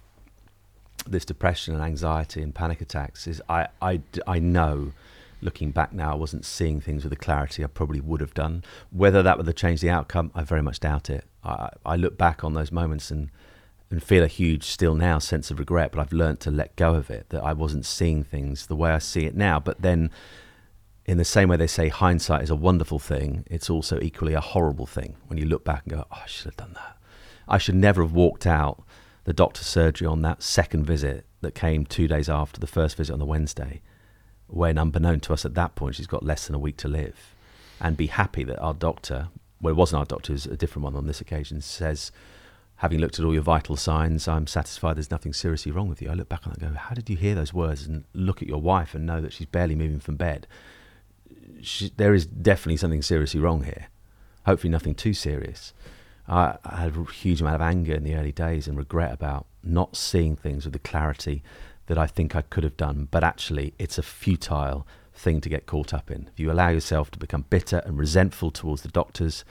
this 1.06 1.24
depression 1.24 1.74
and 1.74 1.82
anxiety 1.82 2.42
and 2.42 2.54
panic 2.54 2.80
attacks, 2.80 3.26
is 3.26 3.42
I, 3.48 3.68
I, 3.82 4.00
I 4.26 4.38
know, 4.38 4.92
looking 5.42 5.72
back 5.72 5.92
now, 5.92 6.12
I 6.12 6.14
wasn't 6.14 6.44
seeing 6.44 6.80
things 6.80 7.04
with 7.04 7.10
the 7.10 7.16
clarity 7.16 7.62
I 7.64 7.66
probably 7.66 8.00
would 8.00 8.20
have 8.20 8.34
done. 8.34 8.64
Whether 8.90 9.22
that 9.22 9.36
would 9.36 9.46
have 9.46 9.56
changed 9.56 9.82
the 9.82 9.90
outcome, 9.90 10.30
I 10.34 10.42
very 10.44 10.62
much 10.62 10.80
doubt 10.80 11.10
it. 11.10 11.24
I, 11.42 11.70
I 11.84 11.96
look 11.96 12.16
back 12.16 12.44
on 12.44 12.54
those 12.54 12.72
moments 12.72 13.10
and 13.10 13.30
and 13.94 14.02
feel 14.02 14.24
a 14.24 14.26
huge 14.26 14.64
still 14.64 14.96
now 14.96 15.20
sense 15.20 15.52
of 15.52 15.60
regret, 15.60 15.92
but 15.92 16.00
I've 16.00 16.12
learnt 16.12 16.40
to 16.40 16.50
let 16.50 16.74
go 16.74 16.94
of 16.94 17.10
it, 17.10 17.28
that 17.28 17.44
I 17.44 17.52
wasn't 17.52 17.86
seeing 17.86 18.24
things 18.24 18.66
the 18.66 18.74
way 18.74 18.90
I 18.90 18.98
see 18.98 19.24
it 19.24 19.36
now. 19.36 19.60
But 19.60 19.82
then 19.82 20.10
in 21.06 21.16
the 21.16 21.24
same 21.24 21.48
way 21.48 21.56
they 21.56 21.68
say 21.68 21.88
hindsight 21.90 22.42
is 22.42 22.50
a 22.50 22.56
wonderful 22.56 22.98
thing, 22.98 23.44
it's 23.46 23.70
also 23.70 24.00
equally 24.00 24.34
a 24.34 24.40
horrible 24.40 24.86
thing 24.86 25.14
when 25.28 25.38
you 25.38 25.44
look 25.44 25.64
back 25.64 25.84
and 25.84 25.92
go, 25.92 26.06
oh, 26.10 26.22
I 26.24 26.26
should 26.26 26.46
have 26.46 26.56
done 26.56 26.72
that. 26.74 26.96
I 27.46 27.58
should 27.58 27.76
never 27.76 28.02
have 28.02 28.12
walked 28.12 28.48
out 28.48 28.82
the 29.24 29.32
doctor's 29.32 29.68
surgery 29.68 30.08
on 30.08 30.22
that 30.22 30.42
second 30.42 30.84
visit 30.84 31.24
that 31.42 31.54
came 31.54 31.86
two 31.86 32.08
days 32.08 32.28
after 32.28 32.58
the 32.58 32.66
first 32.66 32.96
visit 32.96 33.12
on 33.12 33.20
the 33.20 33.24
Wednesday, 33.24 33.80
when 34.48 34.76
unbeknown 34.76 35.20
to 35.20 35.32
us 35.32 35.44
at 35.44 35.54
that 35.54 35.76
point, 35.76 35.94
she's 35.94 36.08
got 36.08 36.24
less 36.24 36.46
than 36.46 36.56
a 36.56 36.58
week 36.58 36.78
to 36.78 36.88
live, 36.88 37.34
and 37.80 37.96
be 37.96 38.08
happy 38.08 38.42
that 38.42 38.58
our 38.58 38.74
doctor, 38.74 39.28
well, 39.60 39.70
it 39.70 39.76
wasn't 39.76 40.00
our 40.00 40.04
doctor, 40.04 40.32
it 40.32 40.34
was 40.34 40.46
a 40.46 40.56
different 40.56 40.82
one 40.82 40.96
on 40.96 41.06
this 41.06 41.20
occasion, 41.20 41.60
says, 41.60 42.10
having 42.84 43.00
looked 43.00 43.18
at 43.18 43.24
all 43.24 43.32
your 43.32 43.42
vital 43.42 43.76
signs, 43.76 44.28
I'm 44.28 44.46
satisfied 44.46 44.98
there's 44.98 45.10
nothing 45.10 45.32
seriously 45.32 45.72
wrong 45.72 45.88
with 45.88 46.02
you. 46.02 46.10
I 46.10 46.12
look 46.12 46.28
back 46.28 46.44
and 46.44 46.58
go, 46.58 46.68
how 46.74 46.94
did 46.94 47.08
you 47.08 47.16
hear 47.16 47.34
those 47.34 47.54
words 47.54 47.86
and 47.86 48.04
look 48.12 48.42
at 48.42 48.46
your 48.46 48.60
wife 48.60 48.94
and 48.94 49.06
know 49.06 49.22
that 49.22 49.32
she's 49.32 49.46
barely 49.46 49.74
moving 49.74 50.00
from 50.00 50.16
bed? 50.16 50.46
She, 51.62 51.90
there 51.96 52.12
is 52.12 52.26
definitely 52.26 52.76
something 52.76 53.00
seriously 53.00 53.40
wrong 53.40 53.64
here. 53.64 53.86
Hopefully, 54.44 54.70
nothing 54.70 54.94
too 54.94 55.14
serious. 55.14 55.72
I, 56.28 56.58
I 56.62 56.76
had 56.76 56.94
a 56.94 57.10
huge 57.10 57.40
amount 57.40 57.54
of 57.54 57.62
anger 57.62 57.94
in 57.94 58.04
the 58.04 58.16
early 58.16 58.32
days 58.32 58.68
and 58.68 58.76
regret 58.76 59.14
about 59.14 59.46
not 59.62 59.96
seeing 59.96 60.36
things 60.36 60.66
with 60.66 60.74
the 60.74 60.78
clarity 60.78 61.42
that 61.86 61.96
I 61.96 62.06
think 62.06 62.36
I 62.36 62.42
could 62.42 62.64
have 62.64 62.76
done. 62.76 63.08
But 63.10 63.24
actually, 63.24 63.72
it's 63.78 63.96
a 63.96 64.02
futile 64.02 64.86
thing 65.14 65.40
to 65.40 65.48
get 65.48 65.64
caught 65.64 65.94
up 65.94 66.10
in. 66.10 66.28
If 66.30 66.38
you 66.38 66.52
allow 66.52 66.68
yourself 66.68 67.10
to 67.12 67.18
become 67.18 67.46
bitter 67.48 67.78
and 67.86 67.96
resentful 67.96 68.50
towards 68.50 68.82
the 68.82 68.88
doctors, 68.88 69.42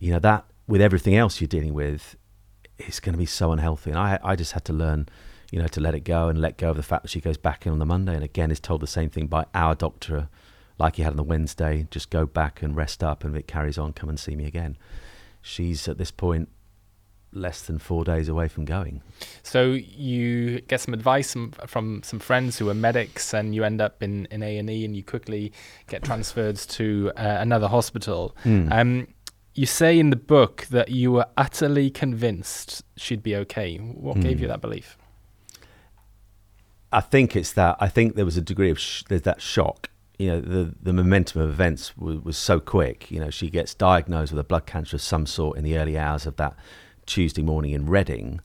you 0.00 0.10
know, 0.10 0.18
that 0.18 0.44
with 0.66 0.80
everything 0.80 1.14
else 1.14 1.40
you're 1.40 1.46
dealing 1.46 1.74
with, 1.74 2.16
it's 2.86 3.00
going 3.00 3.12
to 3.14 3.18
be 3.18 3.26
so 3.26 3.52
unhealthy. 3.52 3.90
And 3.90 3.98
I, 3.98 4.18
I 4.22 4.36
just 4.36 4.52
had 4.52 4.64
to 4.66 4.72
learn, 4.72 5.08
you 5.50 5.60
know, 5.60 5.68
to 5.68 5.80
let 5.80 5.94
it 5.94 6.00
go 6.00 6.28
and 6.28 6.40
let 6.40 6.56
go 6.58 6.70
of 6.70 6.76
the 6.76 6.82
fact 6.82 7.02
that 7.02 7.08
she 7.08 7.20
goes 7.20 7.36
back 7.36 7.66
in 7.66 7.72
on 7.72 7.78
the 7.78 7.86
Monday 7.86 8.14
and 8.14 8.24
again 8.24 8.50
is 8.50 8.60
told 8.60 8.80
the 8.80 8.86
same 8.86 9.10
thing 9.10 9.26
by 9.26 9.46
our 9.54 9.74
doctor, 9.74 10.28
like 10.78 10.96
he 10.96 11.02
had 11.02 11.12
on 11.12 11.16
the 11.16 11.22
Wednesday. 11.22 11.86
Just 11.90 12.10
go 12.10 12.26
back 12.26 12.62
and 12.62 12.76
rest 12.76 13.02
up, 13.02 13.24
and 13.24 13.34
if 13.34 13.40
it 13.40 13.46
carries 13.46 13.78
on, 13.78 13.92
come 13.92 14.08
and 14.08 14.18
see 14.18 14.36
me 14.36 14.46
again. 14.46 14.76
She's 15.40 15.88
at 15.88 15.98
this 15.98 16.10
point 16.10 16.48
less 17.34 17.62
than 17.62 17.78
four 17.78 18.04
days 18.04 18.28
away 18.28 18.46
from 18.46 18.64
going. 18.64 19.02
So 19.42 19.72
you 19.72 20.60
get 20.62 20.80
some 20.80 20.92
advice 20.92 21.32
from, 21.32 21.52
from 21.66 22.02
some 22.02 22.18
friends 22.18 22.58
who 22.58 22.68
are 22.68 22.74
medics, 22.74 23.32
and 23.32 23.54
you 23.54 23.64
end 23.64 23.80
up 23.80 24.02
in 24.02 24.26
in 24.30 24.42
A 24.42 24.58
and 24.58 24.68
E, 24.70 24.84
and 24.84 24.94
you 24.94 25.02
quickly 25.02 25.52
get 25.88 26.02
transferred 26.02 26.56
to 26.56 27.10
uh, 27.16 27.38
another 27.40 27.68
hospital. 27.68 28.36
Mm. 28.44 28.72
Um, 28.72 29.08
you 29.54 29.66
say 29.66 29.98
in 29.98 30.10
the 30.10 30.16
book 30.16 30.66
that 30.70 30.88
you 30.90 31.12
were 31.12 31.26
utterly 31.36 31.90
convinced 31.90 32.82
she'd 32.96 33.22
be 33.22 33.36
okay. 33.36 33.76
What 33.78 34.20
gave 34.20 34.40
you 34.40 34.46
Mm. 34.46 34.50
that 34.50 34.60
belief? 34.60 34.96
I 36.92 37.00
think 37.00 37.34
it's 37.36 37.52
that. 37.52 37.76
I 37.80 37.88
think 37.88 38.14
there 38.16 38.24
was 38.24 38.36
a 38.36 38.42
degree 38.42 38.70
of 38.70 38.78
sh- 38.78 39.04
there's 39.08 39.22
that 39.22 39.40
shock. 39.40 39.88
you 40.18 40.28
know 40.28 40.40
the 40.40 40.74
the 40.80 40.92
momentum 40.92 41.40
of 41.40 41.48
events 41.50 41.96
was, 41.96 42.18
was 42.20 42.36
so 42.36 42.60
quick. 42.60 43.10
You 43.10 43.18
know, 43.18 43.30
she 43.30 43.48
gets 43.50 43.74
diagnosed 43.74 44.30
with 44.32 44.38
a 44.38 44.44
blood 44.44 44.66
cancer 44.66 44.96
of 44.96 45.02
some 45.02 45.26
sort 45.26 45.56
in 45.58 45.64
the 45.64 45.76
early 45.78 45.98
hours 45.98 46.26
of 46.26 46.36
that 46.36 46.54
Tuesday 47.06 47.42
morning 47.42 47.72
in 47.72 47.86
Reading. 47.86 48.40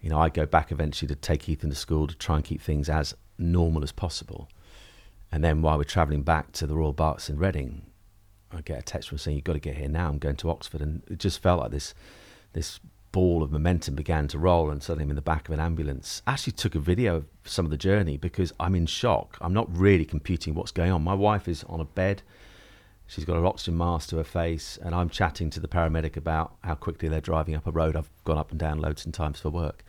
You 0.00 0.10
know, 0.10 0.18
I 0.18 0.28
go 0.28 0.46
back 0.46 0.70
eventually 0.70 1.08
to 1.08 1.16
take 1.16 1.48
Ethan 1.48 1.70
to 1.70 1.76
school 1.76 2.06
to 2.06 2.14
try 2.14 2.36
and 2.36 2.44
keep 2.44 2.60
things 2.60 2.88
as 2.88 3.14
normal 3.38 3.82
as 3.82 3.92
possible. 3.92 4.48
And 5.32 5.42
then 5.42 5.62
while 5.62 5.78
we're 5.78 5.84
travelling 5.84 6.22
back 6.22 6.52
to 6.52 6.66
the 6.66 6.76
Royal 6.76 6.92
Berks 6.92 7.28
in 7.28 7.38
Reading, 7.38 7.86
I 8.52 8.60
get 8.60 8.78
a 8.78 8.82
text 8.82 9.08
from 9.08 9.18
saying, 9.18 9.36
"You've 9.36 9.44
got 9.44 9.54
to 9.54 9.60
get 9.60 9.76
here 9.76 9.88
now. 9.88 10.08
I'm 10.08 10.18
going 10.18 10.36
to 10.36 10.50
Oxford," 10.50 10.80
and 10.80 11.02
it 11.10 11.18
just 11.18 11.42
felt 11.42 11.60
like 11.60 11.70
this 11.70 11.94
this 12.52 12.80
ball 13.12 13.42
of 13.42 13.50
momentum 13.50 13.94
began 13.94 14.28
to 14.28 14.38
roll, 14.38 14.70
and 14.70 14.82
suddenly 14.82 15.04
I'm 15.04 15.10
in 15.10 15.16
the 15.16 15.22
back 15.22 15.48
of 15.48 15.54
an 15.54 15.60
ambulance. 15.60 16.22
I 16.26 16.32
actually 16.32 16.52
took 16.52 16.74
a 16.74 16.78
video 16.78 17.16
of 17.16 17.26
some 17.44 17.64
of 17.64 17.70
the 17.70 17.76
journey 17.76 18.16
because 18.16 18.52
I'm 18.60 18.74
in 18.74 18.86
shock. 18.86 19.38
I'm 19.40 19.54
not 19.54 19.74
really 19.74 20.04
computing 20.04 20.54
what's 20.54 20.70
going 20.70 20.92
on. 20.92 21.02
My 21.02 21.14
wife 21.14 21.48
is 21.48 21.64
on 21.64 21.80
a 21.80 21.84
bed. 21.84 22.22
She's 23.06 23.24
got 23.24 23.36
an 23.36 23.46
oxygen 23.46 23.78
mask 23.78 24.10
to 24.10 24.16
her 24.18 24.24
face, 24.24 24.78
and 24.82 24.94
I'm 24.94 25.08
chatting 25.08 25.48
to 25.50 25.60
the 25.60 25.68
paramedic 25.68 26.16
about 26.16 26.56
how 26.62 26.74
quickly 26.74 27.08
they're 27.08 27.20
driving 27.20 27.54
up 27.54 27.66
a 27.66 27.70
road 27.70 27.96
I've 27.96 28.10
gone 28.24 28.36
up 28.36 28.50
and 28.50 28.58
down 28.60 28.80
loads 28.80 29.04
and 29.04 29.14
times 29.14 29.40
for 29.40 29.48
work. 29.48 29.84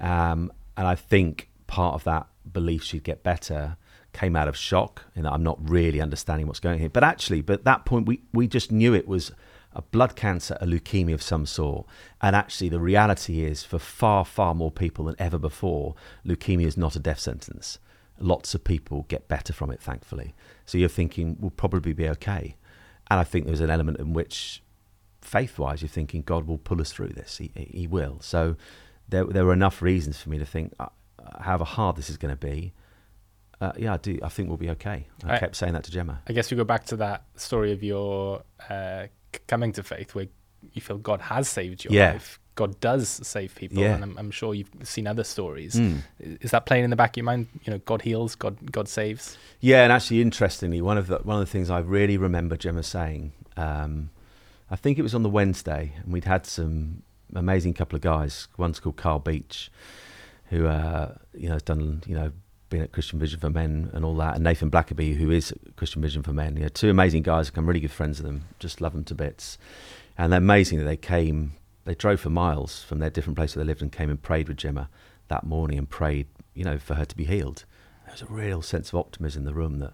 Um, 0.00 0.50
and 0.76 0.86
I 0.86 0.94
think 0.94 1.50
part 1.66 1.94
of 1.94 2.04
that 2.04 2.26
belief 2.50 2.82
she'd 2.82 3.04
get 3.04 3.22
better 3.22 3.76
came 4.18 4.34
out 4.34 4.48
of 4.48 4.56
shock 4.56 5.04
and 5.14 5.28
I'm 5.28 5.44
not 5.44 5.58
really 5.70 6.00
understanding 6.00 6.48
what's 6.48 6.58
going 6.58 6.74
on 6.74 6.80
here. 6.80 6.88
But 6.88 7.04
actually, 7.04 7.40
but 7.40 7.60
at 7.60 7.64
that 7.64 7.84
point, 7.84 8.06
we, 8.06 8.20
we 8.32 8.48
just 8.48 8.72
knew 8.72 8.92
it 8.92 9.06
was 9.06 9.30
a 9.72 9.82
blood 9.82 10.16
cancer, 10.16 10.58
a 10.60 10.66
leukemia 10.66 11.14
of 11.14 11.22
some 11.22 11.46
sort. 11.46 11.86
And 12.20 12.34
actually, 12.34 12.68
the 12.68 12.80
reality 12.80 13.44
is 13.44 13.62
for 13.62 13.78
far, 13.78 14.24
far 14.24 14.54
more 14.54 14.72
people 14.72 15.04
than 15.04 15.14
ever 15.20 15.38
before, 15.38 15.94
leukemia 16.26 16.66
is 16.66 16.76
not 16.76 16.96
a 16.96 16.98
death 16.98 17.20
sentence. 17.20 17.78
Lots 18.18 18.56
of 18.56 18.64
people 18.64 19.04
get 19.06 19.28
better 19.28 19.52
from 19.52 19.70
it, 19.70 19.80
thankfully. 19.80 20.34
So 20.66 20.78
you're 20.78 20.88
thinking, 20.88 21.36
we'll 21.38 21.50
probably 21.50 21.92
be 21.92 22.08
okay. 22.08 22.56
And 23.08 23.20
I 23.20 23.24
think 23.24 23.46
there's 23.46 23.60
an 23.60 23.70
element 23.70 24.00
in 24.00 24.12
which, 24.14 24.64
faith 25.22 25.60
wise, 25.60 25.80
you're 25.80 25.88
thinking, 25.88 26.22
God 26.22 26.48
will 26.48 26.58
pull 26.58 26.80
us 26.80 26.90
through 26.90 27.10
this. 27.10 27.38
He, 27.38 27.52
he 27.54 27.86
will. 27.86 28.18
So 28.20 28.56
there, 29.08 29.24
there 29.24 29.44
were 29.44 29.52
enough 29.52 29.80
reasons 29.80 30.20
for 30.20 30.28
me 30.30 30.38
to 30.38 30.44
think, 30.44 30.74
however 31.40 31.64
hard 31.64 31.94
this 31.94 32.10
is 32.10 32.16
going 32.16 32.34
to 32.36 32.46
be, 32.46 32.72
uh, 33.60 33.72
yeah, 33.76 33.94
I 33.94 33.96
do. 33.96 34.18
I 34.22 34.28
think 34.28 34.48
we'll 34.48 34.56
be 34.56 34.70
okay. 34.70 35.06
I, 35.24 35.36
I, 35.36 35.38
kept 35.38 35.56
saying 35.56 35.72
that 35.72 35.84
to 35.84 35.90
Gemma. 35.90 36.20
I 36.28 36.32
guess 36.32 36.50
we 36.50 36.56
go 36.56 36.64
back 36.64 36.84
to 36.86 36.96
that 36.96 37.24
story 37.36 37.72
of 37.72 37.82
your 37.82 38.42
uh, 38.70 39.06
coming 39.46 39.72
to 39.72 39.82
faith, 39.82 40.14
where 40.14 40.26
you 40.72 40.80
feel 40.80 40.98
God 40.98 41.20
has 41.22 41.48
saved 41.48 41.84
your 41.84 41.92
yeah. 41.92 42.12
life. 42.12 42.38
God 42.54 42.80
does 42.80 43.08
save 43.08 43.54
people, 43.54 43.78
yeah. 43.78 43.94
and 43.94 44.02
I'm, 44.02 44.18
I'm, 44.18 44.30
sure 44.32 44.52
you've 44.52 44.70
seen 44.82 45.06
other 45.06 45.22
stories. 45.22 45.76
Mm. 45.76 46.02
Is 46.18 46.50
that 46.50 46.66
playing 46.66 46.82
in 46.82 46.90
the 46.90 46.96
back 46.96 47.10
of 47.10 47.18
your 47.18 47.24
mind? 47.24 47.46
You 47.62 47.72
know, 47.72 47.78
God 47.78 48.02
heals, 48.02 48.34
God 48.34 48.72
God 48.72 48.88
saves. 48.88 49.38
Yeah, 49.60 49.84
and 49.84 49.92
actually, 49.92 50.22
interestingly, 50.22 50.80
one 50.80 50.98
of 50.98 51.06
the 51.06 51.18
one 51.18 51.40
of 51.40 51.46
the 51.46 51.50
things 51.50 51.70
I 51.70 51.78
really 51.78 52.16
remember 52.16 52.56
Gemma 52.56 52.82
saying, 52.82 53.32
um, 53.56 54.10
I 54.70 54.76
think 54.76 54.98
it 54.98 55.02
was 55.02 55.14
on 55.14 55.22
the 55.22 55.30
Wednesday, 55.30 55.92
and 56.02 56.12
we'd 56.12 56.24
had 56.24 56.46
some 56.46 57.02
amazing 57.34 57.74
couple 57.74 57.94
of 57.94 58.02
guys. 58.02 58.48
One's 58.56 58.80
called 58.80 58.96
Carl 58.96 59.20
Beech, 59.20 59.70
who 60.46 60.66
uh, 60.66 61.14
you 61.34 61.48
know 61.48 61.54
has 61.54 61.62
done 61.62 62.02
you 62.06 62.16
know 62.16 62.32
been 62.68 62.82
at 62.82 62.92
Christian 62.92 63.18
Vision 63.18 63.40
for 63.40 63.50
Men 63.50 63.90
and 63.92 64.04
all 64.04 64.14
that, 64.16 64.34
and 64.34 64.44
Nathan 64.44 64.70
Blackaby, 64.70 65.16
who 65.16 65.30
is 65.30 65.52
Christian 65.76 66.02
Vision 66.02 66.22
for 66.22 66.32
Men. 66.32 66.56
You 66.56 66.62
know, 66.62 66.68
two 66.68 66.90
amazing 66.90 67.22
guys. 67.22 67.50
I'm 67.54 67.66
really 67.66 67.80
good 67.80 67.90
friends 67.90 68.18
with 68.18 68.26
them. 68.26 68.44
Just 68.58 68.80
love 68.80 68.92
them 68.92 69.04
to 69.04 69.14
bits. 69.14 69.58
And 70.16 70.32
they're 70.32 70.38
amazing 70.38 70.78
that 70.78 70.84
they 70.84 70.96
came. 70.96 71.52
They 71.84 71.94
drove 71.94 72.20
for 72.20 72.30
miles 72.30 72.82
from 72.82 72.98
their 72.98 73.10
different 73.10 73.36
place 73.36 73.54
where 73.54 73.64
they 73.64 73.68
lived 73.68 73.82
and 73.82 73.92
came 73.92 74.10
and 74.10 74.20
prayed 74.20 74.48
with 74.48 74.58
Gemma 74.58 74.88
that 75.28 75.44
morning 75.44 75.78
and 75.78 75.88
prayed, 75.88 76.26
you 76.54 76.64
know, 76.64 76.78
for 76.78 76.94
her 76.94 77.04
to 77.04 77.16
be 77.16 77.24
healed. 77.24 77.64
There 78.04 78.12
was 78.12 78.22
a 78.22 78.26
real 78.26 78.62
sense 78.62 78.88
of 78.88 78.96
optimism 78.96 79.42
in 79.42 79.46
the 79.46 79.54
room 79.54 79.78
that 79.78 79.92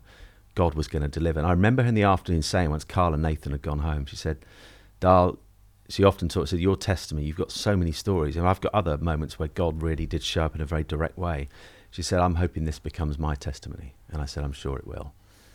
God 0.54 0.74
was 0.74 0.88
going 0.88 1.02
to 1.02 1.08
deliver. 1.08 1.38
And 1.38 1.46
I 1.46 1.50
remember 1.50 1.82
in 1.82 1.94
the 1.94 2.04
afternoon 2.04 2.42
saying, 2.42 2.70
once 2.70 2.84
Carl 2.84 3.14
and 3.14 3.22
Nathan 3.22 3.52
had 3.52 3.62
gone 3.62 3.80
home, 3.80 4.06
she 4.06 4.16
said, 4.16 4.38
Dal, 5.00 5.38
she 5.88 6.04
often 6.04 6.28
talks, 6.28 6.50
said, 6.50 6.60
Your 6.60 6.76
testimony, 6.76 7.26
you've 7.26 7.36
got 7.36 7.50
so 7.50 7.76
many 7.76 7.92
stories. 7.92 8.36
And 8.36 8.46
I've 8.46 8.60
got 8.60 8.74
other 8.74 8.96
moments 8.96 9.38
where 9.38 9.48
God 9.48 9.82
really 9.82 10.06
did 10.06 10.22
show 10.22 10.44
up 10.44 10.54
in 10.54 10.60
a 10.60 10.66
very 10.66 10.84
direct 10.84 11.18
way. 11.18 11.48
She 11.94 12.02
said, 12.02 12.18
I'm 12.18 12.34
hoping 12.34 12.64
this 12.64 12.80
becomes 12.80 13.20
my 13.20 13.36
testimony. 13.36 13.94
And 14.10 14.20
I 14.20 14.24
said, 14.24 14.42
I'm 14.42 14.52
sure 14.52 14.76
it 14.76 14.84
will, 14.84 15.12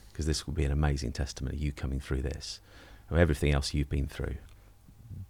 because 0.10 0.26
this 0.26 0.48
will 0.48 0.54
be 0.54 0.64
an 0.64 0.72
amazing 0.72 1.12
testimony, 1.12 1.58
you 1.58 1.74
coming 1.74 2.00
through 2.00 2.22
this, 2.22 2.62
and 3.10 3.20
everything 3.20 3.54
else 3.54 3.74
you've 3.74 3.90
been 3.90 4.08
through. 4.08 4.36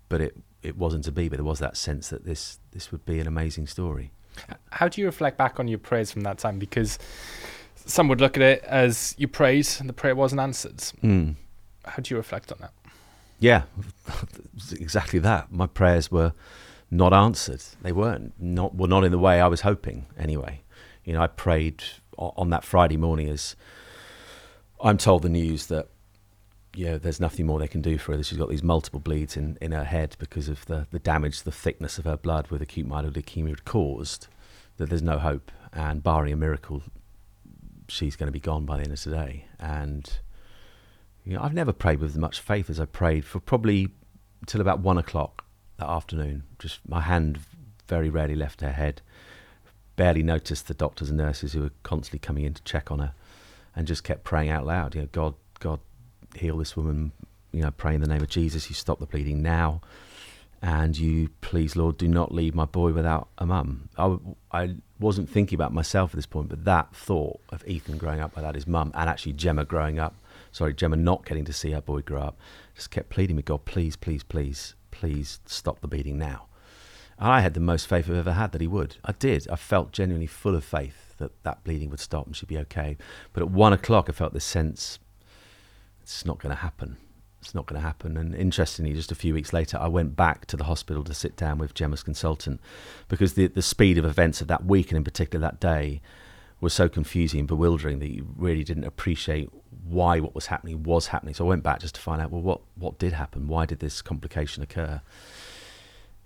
But 0.08 0.22
it, 0.22 0.38
it 0.62 0.78
wasn't 0.78 1.06
to 1.06 1.12
be, 1.12 1.28
but 1.28 1.38
there 1.38 1.43
was 1.43 1.58
that 1.58 1.78
sense 1.78 2.10
that 2.10 2.26
this, 2.26 2.60
this 2.74 2.91
would 2.91 3.08
be 3.08 3.19
an 3.19 3.26
amazing 3.26 3.65
story. 3.65 4.12
How 4.69 4.88
do 4.88 5.02
you 5.02 5.08
reflect 5.08 5.36
back 5.36 5.60
on 5.60 5.67
your 5.67 5.80
prayers 5.80 6.12
from 6.12 6.22
that 6.22 6.38
time? 6.38 6.60
Because 6.60 7.00
some 7.74 8.08
would 8.08 8.22
look 8.22 8.38
at 8.38 8.43
it 8.43 8.63
as 8.65 9.15
you 9.17 9.28
prayed 9.28 9.67
and 9.80 9.89
the 9.89 9.93
prayer 9.93 10.15
wasn't 10.15 10.41
answered. 10.41 10.78
Mm. 11.04 11.38
How 11.86 12.04
do 12.04 12.13
you 12.13 12.17
reflect 12.17 12.52
on 12.52 12.60
that? 12.62 12.74
Yeah, 13.39 13.63
exactly 14.74 15.17
that. 15.17 15.52
My 15.52 15.65
prayers 15.65 16.12
were 16.12 16.34
not 16.91 17.13
answered. 17.13 17.63
They 17.82 17.93
weren't 17.93 18.34
not 18.39 18.76
well, 18.76 18.88
not 18.88 19.04
in 19.04 19.12
the 19.12 19.17
way 19.17 19.41
I 19.41 19.48
was 19.48 19.62
hoping. 19.62 20.06
Anyway, 20.15 20.62
you 21.03 21.13
know, 21.13 21.21
I 21.21 21.27
prayed 21.27 21.83
on 22.17 22.49
that 22.49 22.63
Friday 22.63 22.97
morning 22.97 23.29
as 23.29 23.55
I'm 24.81 24.97
told 24.97 25.23
the 25.23 25.29
news 25.29 25.67
that 25.67 25.89
you 26.75 26.85
know, 26.85 26.97
there's 26.97 27.19
nothing 27.19 27.45
more 27.45 27.59
they 27.59 27.67
can 27.67 27.81
do 27.81 27.97
for 27.97 28.15
her. 28.15 28.23
She's 28.23 28.38
got 28.38 28.49
these 28.49 28.63
multiple 28.63 28.99
bleeds 28.99 29.35
in, 29.35 29.57
in 29.59 29.71
her 29.71 29.83
head 29.83 30.15
because 30.19 30.47
of 30.47 30.65
the, 30.65 30.88
the 30.91 30.99
damage, 30.99 31.43
the 31.43 31.51
thickness 31.51 31.97
of 31.97 32.05
her 32.05 32.17
blood 32.17 32.47
with 32.49 32.62
acute 32.62 32.88
myeloid 32.88 33.13
leukemia 33.13 33.49
had 33.49 33.65
caused, 33.65 34.27
that 34.77 34.89
there's 34.89 35.01
no 35.01 35.17
hope. 35.17 35.51
And 35.73 36.03
barring 36.03 36.33
a 36.33 36.38
miracle, 36.38 36.83
she's 37.88 38.15
going 38.15 38.27
to 38.27 38.31
be 38.31 38.39
gone 38.39 38.65
by 38.65 38.77
the 38.77 38.83
end 38.83 38.93
of 38.93 38.99
today. 38.99 39.45
And 39.59 40.09
you 41.25 41.33
know, 41.33 41.41
I've 41.41 41.53
never 41.53 41.73
prayed 41.73 41.99
with 41.99 42.12
as 42.12 42.17
much 42.17 42.39
faith 42.39 42.69
as 42.69 42.79
I 42.79 42.85
prayed 42.85 43.25
for 43.25 43.39
probably 43.39 43.89
till 44.45 44.62
about 44.62 44.79
one 44.79 44.97
o'clock 44.97 45.45
that 45.77 45.89
afternoon. 45.89 46.43
Just 46.59 46.79
my 46.88 47.01
hand 47.01 47.39
very 47.88 48.09
rarely 48.09 48.35
left 48.35 48.62
her 48.62 48.71
head 48.71 49.01
barely 49.99 50.23
noticed 50.23 50.69
the 50.69 50.73
doctors 50.73 51.09
and 51.09 51.17
nurses 51.17 51.51
who 51.51 51.59
were 51.59 51.71
constantly 51.83 52.19
coming 52.19 52.45
in 52.45 52.53
to 52.53 52.63
check 52.63 52.89
on 52.89 52.99
her, 52.99 53.12
and 53.75 53.85
just 53.85 54.01
kept 54.01 54.23
praying 54.23 54.49
out 54.49 54.65
loud. 54.65 54.95
You 54.95 55.01
know, 55.01 55.09
God, 55.12 55.33
God, 55.59 55.81
heal 56.35 56.57
this 56.57 56.77
woman. 56.77 57.12
You 57.51 57.63
know, 57.63 57.71
pray 57.71 57.95
in 57.95 57.99
the 57.99 58.07
name 58.07 58.21
of 58.21 58.29
Jesus. 58.29 58.69
You 58.69 58.75
stop 58.75 58.99
the 58.99 59.05
bleeding 59.05 59.41
now, 59.41 59.81
and 60.62 60.97
you 60.97 61.31
please, 61.41 61.75
Lord, 61.75 61.97
do 61.97 62.07
not 62.07 62.33
leave 62.33 62.55
my 62.55 62.63
boy 62.63 62.93
without 62.93 63.27
a 63.39 63.45
mum. 63.45 63.89
I, 63.97 64.15
I 64.53 64.75
wasn't 65.01 65.29
thinking 65.29 65.57
about 65.57 65.73
myself 65.73 66.12
at 66.12 66.15
this 66.15 66.25
point, 66.25 66.47
but 66.47 66.63
that 66.63 66.95
thought 66.95 67.41
of 67.49 67.67
Ethan 67.67 67.97
growing 67.97 68.21
up 68.21 68.38
without 68.38 68.55
his 68.55 68.65
mum, 68.65 68.93
and 68.95 69.09
actually 69.09 69.33
Gemma 69.33 69.65
growing 69.65 69.99
up, 69.99 70.15
sorry, 70.53 70.73
Gemma 70.73 70.95
not 70.95 71.25
getting 71.25 71.43
to 71.43 71.51
see 71.51 71.71
her 71.71 71.81
boy 71.81 72.03
grow 72.03 72.21
up, 72.21 72.38
just 72.73 72.89
kept 72.89 73.09
pleading 73.09 73.35
with 73.35 73.43
God, 73.43 73.65
please, 73.65 73.97
please, 73.97 74.23
please, 74.23 74.75
please 74.91 75.41
stop 75.45 75.81
the 75.81 75.89
bleeding 75.89 76.17
now. 76.17 76.45
I 77.19 77.41
had 77.41 77.53
the 77.53 77.60
most 77.60 77.88
faith 77.88 78.10
I've 78.10 78.15
ever 78.15 78.34
had 78.34 78.53
that 78.53 78.62
he 78.62 78.67
would. 78.67 78.95
I 79.03 79.12
did. 79.12 79.47
I 79.49 79.58
felt 79.58 79.91
genuinely 79.91 80.27
full 80.27 80.55
of 80.55 80.63
faith 80.63 81.15
that 81.17 81.32
that 81.43 81.63
bleeding 81.63 81.89
would 81.89 81.99
stop 81.99 82.25
and 82.25 82.36
she'd 82.36 82.47
be 82.47 82.58
okay. 82.60 82.97
But 83.34 83.43
at 83.43 83.51
one 83.51 83.73
o'clock, 83.73 84.10
I 84.10 84.13
felt 84.13 84.34
this 84.34 84.45
sense 84.45 84.99
it's 86.01 86.25
not 86.25 86.39
going 86.39 86.55
to 86.55 86.62
happen. 86.62 86.97
It's 87.41 87.53
not 87.53 87.65
going 87.65 87.79
to 87.79 87.86
happen. 87.86 88.17
And 88.17 88.34
interestingly, 88.34 88.93
just 88.93 89.12
a 89.12 89.15
few 89.15 89.34
weeks 89.34 89.53
later, 89.53 89.77
I 89.77 89.88
went 89.88 90.15
back 90.15 90.45
to 90.47 90.58
the 90.58 90.63
hospital 90.63 91.03
to 91.03 91.13
sit 91.13 91.36
down 91.36 91.58
with 91.58 91.73
Gemma's 91.73 92.03
consultant 92.03 92.60
because 93.08 93.34
the, 93.34 93.47
the 93.47 93.62
speed 93.62 93.97
of 93.97 94.05
events 94.05 94.41
of 94.41 94.47
that 94.47 94.65
week 94.65 94.89
and 94.89 94.97
in 94.97 95.03
particular 95.03 95.41
that 95.41 95.60
day 95.60 96.01
was 96.62 96.73
so 96.73 96.89
confusing 96.89 97.39
and 97.39 97.47
bewildering 97.47 97.99
that 97.99 98.10
you 98.10 98.27
really 98.36 98.63
didn't 98.63 98.84
appreciate 98.84 99.49
why 99.86 100.19
what 100.19 100.36
was 100.36 100.47
happening 100.47 100.84
was 100.84 101.08
happening. 101.08 101.34
So 101.34 101.45
I 101.45 101.49
went 101.49 101.63
back 101.63 101.79
just 101.79 101.95
to 101.95 102.01
find 102.01 102.21
out, 102.21 102.32
well, 102.32 102.41
what, 102.41 102.62
what 102.75 102.99
did 102.99 103.13
happen? 103.13 103.47
Why 103.47 103.65
did 103.65 103.79
this 103.79 104.01
complication 104.01 104.63
occur? 104.63 105.01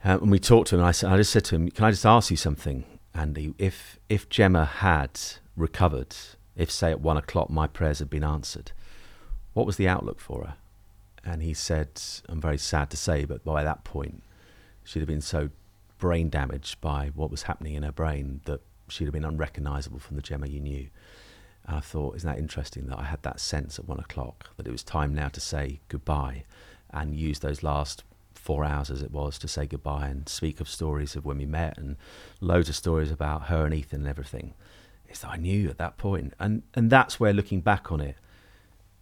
Uh, 0.03 0.19
and 0.21 0.31
we 0.31 0.39
talked 0.39 0.69
to 0.69 0.75
him, 0.75 0.83
I, 0.83 0.91
said, 0.91 1.11
I 1.11 1.17
just 1.17 1.31
said 1.31 1.45
to 1.45 1.55
him, 1.55 1.69
"Can 1.69 1.85
I 1.85 1.91
just 1.91 2.05
ask 2.05 2.29
you 2.29 2.37
something, 2.37 2.83
Andy? 3.13 3.53
If 3.57 3.99
if 4.09 4.27
Gemma 4.29 4.65
had 4.65 5.19
recovered, 5.55 6.15
if 6.55 6.69
say 6.69 6.91
at 6.91 6.99
one 6.99 7.17
o'clock 7.17 7.49
my 7.49 7.67
prayers 7.67 7.99
had 7.99 8.09
been 8.09 8.23
answered, 8.23 8.73
what 9.53 9.65
was 9.65 9.77
the 9.77 9.87
outlook 9.87 10.19
for 10.19 10.45
her?" 10.45 10.55
And 11.23 11.41
he 11.41 11.53
said, 11.53 12.01
"I'm 12.27 12.41
very 12.41 12.57
sad 12.57 12.89
to 12.89 12.97
say, 12.97 13.23
but 13.23 13.45
by 13.45 13.63
that 13.63 13.85
point, 13.85 14.23
she'd 14.83 14.99
have 14.99 15.07
been 15.07 15.21
so 15.21 15.49
brain 15.99 16.29
damaged 16.29 16.81
by 16.81 17.11
what 17.15 17.31
was 17.31 17.43
happening 17.43 17.75
in 17.75 17.83
her 17.83 17.91
brain 17.93 18.41
that 18.43 18.59
she'd 18.89 19.05
have 19.05 19.13
been 19.13 19.23
unrecognisable 19.23 19.99
from 19.99 20.17
the 20.17 20.21
Gemma 20.21 20.47
you 20.47 20.59
knew." 20.59 20.89
And 21.65 21.77
I 21.77 21.79
thought, 21.79 22.17
isn't 22.17 22.29
that 22.29 22.39
interesting 22.39 22.87
that 22.87 22.99
I 22.99 23.03
had 23.03 23.23
that 23.23 23.39
sense 23.39 23.79
at 23.79 23.87
one 23.87 23.99
o'clock 23.99 24.49
that 24.57 24.67
it 24.67 24.71
was 24.71 24.83
time 24.83 25.13
now 25.13 25.29
to 25.29 25.39
say 25.39 25.79
goodbye 25.87 26.43
and 26.89 27.15
use 27.15 27.39
those 27.39 27.63
last 27.63 28.03
four 28.43 28.65
hours 28.65 28.91
as 28.91 29.01
it 29.01 29.11
was 29.11 29.39
to 29.39 29.47
say 29.47 29.65
goodbye 29.65 30.07
and 30.07 30.27
speak 30.27 30.59
of 30.59 30.67
stories 30.67 31.15
of 31.15 31.23
when 31.25 31.37
we 31.37 31.45
met 31.45 31.77
and 31.77 31.95
loads 32.41 32.67
of 32.67 32.75
stories 32.75 33.09
about 33.09 33.43
her 33.43 33.65
and 33.65 33.73
Ethan 33.73 34.01
and 34.01 34.09
everything. 34.09 34.53
Is 35.09 35.21
that 35.21 35.29
I 35.29 35.37
knew 35.37 35.69
at 35.69 35.77
that 35.77 35.97
point, 35.97 36.33
and 36.39 36.63
and 36.73 36.89
that's 36.89 37.19
where 37.19 37.33
looking 37.33 37.61
back 37.61 37.91
on 37.91 38.01
it, 38.01 38.17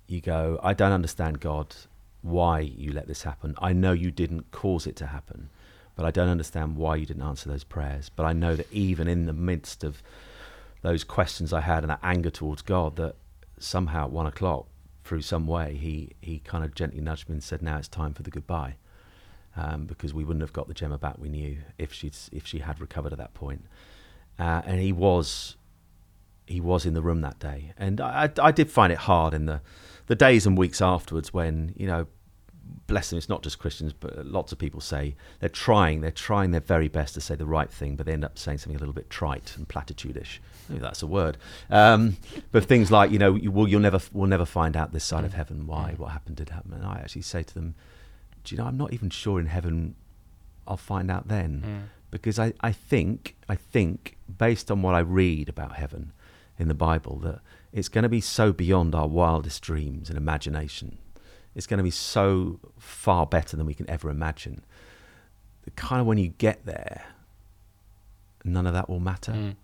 you 0.07 0.21
go, 0.21 0.59
I 0.61 0.73
don't 0.73 0.91
understand 0.91 1.39
God 1.39 1.75
why 2.21 2.59
you 2.59 2.91
let 2.91 3.07
this 3.07 3.23
happen. 3.23 3.55
I 3.57 3.73
know 3.73 3.93
you 3.93 4.11
didn't 4.11 4.51
cause 4.51 4.85
it 4.85 4.95
to 4.97 5.07
happen, 5.07 5.49
but 5.95 6.05
I 6.05 6.11
don't 6.11 6.29
understand 6.29 6.75
why 6.75 6.97
you 6.97 7.05
didn't 7.05 7.23
answer 7.23 7.49
those 7.49 7.63
prayers. 7.63 8.09
But 8.09 8.25
I 8.25 8.33
know 8.33 8.55
that 8.55 8.71
even 8.71 9.07
in 9.07 9.25
the 9.25 9.33
midst 9.33 9.83
of 9.83 10.03
those 10.83 11.03
questions 11.03 11.51
I 11.51 11.61
had 11.61 11.83
and 11.83 11.89
that 11.89 11.99
anger 12.03 12.29
towards 12.29 12.61
God, 12.61 12.95
that 12.97 13.15
somehow 13.57 14.05
at 14.05 14.11
one 14.11 14.27
o'clock, 14.27 14.67
through 15.03 15.21
some 15.21 15.47
way, 15.47 15.75
he, 15.75 16.11
he 16.21 16.39
kind 16.39 16.63
of 16.63 16.75
gently 16.75 17.01
nudged 17.01 17.27
me 17.27 17.33
and 17.33 17.43
said, 17.43 17.61
"Now 17.63 17.77
it's 17.77 17.87
time 17.87 18.13
for 18.13 18.21
the 18.21 18.29
goodbye," 18.29 18.75
um, 19.55 19.85
because 19.85 20.13
we 20.13 20.23
wouldn't 20.23 20.41
have 20.41 20.53
got 20.53 20.67
the 20.67 20.73
Gemma 20.73 20.97
back 20.97 21.17
we 21.17 21.29
knew 21.29 21.57
if 21.77 21.93
she'd 21.93 22.15
if 22.31 22.45
she 22.45 22.59
had 22.59 22.79
recovered 22.79 23.11
at 23.11 23.17
that 23.19 23.33
point. 23.33 23.65
Uh, 24.39 24.61
and 24.65 24.81
he 24.81 24.91
was 24.91 25.55
he 26.47 26.59
was 26.59 26.85
in 26.85 26.93
the 26.93 27.01
room 27.01 27.21
that 27.21 27.39
day, 27.39 27.73
and 27.77 28.01
I, 28.01 28.25
I, 28.25 28.47
I 28.47 28.51
did 28.51 28.69
find 28.69 28.91
it 28.91 28.99
hard 28.99 29.33
in 29.33 29.45
the 29.45 29.61
the 30.07 30.15
days 30.15 30.45
and 30.45 30.57
weeks 30.57 30.81
afterwards 30.81 31.33
when 31.33 31.73
you 31.77 31.87
know 31.87 32.07
bless 32.87 33.09
them, 33.09 33.17
it's 33.17 33.29
not 33.29 33.41
just 33.41 33.59
Christians, 33.59 33.93
but 33.93 34.25
lots 34.25 34.51
of 34.51 34.57
people 34.57 34.81
say 34.81 35.15
they're 35.39 35.49
trying, 35.49 36.01
they're 36.01 36.11
trying 36.11 36.51
their 36.51 36.61
very 36.61 36.87
best 36.87 37.13
to 37.13 37.21
say 37.21 37.35
the 37.35 37.45
right 37.45 37.69
thing, 37.69 37.95
but 37.95 38.05
they 38.05 38.13
end 38.13 38.25
up 38.25 38.37
saying 38.37 38.57
something 38.57 38.75
a 38.75 38.79
little 38.79 38.93
bit 38.93 39.09
trite 39.09 39.55
and 39.57 39.67
platitudish. 39.67 40.39
Maybe 40.67 40.81
that's 40.81 41.01
a 41.01 41.07
word. 41.07 41.37
Um, 41.69 42.17
but 42.51 42.65
things 42.65 42.91
like, 42.91 43.11
you 43.11 43.19
know, 43.19 43.35
you, 43.35 43.51
will, 43.51 43.67
you'll 43.67 43.81
never, 43.81 43.99
we'll 44.11 44.27
never 44.27 44.45
find 44.45 44.75
out 44.75 44.91
this 44.91 45.03
side 45.03 45.23
of 45.23 45.33
heaven 45.33 45.67
why, 45.67 45.93
what 45.97 46.11
happened 46.11 46.35
did 46.35 46.49
happen. 46.49 46.73
And 46.73 46.85
I 46.85 46.99
actually 46.99 47.21
say 47.23 47.43
to 47.43 47.53
them, 47.53 47.75
do 48.43 48.55
you 48.55 48.61
know, 48.61 48.67
I'm 48.67 48.77
not 48.77 48.93
even 48.93 49.09
sure 49.09 49.39
in 49.39 49.47
heaven 49.47 49.95
I'll 50.67 50.77
find 50.77 51.09
out 51.11 51.27
then. 51.27 51.63
Mm. 51.65 51.89
Because 52.11 52.37
I, 52.37 52.53
I 52.59 52.73
think, 52.73 53.37
I 53.47 53.55
think, 53.55 54.17
based 54.37 54.69
on 54.69 54.81
what 54.81 54.95
I 54.95 54.99
read 54.99 55.47
about 55.47 55.75
heaven 55.75 56.11
in 56.59 56.67
the 56.67 56.73
Bible, 56.73 57.19
that 57.19 57.39
it's 57.71 57.87
going 57.87 58.03
to 58.03 58.09
be 58.09 58.19
so 58.19 58.51
beyond 58.51 58.93
our 58.93 59.07
wildest 59.07 59.61
dreams 59.61 60.09
and 60.09 60.17
imagination 60.17 60.97
it's 61.55 61.67
going 61.67 61.79
to 61.79 61.83
be 61.83 61.91
so 61.91 62.59
far 62.77 63.25
better 63.25 63.57
than 63.57 63.65
we 63.65 63.73
can 63.73 63.89
ever 63.89 64.09
imagine. 64.09 64.63
Kind 65.75 66.01
of 66.01 66.07
when 66.07 66.17
you 66.17 66.29
get 66.29 66.65
there, 66.65 67.03
none 68.43 68.65
of 68.65 68.73
that 68.73 68.89
will 68.89 68.99
matter. 68.99 69.33
Mm. 69.33 69.55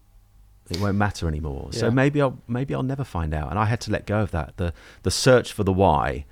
It 0.69 0.79
won't 0.81 0.97
matter 0.97 1.27
anymore. 1.27 1.69
Yeah. 1.71 1.79
So 1.79 1.91
maybe 1.91 2.21
I'll 2.21 2.39
maybe 2.47 2.75
I'll 2.75 2.83
never 2.83 3.05
find 3.05 3.33
out. 3.33 3.49
And 3.49 3.57
I 3.57 3.65
had 3.65 3.79
to 3.81 3.91
let 3.91 4.05
go 4.05 4.19
of 4.19 4.31
that. 4.31 4.57
The 4.57 4.73
the 5.03 5.11
search 5.11 5.53
for 5.53 5.63
the 5.63 5.71
why, 5.71 6.25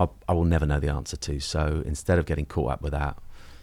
I, 0.00 0.08
I 0.28 0.32
will 0.32 0.44
never 0.44 0.66
know 0.66 0.80
the 0.80 0.88
answer 0.88 1.16
to. 1.16 1.40
So 1.40 1.82
instead 1.84 2.18
of 2.18 2.26
getting 2.26 2.46
caught 2.46 2.72
up 2.72 2.82
with 2.82 2.92
that, 2.92 3.16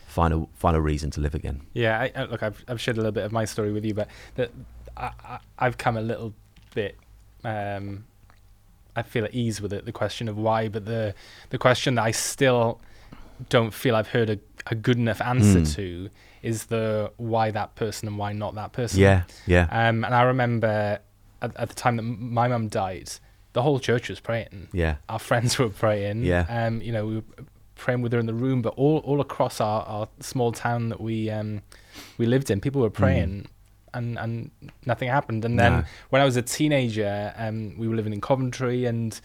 find 0.07 0.33
a 0.33 0.47
find 0.53 0.75
a 0.75 0.81
reason 0.81 1.11
to 1.11 1.21
live 1.21 1.35
again. 1.35 1.61
Yeah, 1.73 1.99
I, 1.99 2.11
I, 2.15 2.23
look, 2.25 2.43
I've 2.43 2.63
I've 2.67 2.81
shared 2.81 2.97
a 2.97 2.99
little 2.99 3.11
bit 3.11 3.23
of 3.23 3.31
my 3.31 3.45
story 3.45 3.71
with 3.71 3.85
you, 3.85 3.93
but 3.93 4.09
that 4.35 4.51
I, 4.97 5.39
have 5.57 5.77
come 5.77 5.97
a 5.97 6.01
little 6.01 6.33
bit 6.73 6.97
um, 7.43 8.05
I 8.95 9.03
feel 9.03 9.25
at 9.25 9.33
ease 9.33 9.61
with 9.61 9.73
it. 9.73 9.85
The 9.85 9.91
question 9.91 10.27
of 10.27 10.37
why, 10.37 10.67
but 10.69 10.85
the 10.85 11.13
the 11.49 11.57
question 11.57 11.95
that 11.95 12.03
I 12.03 12.11
still 12.11 12.79
don't 13.49 13.73
feel 13.73 13.95
I've 13.95 14.07
heard 14.07 14.29
a, 14.29 14.39
a 14.67 14.75
good 14.75 14.97
enough 14.97 15.21
answer 15.21 15.59
mm. 15.59 15.75
to 15.75 16.09
is 16.41 16.67
the 16.67 17.11
why 17.17 17.51
that 17.51 17.75
person 17.75 18.07
and 18.07 18.17
why 18.17 18.31
not 18.31 18.55
that 18.55 18.71
person. 18.71 18.99
Yeah, 18.99 19.23
yeah. 19.45 19.67
Um, 19.71 20.05
and 20.05 20.15
I 20.15 20.23
remember 20.23 20.99
at, 21.41 21.55
at 21.57 21.69
the 21.69 21.75
time 21.75 21.97
that 21.97 22.03
my 22.03 22.47
mum 22.47 22.69
died, 22.69 23.11
the 23.55 23.61
whole 23.61 23.79
church 23.79 24.09
was 24.09 24.19
praying. 24.19 24.67
Yeah, 24.71 24.97
our 25.09 25.19
friends 25.19 25.57
were 25.57 25.69
praying. 25.69 26.23
Yeah, 26.23 26.45
um, 26.49 26.81
you 26.81 26.91
know, 26.91 27.07
we 27.07 27.15
were 27.15 27.23
praying 27.75 28.01
with 28.01 28.11
her 28.13 28.19
in 28.19 28.25
the 28.25 28.33
room, 28.33 28.61
but 28.61 28.73
all 28.75 28.99
all 28.99 29.21
across 29.21 29.59
our, 29.59 29.81
our 29.83 30.07
small 30.19 30.51
town 30.51 30.89
that 30.89 31.01
we 31.01 31.31
um 31.31 31.61
we 32.17 32.25
lived 32.25 32.51
in, 32.51 32.61
people 32.61 32.81
were 32.81 32.91
praying. 32.91 33.43
Mm 33.43 33.47
and 33.95 34.19
and 34.19 34.51
nothing 34.85 35.07
happened. 35.07 35.45
And 35.45 35.57
then 35.57 35.71
no. 35.71 35.83
when 36.09 36.21
I 36.21 36.25
was 36.25 36.35
a 36.35 36.41
teenager, 36.41 37.33
um, 37.37 37.77
we 37.77 37.87
were 37.87 37.95
living 37.95 38.11
in 38.11 38.19
Coventry, 38.19 38.83
and 38.83 39.17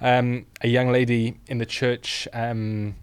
um, 0.00 0.46
a 0.60 0.66
young 0.68 0.90
lady 0.90 1.38
in 1.46 1.58
the 1.58 1.66
church 1.66 2.26
um, 2.32 2.96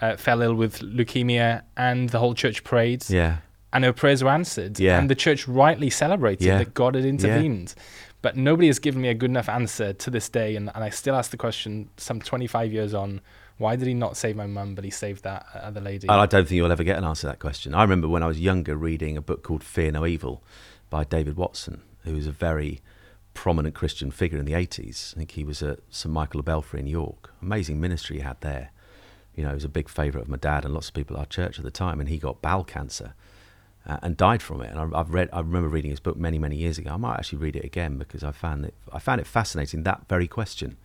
uh, 0.00 0.16
fell 0.16 0.42
ill 0.42 0.54
with 0.54 0.78
leukemia, 0.78 1.62
and 1.76 2.08
the 2.10 2.20
whole 2.20 2.34
church 2.34 2.64
prayed. 2.64 3.10
Yeah. 3.10 3.38
And 3.72 3.84
her 3.84 3.92
prayers 3.92 4.22
were 4.24 4.30
answered. 4.30 4.80
Yeah. 4.80 4.98
And 4.98 5.10
the 5.10 5.14
church 5.14 5.46
rightly 5.46 5.90
celebrated 5.90 6.44
yeah. 6.44 6.58
that 6.58 6.74
God 6.74 6.94
had 6.94 7.04
intervened. 7.04 7.74
Yeah. 7.76 7.82
But 8.22 8.36
nobody 8.36 8.66
has 8.66 8.78
given 8.78 9.00
me 9.00 9.08
a 9.08 9.14
good 9.14 9.30
enough 9.30 9.48
answer 9.48 9.92
to 9.92 10.10
this 10.10 10.28
day. 10.28 10.56
And, 10.56 10.70
and 10.74 10.84
I 10.84 10.90
still 10.90 11.14
ask 11.14 11.30
the 11.30 11.36
question, 11.36 11.88
some 11.96 12.20
25 12.20 12.72
years 12.72 12.92
on, 12.92 13.20
why 13.56 13.76
did 13.76 13.88
he 13.88 13.94
not 13.94 14.16
save 14.16 14.36
my 14.36 14.46
mum, 14.46 14.74
but 14.74 14.84
he 14.84 14.90
saved 14.90 15.24
that 15.24 15.46
other 15.54 15.80
lady? 15.80 16.08
I 16.08 16.26
don't 16.26 16.46
think 16.46 16.56
you'll 16.56 16.72
ever 16.72 16.84
get 16.84 16.98
an 16.98 17.04
answer 17.04 17.22
to 17.22 17.26
that 17.28 17.40
question. 17.40 17.74
I 17.74 17.82
remember 17.82 18.08
when 18.08 18.22
I 18.22 18.26
was 18.26 18.40
younger 18.40 18.76
reading 18.76 19.16
a 19.16 19.22
book 19.22 19.42
called 19.42 19.62
Fear 19.62 19.92
No 19.92 20.06
Evil 20.06 20.42
by 20.88 21.04
David 21.04 21.36
Watson, 21.36 21.82
who 22.04 22.14
was 22.14 22.26
a 22.26 22.32
very 22.32 22.80
prominent 23.34 23.74
Christian 23.74 24.10
figure 24.10 24.38
in 24.38 24.44
the 24.44 24.52
80s. 24.52 25.14
I 25.14 25.18
think 25.18 25.32
he 25.32 25.44
was 25.44 25.62
at 25.62 25.80
St 25.90 26.12
Michael 26.12 26.40
of 26.40 26.46
Belfrey 26.46 26.80
in 26.80 26.86
York. 26.86 27.32
Amazing 27.42 27.80
ministry 27.80 28.16
he 28.16 28.22
had 28.22 28.40
there. 28.40 28.70
You 29.34 29.44
know, 29.44 29.50
he 29.50 29.54
was 29.54 29.64
a 29.64 29.68
big 29.68 29.88
favourite 29.88 30.24
of 30.24 30.28
my 30.28 30.36
dad 30.36 30.64
and 30.64 30.74
lots 30.74 30.88
of 30.88 30.94
people 30.94 31.16
at 31.16 31.20
our 31.20 31.26
church 31.26 31.58
at 31.58 31.64
the 31.64 31.70
time, 31.70 32.00
and 32.00 32.08
he 32.08 32.18
got 32.18 32.42
bowel 32.42 32.64
cancer. 32.64 33.14
Uh, 33.86 33.96
and 34.02 34.14
died 34.14 34.42
from 34.42 34.60
it. 34.60 34.70
And 34.70 34.94
I, 34.94 34.98
have 34.98 35.10
read, 35.10 35.30
I 35.32 35.40
remember 35.40 35.68
reading 35.68 35.90
his 35.90 36.00
book 36.00 36.16
many, 36.16 36.38
many 36.38 36.54
years 36.54 36.76
ago. 36.76 36.90
I 36.90 36.96
might 36.98 37.14
actually 37.14 37.38
read 37.38 37.56
it 37.56 37.64
again 37.64 37.96
because 37.96 38.22
I 38.22 38.30
found 38.30 38.66
it, 38.66 38.74
I 38.92 38.98
found 38.98 39.22
it 39.22 39.26
fascinating. 39.26 39.84
That 39.84 40.02
very 40.06 40.28
question. 40.28 40.76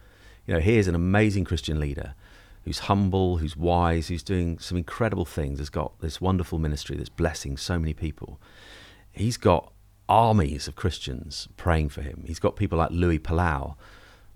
You 0.47 0.53
know, 0.53 0.59
here's 0.61 0.87
an 0.87 0.95
amazing 0.95 1.43
Christian 1.43 1.77
leader 1.77 2.15
who's 2.63 2.79
humble, 2.79 3.37
who's 3.37 3.55
wise, 3.55 4.07
who's 4.07 4.23
doing 4.23 4.59
some 4.59 4.77
incredible 4.77 5.25
things, 5.25 5.59
has 5.59 5.69
got 5.69 5.99
this 5.99 6.19
wonderful 6.19 6.57
ministry 6.57 6.97
that's 6.97 7.09
blessing 7.09 7.57
so 7.57 7.77
many 7.77 7.93
people. 7.93 8.39
He's 9.11 9.37
got 9.37 9.71
armies 10.09 10.67
of 10.67 10.75
Christians 10.75 11.47
praying 11.57 11.89
for 11.89 12.01
him. 12.01 12.23
He's 12.25 12.39
got 12.39 12.55
people 12.55 12.77
like 12.77 12.91
Luis 12.91 13.19
Palau, 13.19 13.75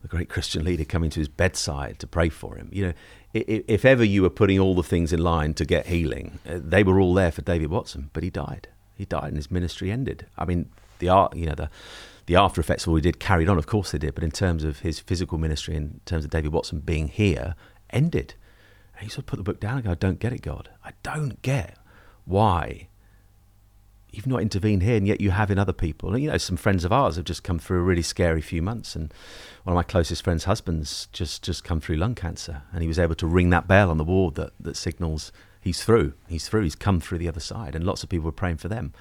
the 0.01 0.07
great 0.07 0.29
Christian 0.29 0.63
leader, 0.63 0.85
coming 0.85 1.09
to 1.09 1.19
his 1.19 1.27
bedside 1.27 1.99
to 1.99 2.07
pray 2.07 2.29
for 2.29 2.55
him. 2.55 2.69
You 2.71 2.87
know, 2.87 2.93
if 3.33 3.85
ever 3.85 4.03
you 4.03 4.21
were 4.21 4.29
putting 4.29 4.59
all 4.59 4.75
the 4.75 4.83
things 4.83 5.13
in 5.13 5.19
line 5.19 5.53
to 5.55 5.65
get 5.65 5.87
healing, 5.87 6.39
uh, 6.47 6.59
they 6.61 6.83
were 6.83 6.99
all 6.99 7.13
there 7.13 7.31
for 7.31 7.41
David 7.41 7.69
Watson, 7.69 8.09
but 8.13 8.23
he 8.23 8.29
died. 8.29 8.69
He 8.95 9.05
died 9.05 9.27
and 9.27 9.35
his 9.35 9.51
ministry 9.51 9.91
ended. 9.91 10.25
I 10.37 10.45
mean, 10.45 10.69
the 10.99 11.09
art, 11.09 11.35
you 11.35 11.45
know, 11.45 11.55
the 11.55 11.69
the 12.25 12.35
after 12.35 12.61
effects 12.61 12.85
of 12.85 12.91
what 12.91 12.97
he 12.97 13.01
did 13.01 13.19
carried 13.19 13.49
on, 13.49 13.57
of 13.57 13.65
course 13.65 13.91
they 13.91 13.97
did, 13.97 14.13
but 14.13 14.23
in 14.23 14.29
terms 14.29 14.63
of 14.63 14.81
his 14.81 14.99
physical 14.99 15.39
ministry, 15.39 15.75
in 15.75 15.99
terms 16.05 16.25
of 16.25 16.29
David 16.29 16.53
Watson 16.53 16.79
being 16.79 17.07
here 17.07 17.55
ended. 17.89 18.35
And 18.93 19.03
he 19.03 19.09
sort 19.09 19.23
of 19.23 19.25
put 19.25 19.37
the 19.37 19.43
book 19.43 19.59
down 19.59 19.77
and 19.77 19.83
go, 19.85 19.91
I 19.91 19.95
don't 19.95 20.19
get 20.19 20.33
it, 20.33 20.43
God. 20.43 20.69
I 20.85 20.91
don't 21.01 21.41
get 21.41 21.75
why 22.25 22.87
you've 24.11 24.27
not 24.27 24.41
intervened 24.41 24.83
here, 24.83 24.95
and 24.95 25.07
yet 25.07 25.21
you 25.21 25.31
have 25.31 25.49
in 25.49 25.57
other 25.57 25.73
people. 25.73 26.13
And, 26.13 26.23
you 26.23 26.29
know, 26.29 26.37
some 26.37 26.57
friends 26.57 26.85
of 26.85 26.91
ours 26.91 27.15
have 27.15 27.25
just 27.25 27.43
come 27.43 27.59
through 27.59 27.79
a 27.79 27.83
really 27.83 28.01
scary 28.01 28.41
few 28.41 28.61
months, 28.61 28.95
and 28.95 29.13
one 29.63 29.73
of 29.73 29.75
my 29.75 29.83
closest 29.83 30.23
friends' 30.23 30.45
husbands 30.45 31.07
just 31.11 31.43
just 31.43 31.63
come 31.63 31.79
through 31.79 31.97
lung 31.97 32.15
cancer, 32.15 32.63
and 32.71 32.81
he 32.81 32.87
was 32.87 32.99
able 32.99 33.15
to 33.15 33.27
ring 33.27 33.49
that 33.51 33.67
bell 33.67 33.89
on 33.89 33.97
the 33.97 34.03
ward 34.03 34.35
that 34.35 34.53
that 34.59 34.77
signals 34.77 35.31
he's 35.61 35.83
through, 35.83 36.13
he's 36.27 36.47
through, 36.47 36.63
he's 36.63 36.75
come 36.75 36.99
through 36.99 37.17
the 37.17 37.27
other 37.27 37.39
side, 37.39 37.75
and 37.75 37.85
lots 37.85 38.03
of 38.03 38.09
people 38.09 38.25
were 38.25 38.31
praying 38.31 38.57
for 38.57 38.67
them. 38.67 38.93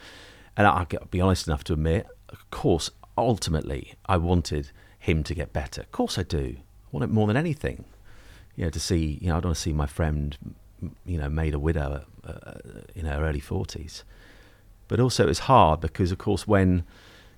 And 0.57 0.67
I'll 0.67 0.87
be 1.11 1.21
honest 1.21 1.47
enough 1.47 1.63
to 1.65 1.75
admit, 1.75 2.09
of 2.31 2.51
course, 2.51 2.91
ultimately, 3.17 3.95
I 4.07 4.17
wanted 4.17 4.71
him 4.99 5.23
to 5.23 5.35
get 5.35 5.53
better. 5.53 5.83
Of 5.83 5.93
course, 5.93 6.19
I 6.19 6.25
do. 6.25 6.57
I 6.59 6.89
want 6.91 7.05
it 7.05 7.15
more 7.15 7.29
than 7.29 7.37
anything 7.37 7.85
you 8.59 8.65
know, 8.65 8.71
to 8.71 8.81
see, 8.81 9.19
you 9.21 9.29
know, 9.29 9.37
I 9.37 9.41
don't 9.41 9.51
want 9.51 9.57
to 9.57 9.63
see 9.63 9.73
my 9.73 9.87
friend, 9.87 10.37
you 11.07 11.17
know, 11.17 11.29
made 11.29 11.55
a 11.55 11.61
widow 11.61 12.05
uh, 12.27 12.33
uh, 12.33 12.55
in 12.93 13.07
her 13.07 13.25
early 13.25 13.41
40s. 13.41 14.03
But 14.89 14.99
also 14.99 15.23
it 15.23 15.29
was 15.29 15.39
hard 15.39 15.81
because, 15.81 16.11
of 16.11 16.19
course, 16.19 16.49
when 16.49 16.83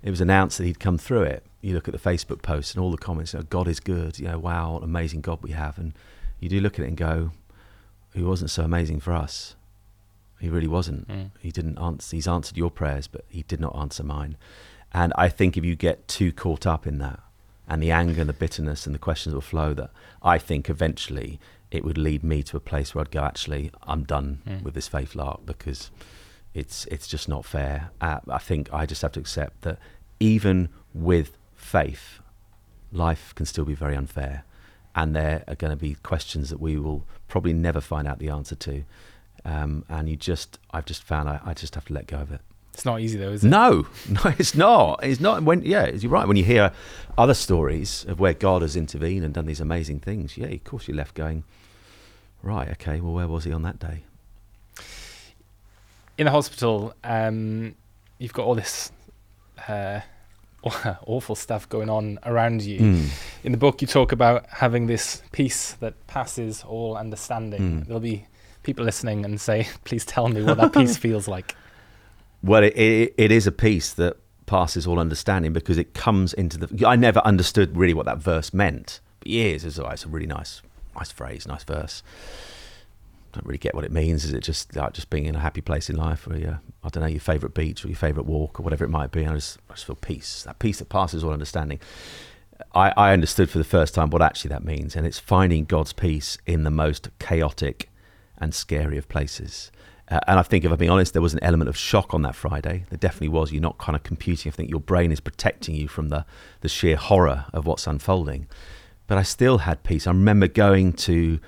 it 0.03 0.11
was 0.11 0.21
announced 0.21 0.59
that 0.59 0.65
he'd 0.65 0.81
come 0.81 0.99
through 0.99 1.23
it, 1.23 1.45
you 1.61 1.75
look 1.75 1.89
at 1.89 1.93
the 1.93 1.99
Facebook 1.99 2.43
posts 2.43 2.75
and 2.75 2.83
all 2.83 2.91
the 2.91 2.97
comments, 2.97 3.33
you 3.33 3.41
know, 3.41 3.47
God 3.49 3.69
is 3.69 3.81
good, 3.81 4.19
you 4.19 4.27
know, 4.27 4.39
wow, 4.39 4.75
what 4.75 4.83
amazing 4.83 5.21
God 5.21 5.43
we 5.43 5.51
have. 5.51 5.79
And 5.79 5.93
you 6.39 6.49
do 6.49 6.61
look 6.61 6.79
at 6.79 6.85
it 6.85 6.89
and 6.89 6.97
go, 6.97 7.33
he 8.15 8.23
wasn't 8.23 8.51
so 8.51 8.65
amazing 8.65 9.01
for 9.01 9.13
us. 9.13 9.57
He 10.41 10.49
really 10.49 10.67
wasn't. 10.67 11.07
Mm. 11.07 11.31
He 11.39 11.51
didn't 11.51 11.79
answer, 11.79 12.17
he's 12.17 12.27
answered 12.27 12.57
your 12.57 12.71
prayers, 12.71 13.07
but 13.07 13.25
he 13.29 13.43
did 13.43 13.61
not 13.61 13.77
answer 13.77 14.03
mine. 14.03 14.37
And 14.93 15.13
I 15.17 15.29
think 15.29 15.57
if 15.57 15.65
you 15.65 15.77
get 15.77 16.09
too 16.09 16.33
caught 16.33 16.67
up 16.67 16.87
in 16.87 16.99
that, 16.99 17.21
and 17.69 17.83
the 17.83 17.93
anger 17.93 18.21
and 18.21 18.29
the 18.29 18.35
bitterness 18.35 18.87
and 18.87 18.95
the 18.95 18.99
questions 18.99 19.33
will 19.33 19.41
flow 19.41 19.75
that 19.75 19.91
I 20.23 20.39
think 20.39 20.69
eventually 20.69 21.39
it 21.71 21.85
would 21.85 21.97
lead 21.97 22.25
me 22.25 22.43
to 22.43 22.57
a 22.57 22.61
place 22.61 22.95
where 22.95 23.03
I'd 23.03 23.13
go, 23.13 23.23
actually, 23.23 23.71
I'm 23.85 24.03
done 24.03 24.41
mm. 24.45 24.63
with 24.63 24.75
this 24.75 24.89
faith 24.89 25.15
lark 25.15 25.47
because 25.47 25.91
it's 26.55 26.87
it's 26.87 27.07
just 27.07 27.29
not 27.29 27.45
fair. 27.45 27.91
Uh, 28.01 28.21
I 28.29 28.39
think 28.39 28.73
I 28.73 28.87
just 28.87 29.03
have 29.03 29.13
to 29.13 29.21
accept 29.21 29.63
that 29.63 29.79
even 30.19 30.69
with 30.93 31.37
faith, 31.55 32.21
life 32.93 33.35
can 33.35 33.47
still 33.47 33.65
be 33.65 33.75
very 33.75 33.97
unfair, 33.97 34.45
and 34.95 35.15
there 35.15 35.45
are 35.47 35.55
going 35.55 35.71
to 35.71 35.77
be 35.77 35.95
questions 36.03 36.51
that 36.51 36.61
we 36.61 36.79
will 36.79 37.05
probably 37.29 37.53
never 37.53 37.81
find 37.81 38.09
out 38.09 38.19
the 38.19 38.29
answer 38.29 38.55
to. 38.57 38.85
Um, 39.45 39.85
and 39.89 40.09
you 40.09 40.17
just, 40.17 40.59
I've 40.71 40.85
just 40.85 41.03
found 41.03 41.29
I, 41.29 41.41
I 41.45 41.55
just 41.55 41.75
have 41.75 41.87
to 41.87 41.95
let 41.95 42.07
go 42.07 42.19
of 42.19 42.31
it. 42.31 42.43
It's 42.75 42.85
not 42.85 43.01
easy 43.01 43.19
though, 43.19 43.31
is 43.31 43.45
it? 43.45 43.49
No, 43.49 43.87
no, 44.09 44.21
it's 44.39 44.55
not. 44.55 45.03
It's 45.03 45.21
not. 45.21 45.43
When 45.43 45.63
yeah, 45.63 45.89
you're 45.91 46.11
right. 46.11 46.27
When 46.27 46.37
you 46.37 46.45
hear 46.45 46.73
other 47.17 47.35
stories 47.35 48.05
of 48.07 48.21
where 48.21 48.35
God 48.35 48.63
has 48.63 48.77
intervened 48.77 49.25
and 49.25 49.33
done 49.33 49.47
these 49.47 49.61
amazing 49.61 50.01
things, 50.01 50.37
yeah, 50.37 50.47
of 50.47 50.65
course 50.65 50.89
you're 50.89 50.97
left 50.97 51.15
going, 51.15 51.45
right, 52.43 52.69
okay, 52.71 53.01
well, 53.01 53.13
where 53.13 53.29
was 53.29 53.45
he 53.45 53.53
on 53.53 53.63
that 53.63 53.79
day? 53.79 54.05
In 56.21 56.27
the 56.27 56.33
hospital, 56.33 56.93
um, 57.03 57.75
you've 58.19 58.35
got 58.35 58.45
all 58.45 58.55
this 58.55 58.93
uh, 59.67 60.01
awful 61.07 61.35
stuff 61.35 61.67
going 61.67 61.89
on 61.89 62.19
around 62.27 62.61
you. 62.61 62.79
Mm. 62.79 63.09
In 63.43 63.53
the 63.53 63.57
book, 63.57 63.81
you 63.81 63.89
talk 63.89 64.13
about 64.13 64.45
having 64.51 64.87
this 64.87 65.23
peace 65.33 65.73
that 65.81 65.95
passes 66.09 66.63
all 66.63 66.99
understanding. 66.99 67.61
Mm. 67.63 67.87
There'll 67.87 68.01
be 68.01 68.27
people 68.65 68.85
listening 68.85 69.25
and 69.25 69.41
say, 69.41 69.67
"Please 69.85 70.05
tell 70.05 70.29
me 70.29 70.43
what 70.43 70.59
that 70.59 70.75
peace 70.75 70.95
feels 71.07 71.27
like." 71.27 71.57
Well, 72.43 72.65
it, 72.65 72.77
it, 72.77 73.15
it 73.17 73.33
is 73.33 73.47
a 73.47 73.53
peace 73.53 73.95
that 73.95 74.19
passes 74.45 74.87
all 74.87 74.99
understanding 74.99 75.55
because 75.55 75.79
it 75.79 75.95
comes 75.95 76.35
into 76.35 76.59
the. 76.59 76.87
I 76.87 76.97
never 76.97 77.21
understood 77.21 77.79
really 77.79 77.95
what 77.95 78.05
that 78.05 78.19
verse 78.19 78.53
meant. 78.53 79.01
But 79.21 79.29
years, 79.29 79.65
it's, 79.65 79.79
it's 79.79 80.05
a 80.05 80.09
really 80.09 80.27
nice, 80.27 80.61
nice 80.95 81.13
phrase, 81.13 81.49
nice 81.49 81.65
verse. 81.65 82.03
Don't 83.33 83.47
really 83.47 83.59
get 83.59 83.75
what 83.75 83.85
it 83.85 83.93
means. 83.93 84.25
Is 84.25 84.33
it 84.33 84.43
just 84.43 84.75
like 84.75 84.93
just 84.93 85.11
being 85.11 85.27
in 85.27 85.37
a 85.37 85.41
happy 85.41 85.61
place 85.61 85.89
in 85.89 85.97
life, 85.97 86.27
or 86.27 86.35
I 86.35 86.89
don't 86.89 87.03
know, 87.03 87.07
your 87.07 87.21
favourite 87.21 87.55
beach 87.55 87.85
or 87.85 87.89
your 87.89 87.97
favourite 87.97 88.27
walk 88.27 88.59
or 88.59 88.63
whatever 88.63 88.85
it 88.85 88.91
might 88.91 89.13
be? 89.13 89.27
I 89.27 89.35
just, 89.35 89.59
I 89.69 89.75
just 89.75 89.87
feel 89.87 89.97
peace. 89.97 90.43
That 90.43 90.59
peace 90.59 90.79
that 90.81 90.89
passes 90.89 91.23
all 91.23 91.33
understanding. 91.33 91.79
I, 92.75 92.93
I 92.97 93.13
understood 93.13 93.49
for 93.49 93.59
the 93.59 93.65
first 93.65 93.95
time 93.95 94.11
what 94.11 94.23
actually 94.23 94.51
that 94.51 94.65
means, 94.65 94.97
and 94.97 95.07
it's 95.07 95.19
finding 95.19 95.65
God's 95.65 95.93
peace 95.93 96.39
in 96.47 96.65
the 96.65 96.71
most 96.71 97.09
chaotic 97.19 97.89
and 98.39 98.55
scary 98.55 98.99
of 98.99 99.09
places. 99.09 99.71
Uh, 100.11 100.19
and 100.27 100.39
I 100.39 100.43
think, 100.43 100.65
if 100.65 100.73
I'm 100.73 100.77
being 100.77 100.91
honest, 100.91 101.13
there 101.13 101.23
was 101.23 101.35
an 101.35 101.43
element 101.43 101.69
of 101.69 101.77
shock 101.77 102.13
on 102.13 102.23
that 102.23 102.35
Friday. 102.35 102.85
There 102.91 102.99
definitely 102.99 103.29
was. 103.29 103.53
You're 103.53 103.63
not 103.63 103.79
kind 103.79 103.95
of 103.95 104.03
computing. 104.03 104.51
I 104.51 104.55
think 104.55 104.69
your 104.69 104.81
brain 104.81 105.13
is 105.13 105.21
protecting 105.21 105.77
you 105.77 105.87
from 105.87 106.09
the, 106.09 106.27
the 106.63 106.69
sheer 106.69 106.97
horror 106.97 107.47
of 107.53 107.65
what's 107.65 107.87
unfolding. 107.87 108.49
But 109.07 109.19
I 109.19 109.23
still 109.23 109.59
had 109.59 109.85
peace. 109.85 110.07
I 110.07 110.11
remember 110.11 110.49
going 110.49 110.95
to, 110.95 111.39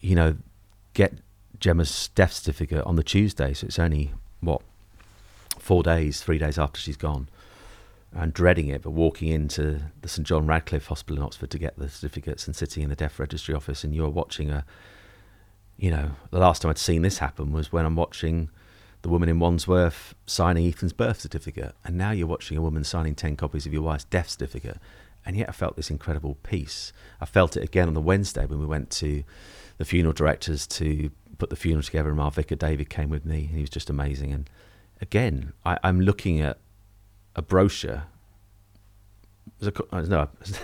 you 0.00 0.14
know, 0.16 0.36
get 0.94 1.14
Gemma's 1.58 2.08
death 2.14 2.32
certificate 2.32 2.84
on 2.84 2.96
the 2.96 3.02
Tuesday. 3.02 3.52
So 3.54 3.66
it's 3.66 3.78
only, 3.78 4.12
what, 4.40 4.62
four 5.58 5.82
days, 5.82 6.20
three 6.20 6.38
days 6.38 6.58
after 6.58 6.80
she's 6.80 6.96
gone. 6.96 7.28
And 8.12 8.32
dreading 8.32 8.68
it, 8.68 8.82
but 8.82 8.90
walking 8.90 9.28
into 9.28 9.82
the 10.00 10.08
St 10.08 10.26
John 10.26 10.46
Radcliffe 10.46 10.86
Hospital 10.86 11.18
in 11.18 11.22
Oxford 11.22 11.50
to 11.50 11.58
get 11.58 11.78
the 11.78 11.90
certificates 11.90 12.46
and 12.46 12.56
sitting 12.56 12.82
in 12.82 12.88
the 12.88 12.96
death 12.96 13.18
registry 13.18 13.54
office, 13.54 13.84
and 13.84 13.94
you're 13.94 14.08
watching 14.08 14.50
a 14.50 14.64
you 15.78 15.90
know, 15.90 16.10
the 16.30 16.40
last 16.40 16.62
time 16.62 16.70
I'd 16.70 16.78
seen 16.78 17.02
this 17.02 17.18
happen 17.18 17.52
was 17.52 17.72
when 17.72 17.86
I'm 17.86 17.94
watching 17.94 18.50
the 19.02 19.08
woman 19.08 19.28
in 19.28 19.38
Wandsworth 19.38 20.14
signing 20.26 20.66
Ethan's 20.66 20.92
birth 20.92 21.20
certificate. 21.20 21.74
And 21.84 21.96
now 21.96 22.10
you're 22.10 22.26
watching 22.26 22.58
a 22.58 22.60
woman 22.60 22.82
signing 22.82 23.14
10 23.14 23.36
copies 23.36 23.64
of 23.64 23.72
your 23.72 23.82
wife's 23.82 24.04
death 24.04 24.28
certificate. 24.28 24.78
And 25.24 25.36
yet 25.36 25.48
I 25.48 25.52
felt 25.52 25.76
this 25.76 25.90
incredible 25.90 26.36
peace. 26.42 26.92
I 27.20 27.26
felt 27.26 27.56
it 27.56 27.62
again 27.62 27.86
on 27.86 27.94
the 27.94 28.00
Wednesday 28.00 28.44
when 28.44 28.58
we 28.58 28.66
went 28.66 28.90
to 28.90 29.22
the 29.78 29.84
funeral 29.84 30.12
directors 30.12 30.66
to 30.66 31.10
put 31.38 31.50
the 31.50 31.56
funeral 31.56 31.82
together. 31.82 32.10
And 32.10 32.20
our 32.20 32.30
vicar 32.30 32.56
David 32.56 32.90
came 32.90 33.08
with 33.08 33.24
me, 33.24 33.46
and 33.46 33.56
he 33.56 33.60
was 33.62 33.70
just 33.70 33.90
amazing. 33.90 34.32
And 34.32 34.50
again, 35.00 35.52
I, 35.64 35.78
am 35.82 36.00
looking 36.00 36.40
at 36.40 36.58
a 37.34 37.42
brochure. 37.42 38.04
There's, 39.58 39.72
a, 39.74 39.82
there's, 39.90 40.08
no, 40.08 40.28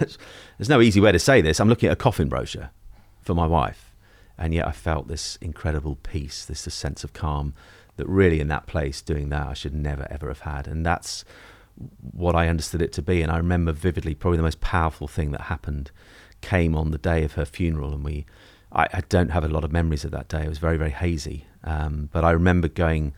there's 0.58 0.68
no 0.68 0.80
easy 0.80 1.00
way 1.00 1.12
to 1.12 1.18
say 1.18 1.40
this. 1.40 1.58
I'm 1.58 1.68
looking 1.68 1.88
at 1.88 1.92
a 1.92 1.96
coffin 1.96 2.28
brochure 2.28 2.70
for 3.22 3.34
my 3.34 3.46
wife 3.46 3.94
and 4.38 4.54
yet 4.54 4.66
I 4.66 4.72
felt 4.72 5.08
this 5.08 5.36
incredible 5.40 5.96
peace, 5.96 6.44
this, 6.44 6.64
this 6.64 6.74
sense 6.74 7.04
of 7.04 7.12
calm 7.12 7.54
that 7.96 8.08
really 8.08 8.40
in 8.40 8.48
that 8.48 8.66
place 8.66 9.00
doing 9.00 9.28
that 9.28 9.46
I 9.46 9.54
should 9.54 9.74
never 9.74 10.06
ever 10.10 10.28
have 10.28 10.40
had, 10.40 10.66
and 10.66 10.84
that's 10.84 11.24
what 12.12 12.34
I 12.34 12.48
understood 12.48 12.82
it 12.82 12.92
to 12.94 13.02
be. 13.02 13.22
And 13.22 13.30
I 13.30 13.36
remember 13.36 13.72
vividly, 13.72 14.14
probably 14.14 14.36
the 14.36 14.44
most 14.44 14.60
powerful 14.60 15.08
thing 15.08 15.32
that 15.32 15.42
happened 15.42 15.90
came 16.40 16.74
on 16.76 16.90
the 16.90 16.98
day 16.98 17.24
of 17.24 17.32
her 17.34 17.44
funeral, 17.44 17.92
and 17.92 18.04
we. 18.04 18.26
I, 18.72 18.88
I 18.92 19.02
don't 19.08 19.30
have 19.30 19.44
a 19.44 19.48
lot 19.48 19.64
of 19.64 19.72
memories 19.72 20.04
of 20.04 20.10
that 20.12 20.28
day. 20.28 20.44
It 20.44 20.48
was 20.48 20.58
very, 20.58 20.76
very 20.76 20.90
hazy. 20.90 21.46
Um, 21.62 22.08
but 22.12 22.24
I 22.24 22.30
remember 22.30 22.68
going 22.68 23.14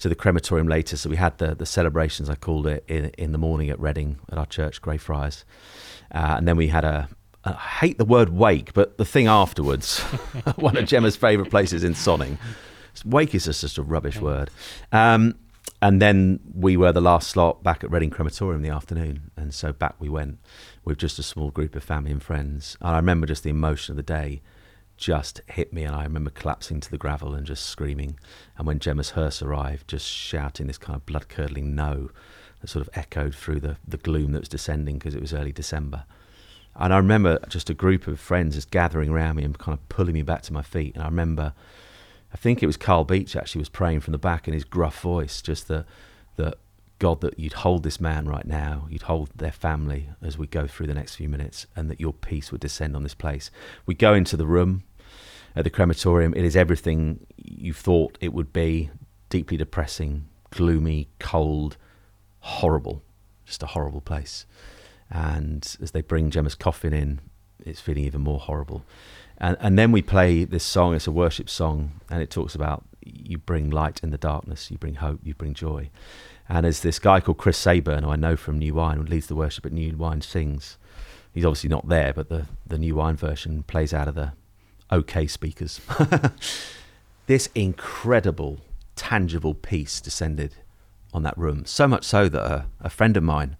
to 0.00 0.08
the 0.08 0.14
crematorium 0.14 0.68
later. 0.68 0.96
So 0.96 1.08
we 1.08 1.16
had 1.16 1.38
the, 1.38 1.54
the 1.54 1.66
celebrations, 1.66 2.28
I 2.28 2.34
called 2.34 2.66
it, 2.66 2.84
in, 2.88 3.06
in 3.16 3.32
the 3.32 3.38
morning 3.38 3.70
at 3.70 3.78
Reading 3.80 4.18
at 4.30 4.38
our 4.38 4.46
church, 4.46 4.82
Greyfriars. 4.82 5.44
Uh, 6.12 6.34
and 6.38 6.48
then 6.48 6.56
we 6.56 6.68
had 6.68 6.84
a, 6.84 7.08
I 7.44 7.52
hate 7.52 7.98
the 7.98 8.04
word 8.04 8.30
wake, 8.30 8.72
but 8.74 8.98
the 8.98 9.04
thing 9.04 9.26
afterwards, 9.26 10.00
one 10.56 10.76
of 10.76 10.86
Gemma's 10.86 11.16
favourite 11.16 11.50
places 11.50 11.84
in 11.84 11.94
Sonning. 11.94 12.38
Wake 13.04 13.34
is 13.34 13.44
just 13.44 13.78
a 13.78 13.82
rubbish 13.82 14.20
word. 14.20 14.50
Um, 14.92 15.34
and 15.82 16.00
then 16.00 16.40
we 16.54 16.76
were 16.76 16.92
the 16.92 17.00
last 17.00 17.28
slot 17.28 17.62
back 17.62 17.84
at 17.84 17.90
Reading 17.90 18.10
Crematorium 18.10 18.62
in 18.64 18.68
the 18.68 18.74
afternoon. 18.74 19.30
And 19.36 19.52
so 19.52 19.72
back 19.72 19.94
we 19.98 20.08
went 20.08 20.38
with 20.84 20.98
just 20.98 21.18
a 21.18 21.22
small 21.22 21.50
group 21.50 21.74
of 21.76 21.82
family 21.82 22.10
and 22.10 22.22
friends. 22.22 22.76
And 22.80 22.90
I 22.90 22.96
remember 22.96 23.26
just 23.26 23.42
the 23.42 23.50
emotion 23.50 23.92
of 23.92 23.96
the 23.96 24.02
day 24.02 24.40
just 24.96 25.40
hit 25.48 25.72
me. 25.72 25.84
And 25.84 25.94
I 25.94 26.04
remember 26.04 26.30
collapsing 26.30 26.80
to 26.80 26.90
the 26.90 26.98
gravel 26.98 27.34
and 27.34 27.46
just 27.46 27.66
screaming. 27.66 28.18
And 28.56 28.66
when 28.66 28.78
Gemma's 28.78 29.10
hearse 29.10 29.42
arrived, 29.42 29.88
just 29.88 30.06
shouting 30.06 30.66
this 30.66 30.78
kind 30.78 30.96
of 30.96 31.06
blood 31.06 31.28
curdling 31.28 31.74
no 31.74 32.10
that 32.60 32.68
sort 32.68 32.86
of 32.86 32.96
echoed 32.96 33.34
through 33.34 33.60
the, 33.60 33.76
the 33.86 33.96
gloom 33.96 34.32
that 34.32 34.40
was 34.40 34.48
descending 34.48 34.98
because 34.98 35.14
it 35.14 35.20
was 35.20 35.34
early 35.34 35.52
December. 35.52 36.04
And 36.76 36.92
I 36.92 36.96
remember 36.96 37.38
just 37.48 37.70
a 37.70 37.74
group 37.74 38.06
of 38.06 38.18
friends 38.18 38.56
just 38.56 38.70
gathering 38.70 39.10
around 39.10 39.36
me 39.36 39.44
and 39.44 39.56
kind 39.56 39.78
of 39.78 39.88
pulling 39.88 40.14
me 40.14 40.22
back 40.22 40.42
to 40.42 40.52
my 40.52 40.62
feet. 40.62 40.94
And 40.94 41.02
I 41.02 41.06
remember, 41.06 41.52
I 42.32 42.36
think 42.36 42.62
it 42.62 42.66
was 42.66 42.76
Carl 42.76 43.04
Beech 43.04 43.36
actually 43.36 43.60
was 43.60 43.68
praying 43.68 44.00
from 44.00 44.12
the 44.12 44.18
back 44.18 44.48
in 44.48 44.54
his 44.54 44.64
gruff 44.64 45.00
voice, 45.00 45.40
just 45.40 45.68
that, 45.68 45.86
that 46.36 46.54
God, 46.98 47.20
that 47.22 47.38
you'd 47.38 47.54
hold 47.54 47.82
this 47.82 48.00
man 48.00 48.26
right 48.26 48.46
now, 48.46 48.86
you'd 48.88 49.02
hold 49.02 49.30
their 49.34 49.52
family 49.52 50.10
as 50.22 50.38
we 50.38 50.46
go 50.46 50.66
through 50.66 50.86
the 50.86 50.94
next 50.94 51.16
few 51.16 51.28
minutes, 51.28 51.66
and 51.74 51.90
that 51.90 52.00
your 52.00 52.12
peace 52.12 52.52
would 52.52 52.60
descend 52.60 52.94
on 52.94 53.02
this 53.02 53.14
place. 53.14 53.50
We 53.84 53.94
go 53.94 54.14
into 54.14 54.36
the 54.36 54.46
room 54.46 54.84
at 55.56 55.64
the 55.64 55.70
crematorium. 55.70 56.34
It 56.34 56.44
is 56.44 56.56
everything 56.56 57.26
you 57.36 57.72
thought 57.72 58.18
it 58.20 58.32
would 58.32 58.52
be 58.52 58.90
deeply 59.28 59.56
depressing, 59.56 60.26
gloomy, 60.50 61.08
cold, 61.18 61.76
horrible. 62.40 63.02
Just 63.44 63.62
a 63.62 63.66
horrible 63.66 64.00
place. 64.00 64.46
And 65.10 65.76
as 65.82 65.90
they 65.90 66.00
bring 66.00 66.30
Gemma's 66.30 66.54
coffin 66.54 66.92
in, 66.92 67.20
it's 67.64 67.80
feeling 67.80 68.04
even 68.04 68.20
more 68.20 68.38
horrible. 68.38 68.84
And, 69.38 69.56
and 69.60 69.78
then 69.78 69.92
we 69.92 70.02
play 70.02 70.44
this 70.44 70.64
song, 70.64 70.94
it's 70.94 71.06
a 71.06 71.12
worship 71.12 71.50
song, 71.50 72.00
and 72.08 72.22
it 72.22 72.30
talks 72.30 72.54
about 72.54 72.84
you 73.04 73.38
bring 73.38 73.70
light 73.70 74.00
in 74.02 74.10
the 74.10 74.18
darkness, 74.18 74.70
you 74.70 74.78
bring 74.78 74.94
hope, 74.94 75.20
you 75.22 75.34
bring 75.34 75.54
joy. 75.54 75.90
And 76.48 76.66
as 76.66 76.80
this 76.80 76.98
guy 76.98 77.20
called 77.20 77.38
Chris 77.38 77.58
Sayburn, 77.58 78.02
who 78.04 78.10
I 78.10 78.16
know 78.16 78.36
from 78.36 78.58
New 78.58 78.74
Wine, 78.74 78.98
who 78.98 79.04
leads 79.04 79.28
the 79.28 79.34
worship 79.34 79.64
at 79.64 79.72
New 79.72 79.96
Wine, 79.96 80.20
sings, 80.20 80.76
he's 81.32 81.44
obviously 81.44 81.70
not 81.70 81.88
there, 81.88 82.12
but 82.12 82.28
the, 82.28 82.46
the 82.66 82.78
New 82.78 82.96
Wine 82.96 83.16
version 83.16 83.62
plays 83.62 83.94
out 83.94 84.08
of 84.08 84.14
the 84.14 84.32
OK 84.90 85.26
speakers. 85.26 85.80
this 87.26 87.48
incredible, 87.54 88.60
tangible 88.94 89.54
peace 89.54 90.00
descended 90.00 90.54
on 91.12 91.22
that 91.22 91.38
room. 91.38 91.64
So 91.64 91.88
much 91.88 92.04
so 92.04 92.28
that 92.28 92.42
a, 92.42 92.66
a 92.80 92.90
friend 92.90 93.16
of 93.16 93.22
mine, 93.22 93.56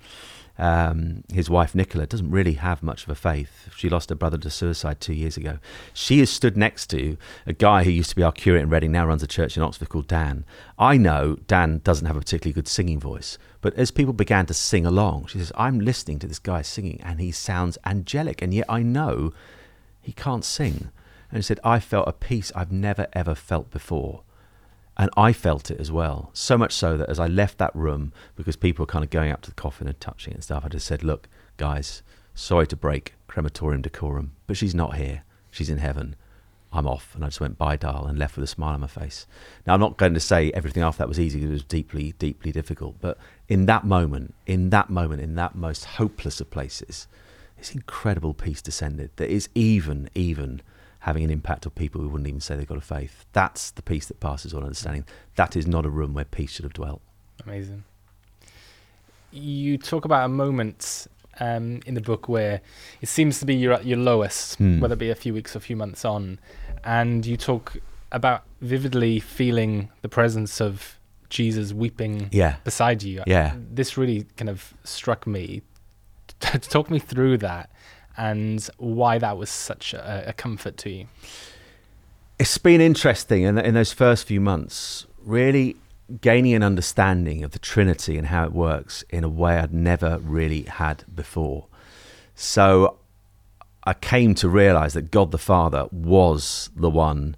um, 0.57 1.25
his 1.33 1.51
wife 1.51 1.75
Nicola 1.75 2.07
doesn't 2.07 2.31
really 2.31 2.55
have 2.55 2.83
much 2.83 3.05
of 3.05 3.09
a 3.09 3.15
faith. 3.15 3.69
She 3.77 3.89
lost 3.89 4.09
her 4.11 4.15
brother 4.15 4.39
to 4.39 4.51
suicide 4.51 5.01
two 5.01 5.13
years 5.13 5.37
ago. 5.37 5.59
She 5.93 6.21
is 6.21 6.31
stood 6.31 6.57
next 6.57 6.87
to 6.91 7.17
a 7.47 7.53
guy 7.53 7.85
who 7.85 7.91
used 7.91 8.11
to 8.11 8.17
be 8.17 8.23
our 8.23 8.33
curate 8.33 8.63
in 8.63 8.71
Reading, 8.71 8.93
now 8.93 9.07
runs 9.07 9.23
a 9.23 9.27
church 9.27 9.57
in 9.57 9.63
Oxford 9.63 9.89
called 9.89 10.07
Dan. 10.07 10.45
I 10.79 10.97
know 10.97 11.39
Dan 11.47 11.81
doesn't 11.83 12.07
have 12.07 12.17
a 12.17 12.21
particularly 12.21 12.55
good 12.55 12.69
singing 12.69 13.01
voice, 13.01 13.37
but 13.61 13.75
as 13.75 13.91
people 13.91 14.13
began 14.13 14.47
to 14.47 14.55
sing 14.55 14.87
along, 14.87 15.27
she 15.27 15.39
says, 15.39 15.53
I'm 15.57 15.81
listening 15.81 16.19
to 16.21 16.27
this 16.27 16.39
guy 16.39 16.63
singing 16.63 17.01
and 17.03 17.21
he 17.21 17.33
sounds 17.33 17.79
angelic, 17.85 18.41
and 18.41 18.55
yet 18.55 18.67
I 18.69 18.83
know 18.83 19.33
he 20.01 20.13
can't 20.13 20.45
sing. 20.45 20.91
And 21.31 21.39
he 21.39 21.43
said, 21.43 21.59
I 21.65 21.81
felt 21.81 22.07
a 22.07 22.13
peace 22.13 22.53
I've 22.55 22.71
never 22.71 23.09
ever 23.13 23.35
felt 23.35 23.71
before. 23.71 24.23
And 24.97 25.11
I 25.17 25.33
felt 25.33 25.71
it 25.71 25.81
as 25.81 25.91
well. 25.91 26.31
So 26.33 26.57
much 26.57 26.73
so 26.73 26.97
that 26.97 27.09
as 27.09 27.19
I 27.19 27.27
left 27.27 27.59
that 27.59 27.75
room, 27.75 28.13
because 28.37 28.57
people 28.57 28.85
were 28.85 28.87
kind 28.87 29.05
of 29.05 29.11
going 29.11 29.33
up 29.33 29.43
to 29.43 29.51
the 29.51 29.57
coffin 29.57 29.89
and 29.89 29.99
touching 30.01 30.33
it 30.33 30.37
and 30.37 30.45
stuff, 30.45 30.65
I 30.65 30.69
just 30.69 30.87
said, 30.87 31.03
Look, 31.03 31.29
guys, 31.57 32.03
sorry 32.35 32.67
to 32.69 32.77
break 32.77 33.15
crematorium 33.27 33.83
decorum, 33.83 34.33
but 34.47 34.57
she's 34.57 34.75
not 34.75 34.97
here. 34.97 35.25
She's 35.51 35.71
in 35.71 35.79
heaven. 35.79 36.17
I'm 36.73 36.87
off. 36.87 37.15
And 37.15 37.25
I 37.25 37.29
just 37.29 37.41
went 37.41 37.57
bye, 37.57 37.77
Dal, 37.77 38.07
and 38.07 38.19
left 38.19 38.37
with 38.37 38.45
a 38.45 38.49
smile 38.49 38.75
on 38.75 38.81
my 38.81 38.87
face. 38.89 39.27
Now, 39.67 39.75
I'm 39.75 39.81
not 39.81 39.97
going 39.97 40.15
to 40.15 40.21
say 40.21 40.51
everything 40.53 40.83
after 40.83 40.99
that 40.99 41.09
was 41.09 41.21
easy. 41.21 41.43
It 41.43 41.49
was 41.49 41.63
deeply, 41.63 42.15
deeply 42.19 42.51
difficult. 42.53 42.97
But 43.01 43.19
in 43.49 43.67
that 43.67 43.85
moment, 43.85 44.35
in 44.47 44.71
that 44.71 44.91
moment, 44.91 45.23
in 45.23 45.37
that 45.37 45.55
most 45.55 45.85
hopeless 45.85 46.41
of 46.41 46.51
places, 46.51 47.07
this 47.57 47.75
incredible 47.75 48.35
peace 48.35 48.61
descended 48.61 49.11
that 49.17 49.31
is 49.31 49.49
even, 49.55 50.11
even 50.15 50.63
having 51.05 51.23
an 51.23 51.31
impact 51.31 51.67
on 51.67 51.73
people 51.73 52.01
who 52.01 52.09
wouldn't 52.09 52.27
even 52.27 52.41
say 52.41 52.57
they've 52.57 52.67
got 52.67 52.79
a 52.79 52.81
faith. 52.81 53.27
That's 53.35 53.71
the 53.71 53.83
peace 53.83 54.07
that 54.07 54.21
passes 54.21 54.55
all 54.55 54.63
understanding. 54.63 55.05
That 55.37 55.55
is 55.55 55.67
not 55.67 55.85
a 55.85 55.91
room 55.91 56.15
where 56.15 56.25
peace 56.25 56.53
should 56.53 56.65
have 56.65 56.73
dwelt. 56.73 57.03
Amazing. 57.45 57.85
You 59.31 59.77
talk 59.77 60.07
about 60.07 60.25
a 60.25 60.31
moment 60.31 61.07
um, 61.41 61.81
in 61.85 61.93
the 61.93 62.01
book 62.01 62.27
where 62.27 62.63
it 63.03 63.09
seems 63.11 63.39
to 63.41 63.45
be 63.45 63.55
you're 63.55 63.75
at 63.75 63.85
your 63.85 63.99
lowest, 63.99 64.59
mm. 64.59 64.81
whether 64.81 64.95
it 64.95 64.99
be 64.99 65.11
a 65.11 65.15
few 65.15 65.35
weeks 65.35 65.55
or 65.55 65.59
a 65.59 65.61
few 65.61 65.77
months 65.77 66.07
on, 66.07 66.39
and 66.85 67.27
you 67.27 67.37
talk 67.37 67.77
about 68.11 68.45
vividly 68.63 69.21
feeling 69.21 69.91
the 70.01 70.09
presence 70.09 70.59
of 70.59 70.99
Jesus 71.29 71.75
weeping 71.75 72.31
yeah. 72.33 72.57
beside 72.65 73.03
you. 73.03 73.23
Yeah. 73.27 73.53
This 73.71 73.99
really 73.99 74.25
kind 74.39 74.49
of 74.49 74.73
struck 74.85 75.27
me. 75.27 75.61
talk 76.41 76.91
me 76.91 76.99
through 76.99 77.37
that 77.39 77.71
and 78.17 78.69
why 78.79 79.19
that 79.19 79.37
was 79.37 79.51
such 79.51 79.95
a, 79.95 80.29
a 80.29 80.33
comfort 80.33 80.77
to 80.79 80.91
you. 80.91 81.07
It's 82.39 82.59
been 82.59 82.81
interesting 82.81 83.43
in, 83.43 83.59
in 83.59 83.75
those 83.75 83.93
first 83.93 84.27
few 84.27 84.41
months, 84.41 85.07
really 85.25 85.77
gaining 86.21 86.55
an 86.55 86.63
understanding 86.63 87.45
of 87.45 87.53
the 87.53 87.59
Trinity 87.59 88.19
and 88.19 88.27
how 88.27 88.45
it 88.45 88.53
works 88.53 89.05
in 89.11 89.25
a 89.25 89.29
way 89.29 89.59
I'd 89.59 89.73
never 89.73 90.19
really 90.19 90.63
had 90.63 91.05
before. 91.15 91.67
So 92.35 92.99
I 93.85 93.95
came 93.95 94.35
to 94.37 94.49
realize 94.49 94.95
that 94.95 95.11
God 95.11 95.31
the 95.31 95.39
Father 95.39 95.87
was 95.93 96.71
the 96.75 96.91
one 96.91 97.37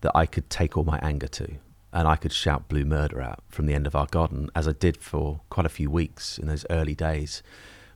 that 0.00 0.12
I 0.14 0.26
could 0.26 0.48
take 0.48 0.76
all 0.76 0.84
my 0.84 0.98
anger 1.02 1.28
to. 1.28 1.54
And 1.92 2.06
I 2.06 2.16
could 2.16 2.32
shout 2.32 2.68
blue 2.68 2.84
murder 2.84 3.20
out 3.20 3.42
from 3.48 3.66
the 3.66 3.74
end 3.74 3.86
of 3.86 3.96
our 3.96 4.06
garden, 4.06 4.50
as 4.54 4.68
I 4.68 4.72
did 4.72 4.98
for 4.98 5.40
quite 5.48 5.66
a 5.66 5.70
few 5.70 5.90
weeks 5.90 6.38
in 6.38 6.46
those 6.46 6.66
early 6.68 6.94
days, 6.94 7.42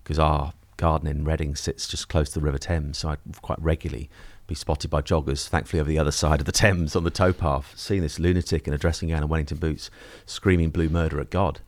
because 0.03 0.19
our 0.19 0.55
garden 0.83 1.07
in 1.07 1.23
Reading 1.23 1.55
sits 1.55 1.87
just 1.87 2.09
close 2.09 2.31
to 2.31 2.41
the 2.41 2.45
River 2.45 2.59
Thames, 2.59 2.99
so 2.99 3.11
I'd 3.11 3.21
quite 3.41 3.63
regularly 3.63 4.11
be 4.49 4.57
spotted 4.57 4.91
by 4.91 5.01
joggers, 5.01 5.47
thankfully 5.47 5.79
over 5.81 5.89
the 5.89 5.97
other 5.97 6.11
side 6.11 6.41
of 6.41 6.45
the 6.45 6.51
Thames 6.51 6.97
on 6.97 7.05
the 7.05 7.11
towpath, 7.13 7.79
seeing 7.79 8.03
this 8.03 8.19
lunatic 8.19 8.67
in 8.67 8.75
a 8.75 8.79
dressing 8.79 9.11
gown 9.11 9.21
and 9.21 9.31
Wellington 9.31 9.59
boots 9.59 9.91
screaming 10.27 10.71
blue 10.71 10.89
murder 10.89 11.21
at 11.21 11.31
God. 11.31 11.61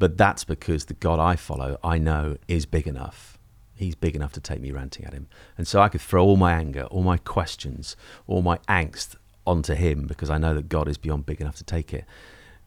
But 0.00 0.18
that's 0.18 0.42
because 0.42 0.86
the 0.86 0.94
God 0.94 1.20
I 1.20 1.36
follow, 1.36 1.78
I 1.84 1.98
know, 1.98 2.38
is 2.48 2.66
big 2.66 2.88
enough. 2.88 3.38
He's 3.76 3.94
big 3.94 4.16
enough 4.16 4.32
to 4.32 4.40
take 4.40 4.60
me 4.60 4.72
ranting 4.72 5.04
at 5.04 5.14
him. 5.14 5.28
And 5.56 5.68
so 5.68 5.80
I 5.80 5.88
could 5.88 6.00
throw 6.00 6.24
all 6.24 6.36
my 6.36 6.52
anger, 6.52 6.86
all 6.86 7.04
my 7.04 7.18
questions, 7.18 7.94
all 8.26 8.42
my 8.42 8.58
angst 8.68 9.14
onto 9.46 9.74
him 9.74 10.08
because 10.08 10.28
I 10.28 10.38
know 10.38 10.54
that 10.54 10.68
God 10.68 10.88
is 10.88 10.98
beyond 10.98 11.24
big 11.24 11.40
enough 11.40 11.54
to 11.58 11.64
take 11.64 11.94
it. 11.94 12.04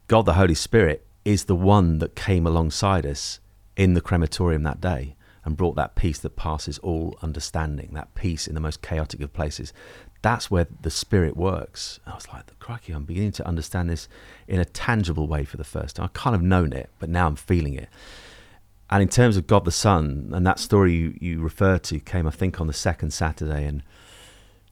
God, 0.08 0.26
the 0.26 0.36
Holy 0.36 0.56
Spirit, 0.56 1.06
is 1.26 1.43
the 1.43 1.56
one 1.56 1.97
that 1.97 2.16
came 2.16 2.47
alongside 2.47 3.06
us 3.06 3.41
in 3.76 3.95
the 3.95 4.02
crematorium 4.02 4.64
that 4.64 4.80
day 4.80 5.18
and 5.46 5.58
brought 5.58 5.76
that 5.76 5.96
peace 5.96 6.20
that 6.20 6.36
passes 6.36 6.78
all 6.80 7.18
understanding, 7.22 7.92
that 7.94 8.14
peace 8.16 8.48
in 8.48 8.56
the 8.56 8.62
most 8.62 8.82
chaotic 8.82 9.22
of 9.22 9.34
places. 9.34 9.74
That's 10.22 10.52
where 10.52 10.68
the 10.82 10.92
Spirit 10.92 11.38
works. 11.38 12.00
I 12.06 12.14
was 12.14 12.28
like, 12.28 12.58
crikey, 12.60 12.92
I'm 12.92 13.06
beginning 13.06 13.32
to 13.34 13.48
understand 13.48 13.90
this 13.90 14.10
in 14.48 14.60
a 14.60 14.66
tangible 14.66 15.28
way 15.28 15.46
for 15.46 15.58
the 15.58 15.64
first 15.64 15.96
time. 15.96 16.06
I 16.06 16.10
kind 16.14 16.36
of 16.36 16.42
known 16.42 16.74
it, 16.74 16.90
but 17.00 17.10
now 17.10 17.28
I'm 17.28 17.38
feeling 17.38 17.74
it. 17.76 17.90
And 18.90 19.02
in 19.02 19.08
terms 19.08 19.38
of 19.38 19.48
God 19.48 19.66
the 19.66 19.72
Son, 19.72 20.32
and 20.34 20.46
that 20.46 20.60
story 20.60 20.94
you, 20.94 21.18
you 21.22 21.42
refer 21.42 21.78
to 21.78 22.00
came, 22.00 22.28
I 22.28 22.32
think, 22.32 22.60
on 22.60 22.68
the 22.68 22.74
second 22.74 23.12
Saturday. 23.12 23.66
And, 23.66 23.84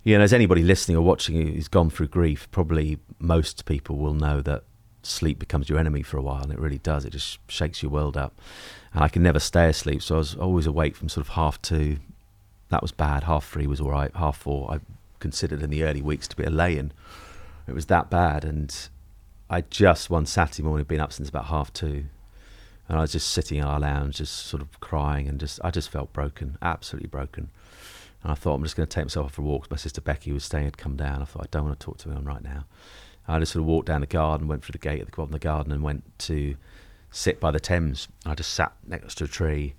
you 0.03 0.17
know, 0.17 0.23
as 0.23 0.33
anybody 0.33 0.63
listening 0.63 0.97
or 0.97 1.01
watching 1.01 1.35
who's 1.35 1.67
gone 1.67 1.89
through 1.89 2.07
grief, 2.07 2.49
probably 2.51 2.97
most 3.19 3.65
people 3.65 3.97
will 3.97 4.15
know 4.15 4.41
that 4.41 4.63
sleep 5.03 5.39
becomes 5.39 5.69
your 5.69 5.79
enemy 5.79 6.01
for 6.01 6.17
a 6.17 6.21
while, 6.21 6.43
and 6.43 6.51
it 6.51 6.59
really 6.59 6.79
does. 6.79 7.05
It 7.05 7.11
just 7.11 7.39
shakes 7.47 7.81
your 7.81 7.91
world 7.91 8.17
up. 8.17 8.41
And 8.97 9.03
I 9.03 9.09
could 9.09 9.21
never 9.21 9.39
stay 9.39 9.69
asleep, 9.69 10.01
so 10.01 10.15
I 10.15 10.17
was 10.17 10.33
always 10.33 10.65
awake 10.65 10.95
from 10.95 11.07
sort 11.07 11.23
of 11.23 11.33
half 11.33 11.61
two. 11.61 11.97
That 12.69 12.81
was 12.81 12.91
bad. 12.91 13.25
Half 13.25 13.47
three 13.47 13.67
was 13.67 13.79
all 13.79 13.91
right. 13.91 14.09
Half 14.15 14.37
four, 14.37 14.71
I 14.71 14.79
considered 15.19 15.61
in 15.61 15.69
the 15.69 15.83
early 15.83 16.01
weeks 16.01 16.27
to 16.29 16.35
be 16.35 16.43
a 16.43 16.49
lay-in. 16.49 16.91
It 17.67 17.75
was 17.75 17.85
that 17.85 18.09
bad, 18.09 18.43
and 18.43 18.75
I 19.51 19.61
just 19.61 20.09
one 20.09 20.25
Saturday 20.25 20.63
morning 20.63 20.83
been 20.85 20.99
up 20.99 21.13
since 21.13 21.29
about 21.29 21.45
half 21.45 21.71
two, 21.71 22.05
and 22.89 22.97
I 22.97 23.01
was 23.01 23.11
just 23.11 23.29
sitting 23.29 23.59
in 23.59 23.65
our 23.65 23.79
lounge, 23.79 24.15
just 24.15 24.33
sort 24.33 24.63
of 24.63 24.79
crying, 24.79 25.27
and 25.27 25.39
just 25.39 25.59
I 25.63 25.69
just 25.69 25.91
felt 25.91 26.11
broken, 26.11 26.57
absolutely 26.63 27.09
broken. 27.09 27.51
And 28.23 28.31
I 28.31 28.33
thought 28.33 28.55
I'm 28.55 28.63
just 28.63 28.75
going 28.75 28.87
to 28.87 28.95
take 28.95 29.05
myself 29.05 29.33
for 29.33 29.43
a 29.43 29.45
walk. 29.45 29.69
My 29.69 29.77
sister 29.77 30.01
Becky 30.01 30.31
was 30.31 30.43
staying 30.43 30.65
had 30.65 30.79
come 30.79 30.95
down. 30.95 31.21
I 31.21 31.25
thought 31.25 31.43
I 31.43 31.49
don't 31.51 31.65
want 31.65 31.79
to 31.79 31.85
talk 31.85 31.99
to 31.99 32.09
anyone 32.09 32.25
right 32.25 32.43
now. 32.43 32.65
I 33.27 33.37
just 33.37 33.51
sort 33.51 33.61
of 33.61 33.67
walked 33.67 33.85
down 33.85 34.01
the 34.01 34.07
garden, 34.07 34.47
went 34.47 34.63
through 34.63 34.73
the 34.73 34.79
gate 34.79 35.01
at 35.01 35.05
the 35.05 35.15
bottom 35.15 35.35
of 35.35 35.39
the 35.39 35.45
garden, 35.45 35.71
and 35.71 35.83
went 35.83 36.17
to 36.17 36.55
sit 37.17 37.39
by 37.39 37.51
the 37.51 37.59
Thames. 37.59 38.07
I 38.25 38.35
just 38.35 38.53
sat 38.53 38.73
next 38.85 39.15
to 39.15 39.23
a 39.23 39.27
tree. 39.27 39.73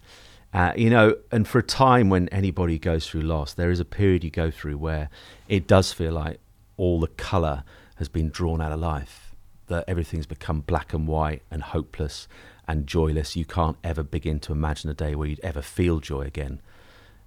Uh, 0.53 0.73
you 0.77 0.91
know, 0.91 1.17
and 1.31 1.47
for 1.47 1.59
a 1.59 1.63
time 1.63 2.09
when 2.09 2.29
anybody 2.31 2.79
goes 2.79 3.07
through 3.07 3.23
loss, 3.23 3.55
there 3.55 3.71
is 3.71 3.81
a 3.81 3.85
period 3.85 4.25
you 4.25 4.31
go 4.31 4.51
through 4.51 4.79
where 4.79 5.09
it 5.47 5.67
does 5.67 5.93
feel 5.93 6.13
like 6.13 6.41
all 6.77 6.99
the 6.99 7.07
colour 7.07 7.63
has 7.97 8.09
been 8.09 8.31
drawn 8.31 8.61
out 8.61 8.73
of 8.73 8.81
life, 8.81 9.35
that 9.69 9.85
everything's 9.87 10.27
become 10.27 10.63
black 10.63 10.93
and 10.93 11.07
white 11.07 11.43
and 11.51 11.63
hopeless 11.63 12.27
and 12.67 12.87
joyless. 12.87 13.37
You 13.37 13.45
can't 13.45 13.77
ever 13.85 14.03
begin 14.03 14.41
to 14.41 14.53
imagine 14.53 14.91
a 14.91 14.95
day 14.95 15.15
where 15.15 15.29
you'd 15.29 15.41
ever 15.41 15.63
feel 15.63 16.01
joy 16.01 16.23
again. 16.23 16.61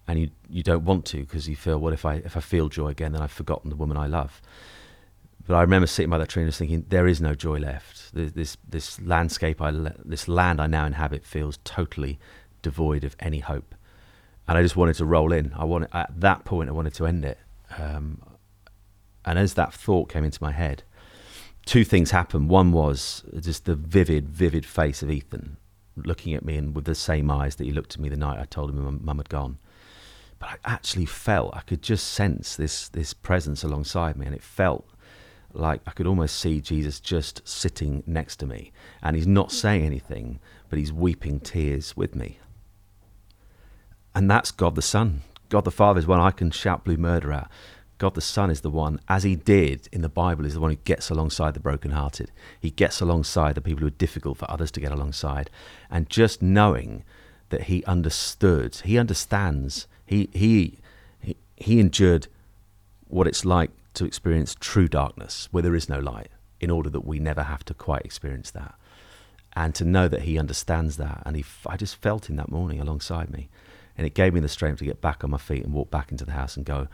And 0.07 0.19
you, 0.19 0.31
you 0.49 0.63
don't 0.63 0.83
want 0.83 1.05
to 1.05 1.19
because 1.19 1.47
you 1.47 1.55
feel, 1.55 1.77
well, 1.77 1.93
if 1.93 2.05
I, 2.05 2.15
if 2.15 2.35
I 2.35 2.41
feel 2.41 2.67
joy 2.67 2.87
again, 2.87 3.13
then 3.13 3.21
I've 3.21 3.31
forgotten 3.31 3.69
the 3.69 3.75
woman 3.77 3.97
I 3.97 4.07
love. 4.07 4.41
But 5.47 5.55
I 5.55 5.61
remember 5.61 5.87
sitting 5.87 6.09
by 6.09 6.17
that 6.19 6.29
tree 6.29 6.43
and 6.43 6.49
just 6.49 6.59
thinking, 6.59 6.85
there 6.89 7.07
is 7.07 7.19
no 7.19 7.33
joy 7.33 7.57
left. 7.57 8.13
This 8.13 8.57
this 8.67 9.01
landscape, 9.01 9.61
I 9.61 9.71
this 10.03 10.27
land 10.27 10.61
I 10.61 10.67
now 10.67 10.85
inhabit 10.85 11.25
feels 11.25 11.57
totally 11.63 12.19
devoid 12.61 13.03
of 13.03 13.15
any 13.19 13.39
hope. 13.39 13.75
And 14.47 14.57
I 14.57 14.61
just 14.61 14.75
wanted 14.75 14.95
to 14.95 15.05
roll 15.05 15.31
in. 15.31 15.53
I 15.55 15.63
wanted 15.63 15.89
at 15.93 16.19
that 16.19 16.45
point, 16.45 16.69
I 16.69 16.73
wanted 16.73 16.93
to 16.95 17.05
end 17.05 17.25
it. 17.25 17.39
Um, 17.77 18.21
and 19.23 19.39
as 19.39 19.53
that 19.53 19.73
thought 19.73 20.09
came 20.09 20.23
into 20.23 20.41
my 20.41 20.51
head, 20.51 20.83
two 21.65 21.83
things 21.83 22.11
happened. 22.11 22.49
One 22.49 22.71
was 22.71 23.23
just 23.39 23.65
the 23.65 23.75
vivid, 23.75 24.29
vivid 24.29 24.65
face 24.65 25.01
of 25.01 25.09
Ethan 25.09 25.57
looking 25.95 26.33
at 26.33 26.43
me 26.43 26.55
and 26.57 26.75
with 26.75 26.85
the 26.85 26.95
same 26.95 27.29
eyes 27.29 27.55
that 27.55 27.65
he 27.65 27.71
looked 27.71 27.95
at 27.95 27.99
me 27.99 28.09
the 28.09 28.17
night 28.17 28.39
I 28.39 28.45
told 28.45 28.69
him 28.69 28.83
my 28.83 28.91
mum 28.91 29.17
had 29.17 29.29
gone. 29.29 29.57
But 30.39 30.49
I 30.49 30.55
actually 30.73 31.05
felt 31.05 31.55
I 31.55 31.61
could 31.61 31.83
just 31.83 32.07
sense 32.07 32.55
this 32.55 32.89
this 32.89 33.13
presence 33.13 33.63
alongside 33.63 34.17
me, 34.17 34.25
and 34.25 34.33
it 34.33 34.41
felt 34.41 34.87
like 35.53 35.81
I 35.85 35.91
could 35.91 36.07
almost 36.07 36.39
see 36.39 36.61
Jesus 36.61 36.99
just 36.99 37.47
sitting 37.47 38.03
next 38.05 38.37
to 38.37 38.45
me, 38.45 38.71
and 39.01 39.15
he's 39.15 39.27
not 39.27 39.51
saying 39.51 39.85
anything, 39.85 40.39
but 40.69 40.79
he's 40.79 40.93
weeping 40.93 41.39
tears 41.39 41.95
with 41.97 42.15
me. 42.15 42.39
And 44.13 44.29
that's 44.29 44.51
God 44.51 44.75
the 44.75 44.81
Son. 44.81 45.21
God 45.49 45.65
the 45.65 45.71
Father 45.71 45.99
is 45.99 46.07
one 46.07 46.19
I 46.19 46.31
can 46.31 46.51
shout 46.51 46.83
blue 46.83 46.97
murder 46.97 47.31
at. 47.31 47.49
God 47.97 48.15
the 48.15 48.21
Son 48.21 48.49
is 48.49 48.61
the 48.61 48.69
one, 48.69 48.99
as 49.07 49.23
he 49.23 49.35
did 49.35 49.87
in 49.91 50.01
the 50.01 50.09
Bible, 50.09 50.45
is 50.45 50.55
the 50.55 50.59
one 50.59 50.71
who 50.71 50.77
gets 50.77 51.09
alongside 51.09 51.53
the 51.53 51.59
brokenhearted. 51.59 52.31
He 52.59 52.71
gets 52.71 52.99
alongside 52.99 53.53
the 53.53 53.61
people 53.61 53.81
who 53.81 53.87
are 53.87 53.91
difficult 53.91 54.37
for 54.37 54.49
others 54.49 54.71
to 54.71 54.79
get 54.79 54.91
alongside. 54.91 55.51
And 55.89 56.09
just 56.09 56.41
knowing 56.41 57.03
that 57.49 57.63
he 57.63 57.83
understood, 57.85 58.75
he 58.77 58.97
understands, 58.97 59.87
he, 60.05 60.29
he, 60.33 60.79
he, 61.19 61.37
he 61.57 61.79
endured 61.79 62.27
what 63.07 63.27
it's 63.27 63.45
like 63.45 63.69
to 63.93 64.05
experience 64.05 64.55
true 64.59 64.87
darkness 64.87 65.47
where 65.51 65.63
there 65.63 65.75
is 65.75 65.89
no 65.89 65.99
light 65.99 66.29
in 66.59 66.69
order 66.69 66.89
that 66.89 67.05
we 67.05 67.19
never 67.19 67.43
have 67.43 67.65
to 67.65 67.73
quite 67.73 68.05
experience 68.05 68.51
that. 68.51 68.75
And 69.53 69.75
to 69.75 69.83
know 69.83 70.07
that 70.07 70.21
he 70.21 70.39
understands 70.39 70.97
that. 70.97 71.23
And 71.25 71.35
he, 71.35 71.43
I 71.65 71.75
just 71.75 71.97
felt 71.97 72.29
him 72.29 72.37
that 72.37 72.49
morning 72.49 72.79
alongside 72.79 73.29
me. 73.29 73.49
And 73.97 74.07
it 74.07 74.13
gave 74.13 74.33
me 74.33 74.39
the 74.39 74.47
strength 74.47 74.79
to 74.79 74.85
get 74.85 75.01
back 75.01 75.23
on 75.23 75.31
my 75.31 75.37
feet 75.37 75.63
and 75.63 75.73
walk 75.73 75.91
back 75.91 76.11
into 76.11 76.23
the 76.23 76.31
house 76.31 76.55
and 76.55 76.65
go, 76.65 76.87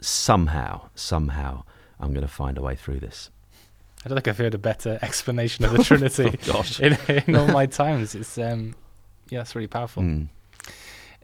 somehow, 0.00 0.88
somehow, 0.94 1.62
I'm 2.00 2.12
going 2.12 2.26
to 2.26 2.32
find 2.32 2.58
a 2.58 2.62
way 2.62 2.74
through 2.74 3.00
this. 3.00 3.30
I 4.04 4.08
don't 4.08 4.16
think 4.16 4.28
I've 4.28 4.38
heard 4.38 4.54
a 4.54 4.58
better 4.58 4.98
explanation 5.02 5.64
of 5.64 5.72
the 5.72 5.84
Trinity 5.84 6.36
oh, 6.48 6.64
in, 6.80 6.98
in, 7.26 7.36
all 7.36 7.46
my 7.48 7.66
times. 7.66 8.14
It's 8.14 8.36
um, 8.38 8.74
yeah, 9.30 9.42
it's 9.42 9.54
really 9.54 9.68
powerful. 9.68 10.02
Mm. 10.02 10.28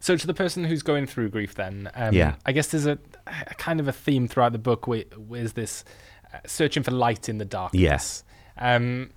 So 0.00 0.16
to 0.16 0.26
the 0.26 0.34
person 0.34 0.64
who's 0.64 0.82
going 0.82 1.06
through 1.06 1.28
grief, 1.30 1.54
then, 1.54 1.90
um, 1.94 2.14
yeah, 2.14 2.36
I 2.46 2.52
guess 2.52 2.68
there's 2.68 2.86
a, 2.86 2.98
a, 3.26 3.54
kind 3.54 3.80
of 3.80 3.86
a 3.88 3.92
theme 3.92 4.26
throughout 4.28 4.52
the 4.52 4.58
book. 4.58 4.86
Where, 4.86 5.04
where's 5.16 5.52
this 5.52 5.84
uh, 6.32 6.38
searching 6.46 6.82
for 6.82 6.90
light 6.90 7.28
in 7.28 7.38
the 7.38 7.44
darkness? 7.44 7.80
Yes. 7.80 8.24
Um, 8.56 9.10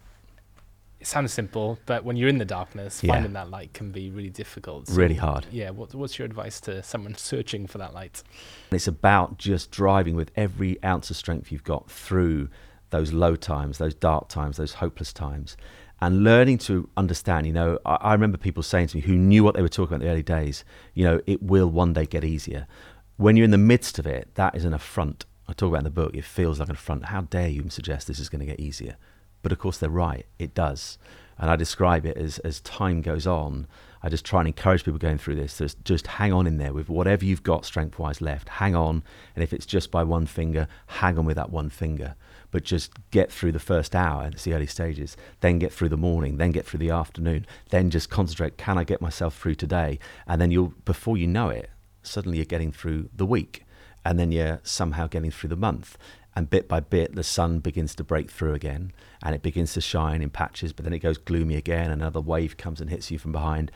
it 0.99 1.07
sounds 1.07 1.33
simple, 1.33 1.79
but 1.85 2.05
when 2.05 2.15
you're 2.15 2.29
in 2.29 2.37
the 2.37 2.45
darkness, 2.45 3.03
Yeah. 3.03 3.13
finding 3.13 3.33
that 3.33 3.49
light 3.49 3.73
can 3.73 3.91
be 3.91 4.09
really 4.09 4.29
difficult. 4.29 4.87
So, 4.87 4.95
really 4.95 5.15
hard. 5.15 5.45
Yeah. 5.51 5.71
What, 5.71 5.93
what's 5.95 6.17
your 6.17 6.25
advice 6.25 6.61
to 6.61 6.81
someone 6.83 7.15
searching 7.15 7.67
for 7.67 7.77
that 7.77 7.93
light? 7.93 8.23
It's 8.71 8.87
about 8.87 9.37
just 9.37 9.71
driving 9.71 10.15
with 10.15 10.31
every 10.35 10.81
ounce 10.83 11.09
of 11.09 11.17
strength 11.17 11.51
you've 11.51 11.63
got 11.65 11.89
through 11.89 12.49
those 12.89 13.11
low 13.11 13.35
times, 13.35 13.79
those 13.79 13.95
dark 13.95 14.29
times, 14.29 14.57
those 14.57 14.75
hopeless 14.75 15.11
times, 15.11 15.57
and 16.03 16.21
learning 16.21 16.57
to 16.57 16.89
understand. 16.97 17.47
You 17.47 17.53
know, 17.53 17.79
I, 17.85 17.95
I 17.95 18.13
remember 18.13 18.37
people 18.37 18.61
saying 18.61 18.87
to 18.87 18.97
me 18.97 19.03
who 19.03 19.15
knew 19.15 19.41
what 19.43 19.55
they 19.55 19.61
were 19.61 19.69
talking 19.69 19.95
about 19.95 20.01
in 20.01 20.07
the 20.07 20.11
early 20.11 20.23
days, 20.23 20.65
you 20.93 21.05
know, 21.05 21.21
it 21.25 21.41
will 21.41 21.69
one 21.69 21.93
day 21.93 22.05
get 22.05 22.25
easier. 22.25 22.67
When 23.15 23.37
you're 23.37 23.45
in 23.45 23.51
the 23.51 23.57
midst 23.57 23.99
of 23.99 24.05
it, 24.05 24.27
that 24.35 24.53
is 24.53 24.65
an 24.65 24.73
affront. 24.73 25.25
I 25.47 25.53
talk 25.53 25.69
about 25.69 25.79
in 25.79 25.83
the 25.85 25.89
book, 25.91 26.13
it 26.13 26.25
feels 26.25 26.59
like 26.59 26.67
an 26.67 26.75
affront. 26.75 27.05
How 27.05 27.21
dare 27.21 27.47
you 27.47 27.69
suggest 27.69 28.07
this 28.07 28.19
is 28.19 28.27
going 28.27 28.41
to 28.41 28.45
get 28.45 28.59
easier? 28.59 28.97
But 29.43 29.53
of 29.53 29.59
course, 29.59 29.77
they're 29.77 29.89
right. 29.89 30.25
It 30.39 30.53
does. 30.53 30.97
And 31.37 31.49
I 31.49 31.55
describe 31.55 32.05
it 32.05 32.17
as 32.17 32.37
as 32.39 32.59
time 32.61 33.01
goes 33.01 33.25
on, 33.25 33.67
I 34.01 34.09
just 34.09 34.25
try 34.25 34.41
and 34.41 34.47
encourage 34.47 34.83
people 34.83 34.99
going 34.99 35.17
through 35.17 35.35
this 35.35 35.57
to 35.57 35.73
just 35.85 36.07
hang 36.07 36.33
on 36.33 36.47
in 36.47 36.57
there 36.57 36.73
with 36.73 36.89
whatever 36.89 37.23
you've 37.23 37.43
got 37.43 37.65
strength 37.65 37.97
wise 37.97 38.21
left. 38.21 38.49
Hang 38.49 38.75
on. 38.75 39.03
And 39.35 39.43
if 39.43 39.53
it's 39.53 39.65
just 39.65 39.89
by 39.89 40.03
one 40.03 40.25
finger, 40.25 40.67
hang 40.87 41.17
on 41.17 41.25
with 41.25 41.37
that 41.37 41.49
one 41.49 41.69
finger. 41.69 42.15
But 42.53 42.63
just 42.63 42.91
get 43.09 43.31
through 43.31 43.53
the 43.53 43.59
first 43.59 43.95
hour, 43.95 44.29
it's 44.31 44.43
the 44.43 44.53
early 44.53 44.67
stages, 44.67 45.17
then 45.39 45.57
get 45.57 45.73
through 45.73 45.89
the 45.89 45.97
morning, 45.97 46.37
then 46.37 46.51
get 46.51 46.67
through 46.67 46.81
the 46.81 46.91
afternoon, 46.91 47.47
then 47.71 47.89
just 47.89 48.11
concentrate, 48.11 48.57
can 48.57 48.77
I 48.77 48.83
get 48.83 49.01
myself 49.01 49.35
through 49.35 49.55
today? 49.55 49.97
And 50.27 50.39
then 50.39 50.51
you'll, 50.51 50.75
before 50.85 51.17
you 51.17 51.25
know 51.25 51.49
it, 51.49 51.71
suddenly 52.03 52.37
you're 52.37 52.45
getting 52.45 52.71
through 52.71 53.09
the 53.11 53.25
week. 53.25 53.65
And 54.05 54.19
then 54.19 54.31
you're 54.31 54.59
somehow 54.61 55.07
getting 55.07 55.31
through 55.31 55.49
the 55.49 55.55
month 55.55 55.97
and 56.35 56.47
bit 56.47 56.67
by 56.67 56.79
bit 56.79 57.15
the 57.15 57.23
sun 57.23 57.57
begins 57.57 57.95
to 57.95 58.03
break 58.03 58.29
through 58.29 58.53
again 58.53 58.91
and 59.23 59.33
it 59.33 59.41
begins 59.41 59.73
to 59.73 59.81
shine 59.81 60.21
in 60.21 60.29
patches 60.29 60.73
but 60.73 60.83
then 60.83 60.93
it 60.93 60.99
goes 60.99 61.17
gloomy 61.17 61.55
again 61.55 61.91
another 61.91 62.19
wave 62.19 62.57
comes 62.57 62.81
and 62.81 62.89
hits 62.89 63.11
you 63.11 63.19
from 63.19 63.31
behind 63.31 63.71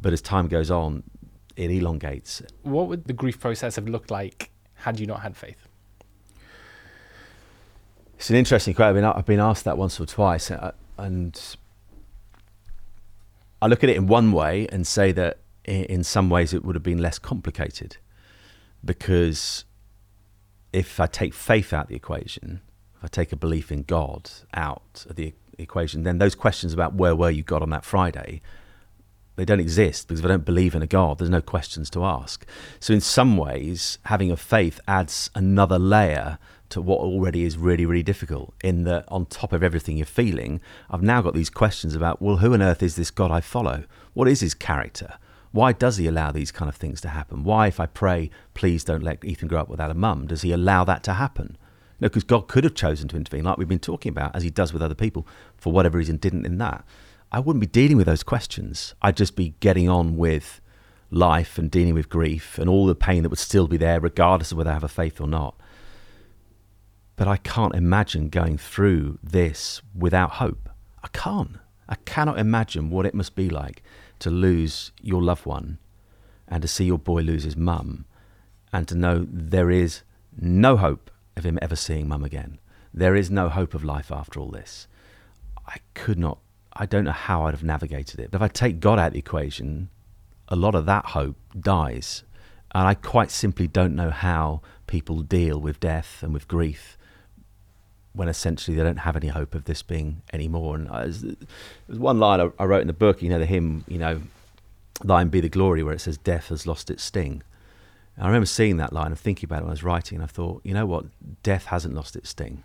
but 0.00 0.12
as 0.12 0.22
time 0.22 0.46
goes 0.46 0.70
on 0.70 1.02
it 1.56 1.70
elongates 1.72 2.42
What 2.62 2.86
would 2.88 3.06
the 3.06 3.12
grief 3.12 3.40
process 3.40 3.76
have 3.76 3.88
looked 3.88 4.10
like 4.10 4.50
had 4.74 5.00
you 5.00 5.06
not 5.06 5.20
had 5.20 5.36
faith? 5.36 5.63
It's 8.16 8.30
an 8.30 8.36
interesting 8.36 8.74
question 8.74 8.88
I've 8.88 8.94
been, 8.94 9.04
I've 9.04 9.26
been 9.26 9.40
asked 9.40 9.64
that 9.64 9.76
once 9.76 10.00
or 10.00 10.06
twice 10.06 10.50
uh, 10.50 10.72
and 10.98 11.56
I 13.60 13.66
look 13.66 13.82
at 13.82 13.90
it 13.90 13.96
in 13.96 14.06
one 14.06 14.32
way 14.32 14.66
and 14.70 14.86
say 14.86 15.12
that 15.12 15.38
in 15.64 16.04
some 16.04 16.28
ways 16.28 16.52
it 16.52 16.64
would 16.64 16.74
have 16.74 16.82
been 16.82 16.98
less 16.98 17.18
complicated 17.18 17.96
because 18.84 19.64
if 20.72 21.00
I 21.00 21.06
take 21.06 21.32
faith 21.32 21.72
out 21.72 21.84
of 21.84 21.88
the 21.88 21.96
equation, 21.96 22.60
if 22.96 23.04
I 23.04 23.06
take 23.06 23.32
a 23.32 23.36
belief 23.36 23.72
in 23.72 23.82
God 23.82 24.30
out 24.52 25.06
of 25.08 25.16
the 25.16 25.32
equation, 25.56 26.02
then 26.02 26.18
those 26.18 26.34
questions 26.34 26.72
about 26.72 26.94
where 26.94 27.16
were 27.16 27.30
you 27.30 27.42
God 27.42 27.62
on 27.62 27.70
that 27.70 27.84
Friday, 27.84 28.42
they 29.36 29.44
don't 29.44 29.60
exist 29.60 30.08
because 30.08 30.20
if 30.20 30.26
I 30.26 30.28
don't 30.28 30.44
believe 30.44 30.74
in 30.74 30.82
a 30.82 30.86
God, 30.86 31.18
there's 31.18 31.30
no 31.30 31.40
questions 31.40 31.90
to 31.90 32.04
ask. 32.04 32.44
So 32.80 32.92
in 32.92 33.00
some 33.00 33.36
ways, 33.36 33.98
having 34.04 34.30
a 34.30 34.36
faith 34.36 34.80
adds 34.86 35.30
another 35.34 35.78
layer 35.78 36.38
to 36.74 36.82
what 36.82 37.00
already 37.00 37.44
is 37.44 37.56
really, 37.56 37.86
really 37.86 38.02
difficult. 38.02 38.54
In 38.62 38.84
that, 38.84 39.04
on 39.08 39.26
top 39.26 39.52
of 39.52 39.62
everything 39.62 39.96
you're 39.96 40.06
feeling, 40.06 40.60
I've 40.90 41.02
now 41.02 41.22
got 41.22 41.34
these 41.34 41.50
questions 41.50 41.94
about, 41.94 42.20
well, 42.20 42.36
who 42.38 42.52
on 42.52 42.62
earth 42.62 42.82
is 42.82 42.96
this 42.96 43.10
God 43.10 43.30
I 43.30 43.40
follow? 43.40 43.84
What 44.12 44.28
is 44.28 44.40
his 44.40 44.54
character? 44.54 45.14
Why 45.52 45.72
does 45.72 45.96
he 45.96 46.06
allow 46.06 46.32
these 46.32 46.50
kind 46.50 46.68
of 46.68 46.74
things 46.74 47.00
to 47.02 47.08
happen? 47.08 47.44
Why, 47.44 47.68
if 47.68 47.78
I 47.78 47.86
pray, 47.86 48.30
please 48.54 48.84
don't 48.84 49.02
let 49.02 49.24
Ethan 49.24 49.48
grow 49.48 49.60
up 49.60 49.68
without 49.68 49.90
a 49.90 49.94
mum, 49.94 50.26
does 50.26 50.42
he 50.42 50.52
allow 50.52 50.84
that 50.84 51.02
to 51.04 51.14
happen? 51.14 51.56
No, 52.00 52.08
because 52.08 52.24
God 52.24 52.48
could 52.48 52.64
have 52.64 52.74
chosen 52.74 53.06
to 53.08 53.16
intervene, 53.16 53.44
like 53.44 53.56
we've 53.56 53.68
been 53.68 53.78
talking 53.78 54.10
about, 54.10 54.34
as 54.34 54.42
He 54.42 54.50
does 54.50 54.72
with 54.72 54.82
other 54.82 54.96
people, 54.96 55.26
for 55.56 55.72
whatever 55.72 55.98
reason, 55.98 56.16
didn't 56.16 56.44
in 56.44 56.58
that. 56.58 56.84
I 57.30 57.40
wouldn't 57.40 57.60
be 57.60 57.66
dealing 57.66 57.96
with 57.96 58.06
those 58.06 58.22
questions. 58.22 58.94
I'd 59.00 59.16
just 59.16 59.36
be 59.36 59.54
getting 59.60 59.88
on 59.88 60.16
with 60.16 60.60
life 61.10 61.56
and 61.56 61.70
dealing 61.70 61.94
with 61.94 62.08
grief 62.08 62.58
and 62.58 62.68
all 62.68 62.86
the 62.86 62.94
pain 62.94 63.22
that 63.22 63.28
would 63.28 63.38
still 63.38 63.68
be 63.68 63.76
there, 63.76 64.00
regardless 64.00 64.52
of 64.52 64.58
whether 64.58 64.70
I 64.70 64.74
have 64.74 64.84
a 64.84 64.88
faith 64.88 65.20
or 65.20 65.28
not. 65.28 65.54
But 67.16 67.28
I 67.28 67.36
can't 67.36 67.74
imagine 67.74 68.28
going 68.28 68.58
through 68.58 69.18
this 69.22 69.80
without 69.94 70.32
hope. 70.32 70.68
I 71.02 71.08
can't. 71.08 71.58
I 71.88 71.96
cannot 72.06 72.38
imagine 72.38 72.90
what 72.90 73.06
it 73.06 73.14
must 73.14 73.36
be 73.36 73.48
like 73.48 73.82
to 74.20 74.30
lose 74.30 74.90
your 75.00 75.22
loved 75.22 75.46
one 75.46 75.78
and 76.48 76.62
to 76.62 76.68
see 76.68 76.84
your 76.84 76.98
boy 76.98 77.22
lose 77.22 77.44
his 77.44 77.56
mum 77.56 78.06
and 78.72 78.88
to 78.88 78.94
know 78.94 79.26
there 79.30 79.70
is 79.70 80.02
no 80.36 80.76
hope 80.76 81.10
of 81.36 81.44
him 81.44 81.58
ever 81.62 81.76
seeing 81.76 82.08
mum 82.08 82.24
again. 82.24 82.58
There 82.92 83.14
is 83.14 83.30
no 83.30 83.48
hope 83.48 83.74
of 83.74 83.84
life 83.84 84.10
after 84.10 84.40
all 84.40 84.50
this. 84.50 84.88
I 85.66 85.76
could 85.94 86.18
not, 86.18 86.38
I 86.72 86.86
don't 86.86 87.04
know 87.04 87.12
how 87.12 87.44
I'd 87.44 87.54
have 87.54 87.62
navigated 87.62 88.18
it. 88.18 88.30
But 88.30 88.38
if 88.38 88.42
I 88.42 88.48
take 88.48 88.80
God 88.80 88.98
out 88.98 89.08
of 89.08 89.12
the 89.12 89.18
equation, 89.20 89.88
a 90.48 90.56
lot 90.56 90.74
of 90.74 90.86
that 90.86 91.06
hope 91.06 91.36
dies. 91.58 92.24
And 92.74 92.88
I 92.88 92.94
quite 92.94 93.30
simply 93.30 93.68
don't 93.68 93.94
know 93.94 94.10
how 94.10 94.62
people 94.86 95.22
deal 95.22 95.60
with 95.60 95.80
death 95.80 96.22
and 96.22 96.34
with 96.34 96.48
grief 96.48 96.98
when 98.14 98.28
essentially 98.28 98.76
they 98.76 98.82
don't 98.82 98.98
have 98.98 99.16
any 99.16 99.28
hope 99.28 99.54
of 99.54 99.64
this 99.64 99.82
being 99.82 100.22
anymore. 100.32 100.76
And 100.76 100.88
uh, 100.88 101.04
there's 101.04 101.98
one 101.98 102.18
line 102.18 102.40
I, 102.40 102.50
I 102.58 102.64
wrote 102.64 102.80
in 102.80 102.86
the 102.86 102.92
book, 102.92 103.20
you 103.20 103.28
know, 103.28 103.38
the 103.38 103.46
hymn, 103.46 103.84
you 103.88 103.98
know, 103.98 104.22
Thine 105.02 105.28
be 105.28 105.40
the 105.40 105.48
glory, 105.48 105.82
where 105.82 105.94
it 105.94 106.00
says, 106.00 106.16
Death 106.16 106.48
has 106.48 106.66
lost 106.66 106.90
its 106.90 107.02
sting. 107.02 107.42
And 108.16 108.24
I 108.24 108.28
remember 108.28 108.46
seeing 108.46 108.76
that 108.76 108.92
line 108.92 109.08
and 109.08 109.18
thinking 109.18 109.48
about 109.48 109.58
it 109.58 109.62
when 109.62 109.70
I 109.70 109.72
was 109.72 109.82
writing, 109.82 110.16
and 110.16 110.22
I 110.22 110.28
thought, 110.28 110.60
you 110.64 110.72
know 110.72 110.86
what, 110.86 111.06
death 111.42 111.66
hasn't 111.66 111.94
lost 111.94 112.14
its 112.14 112.30
sting. 112.30 112.62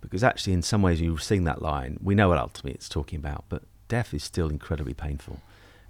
Because 0.00 0.24
actually, 0.24 0.54
in 0.54 0.62
some 0.62 0.80
ways, 0.80 1.00
you 1.00 1.18
sing 1.18 1.44
that 1.44 1.60
line, 1.60 1.98
we 2.02 2.14
know 2.14 2.30
what 2.30 2.38
ultimately 2.38 2.72
it's 2.72 2.88
talking 2.88 3.18
about, 3.18 3.44
but 3.48 3.64
death 3.88 4.14
is 4.14 4.24
still 4.24 4.48
incredibly 4.48 4.94
painful, 4.94 5.40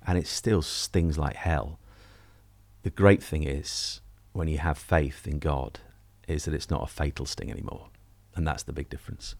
and 0.05 0.19
it 0.19 0.27
still 0.27 0.63
stings 0.63 1.17
like 1.17 1.37
hell. 1.37 1.79
The 2.83 2.91
great 2.91 3.23
thing 3.23 3.45
is, 3.45 4.01
when 4.33 4.49
you 4.49 4.59
have 4.59 4.79
faith 4.79 5.29
in 5.29 5.39
God, 5.39 5.79
is 6.27 6.45
that 6.45 6.55
it's 6.55 6.71
not 6.71 6.83
a 6.83 6.87
fatal 6.87 7.27
sting 7.27 7.51
anymore. 7.51 7.89
And 8.39 8.47
that's 8.47 8.63
the 8.63 8.73
big 8.73 8.89
difference. 8.89 9.35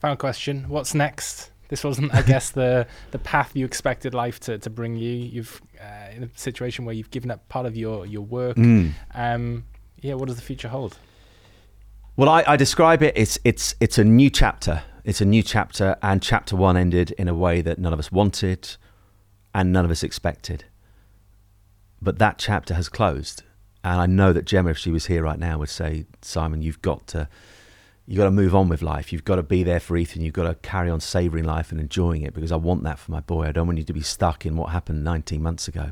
Final 0.00 0.16
question 0.16 0.64
What's 0.68 0.94
next? 0.94 1.50
This 1.68 1.84
wasn't, 1.84 2.14
I 2.14 2.22
guess, 2.22 2.50
the 2.50 2.86
the 3.10 3.18
path 3.18 3.54
you 3.54 3.66
expected 3.66 4.14
life 4.14 4.40
to, 4.40 4.58
to 4.58 4.70
bring 4.70 4.96
you. 4.96 5.12
You've 5.12 5.60
uh, 5.78 6.10
in 6.14 6.22
a 6.24 6.30
situation 6.34 6.86
where 6.86 6.94
you've 6.94 7.10
given 7.10 7.30
up 7.30 7.46
part 7.48 7.66
of 7.66 7.76
your 7.76 8.06
your 8.06 8.22
work. 8.22 8.56
Mm. 8.56 8.92
Um, 9.14 9.64
yeah, 10.00 10.14
what 10.14 10.28
does 10.28 10.36
the 10.36 10.42
future 10.42 10.68
hold? 10.68 10.98
Well, 12.16 12.30
I, 12.30 12.42
I 12.46 12.56
describe 12.56 13.02
it. 13.02 13.12
It's 13.16 13.38
it's 13.44 13.74
it's 13.80 13.98
a 13.98 14.04
new 14.04 14.30
chapter. 14.30 14.82
It's 15.04 15.20
a 15.20 15.26
new 15.26 15.42
chapter, 15.42 15.96
and 16.02 16.22
chapter 16.22 16.56
one 16.56 16.76
ended 16.76 17.10
in 17.12 17.28
a 17.28 17.34
way 17.34 17.60
that 17.60 17.78
none 17.78 17.92
of 17.92 17.98
us 17.98 18.10
wanted, 18.10 18.76
and 19.54 19.72
none 19.72 19.84
of 19.84 19.90
us 19.90 20.02
expected. 20.02 20.64
But 22.00 22.18
that 22.18 22.38
chapter 22.38 22.72
has 22.72 22.88
closed, 22.88 23.42
and 23.84 24.00
I 24.00 24.06
know 24.06 24.32
that 24.32 24.46
Gemma, 24.46 24.70
if 24.70 24.78
she 24.78 24.90
was 24.90 25.06
here 25.06 25.22
right 25.22 25.38
now, 25.38 25.58
would 25.58 25.68
say, 25.68 26.06
"Simon, 26.22 26.62
you've 26.62 26.80
got 26.80 27.06
to." 27.08 27.28
You've 28.06 28.18
got 28.18 28.24
to 28.24 28.30
move 28.30 28.54
on 28.54 28.68
with 28.68 28.82
life. 28.82 29.12
You've 29.12 29.24
got 29.24 29.36
to 29.36 29.42
be 29.42 29.64
there 29.64 29.80
for 29.80 29.96
Ethan. 29.96 30.22
You've 30.22 30.32
got 30.34 30.44
to 30.44 30.54
carry 30.54 30.88
on 30.88 31.00
savouring 31.00 31.44
life 31.44 31.72
and 31.72 31.80
enjoying 31.80 32.22
it 32.22 32.34
because 32.34 32.52
I 32.52 32.56
want 32.56 32.84
that 32.84 33.00
for 33.00 33.10
my 33.10 33.20
boy. 33.20 33.46
I 33.46 33.52
don't 33.52 33.66
want 33.66 33.78
you 33.78 33.84
to 33.84 33.92
be 33.92 34.00
stuck 34.00 34.46
in 34.46 34.56
what 34.56 34.70
happened 34.70 35.02
19 35.02 35.42
months 35.42 35.66
ago. 35.66 35.90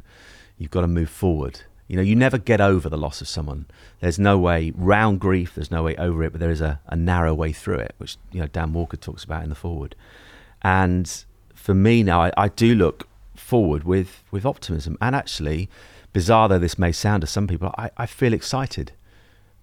You've 0.57 0.71
got 0.71 0.83
to 0.83 0.87
move 0.87 1.11
foreword. 1.11 1.63
You 1.89 1.97
know, 1.97 2.03
you 2.03 2.15
never 2.15 2.39
get 2.39 2.61
over 2.61 2.89
the 2.89 2.97
loss 2.97 3.21
of 3.21 3.27
someone. 3.29 3.67
There's 4.01 4.19
no 4.19 4.39
way 4.39 4.73
round 4.77 5.21
grief, 5.21 5.55
there's 5.55 5.73
no 5.73 5.83
way 5.83 5.97
over 5.97 6.23
it, 6.23 6.31
but 6.31 6.41
there 6.41 6.51
is 6.51 6.61
a, 6.61 6.81
a 6.87 6.97
narrow 6.97 7.35
way 7.35 7.53
through 7.53 7.79
it, 7.79 7.95
which, 7.99 8.17
you 8.33 8.41
know, 8.41 8.47
Dan 8.47 8.73
Walker 8.73 8.97
talks 8.97 9.25
about 9.25 9.43
in 9.43 9.49
the 9.49 9.55
forward. 9.55 9.97
And 10.63 11.25
for 11.53 11.75
me 11.75 12.03
now, 12.03 12.23
I, 12.23 12.33
I 12.37 12.49
do 12.49 12.75
look 12.75 13.09
forward 13.35 13.85
with, 13.85 14.23
with 14.31 14.47
optimism. 14.47 14.97
And 15.01 15.15
actually, 15.17 15.69
bizarre 16.13 16.49
though 16.49 16.61
this 16.61 16.79
may 16.79 16.93
sound 16.93 17.23
to 17.23 17.27
some 17.27 17.47
people, 17.49 17.75
I, 17.77 17.91
I 17.97 18.07
feel 18.07 18.33
excited 18.33 18.93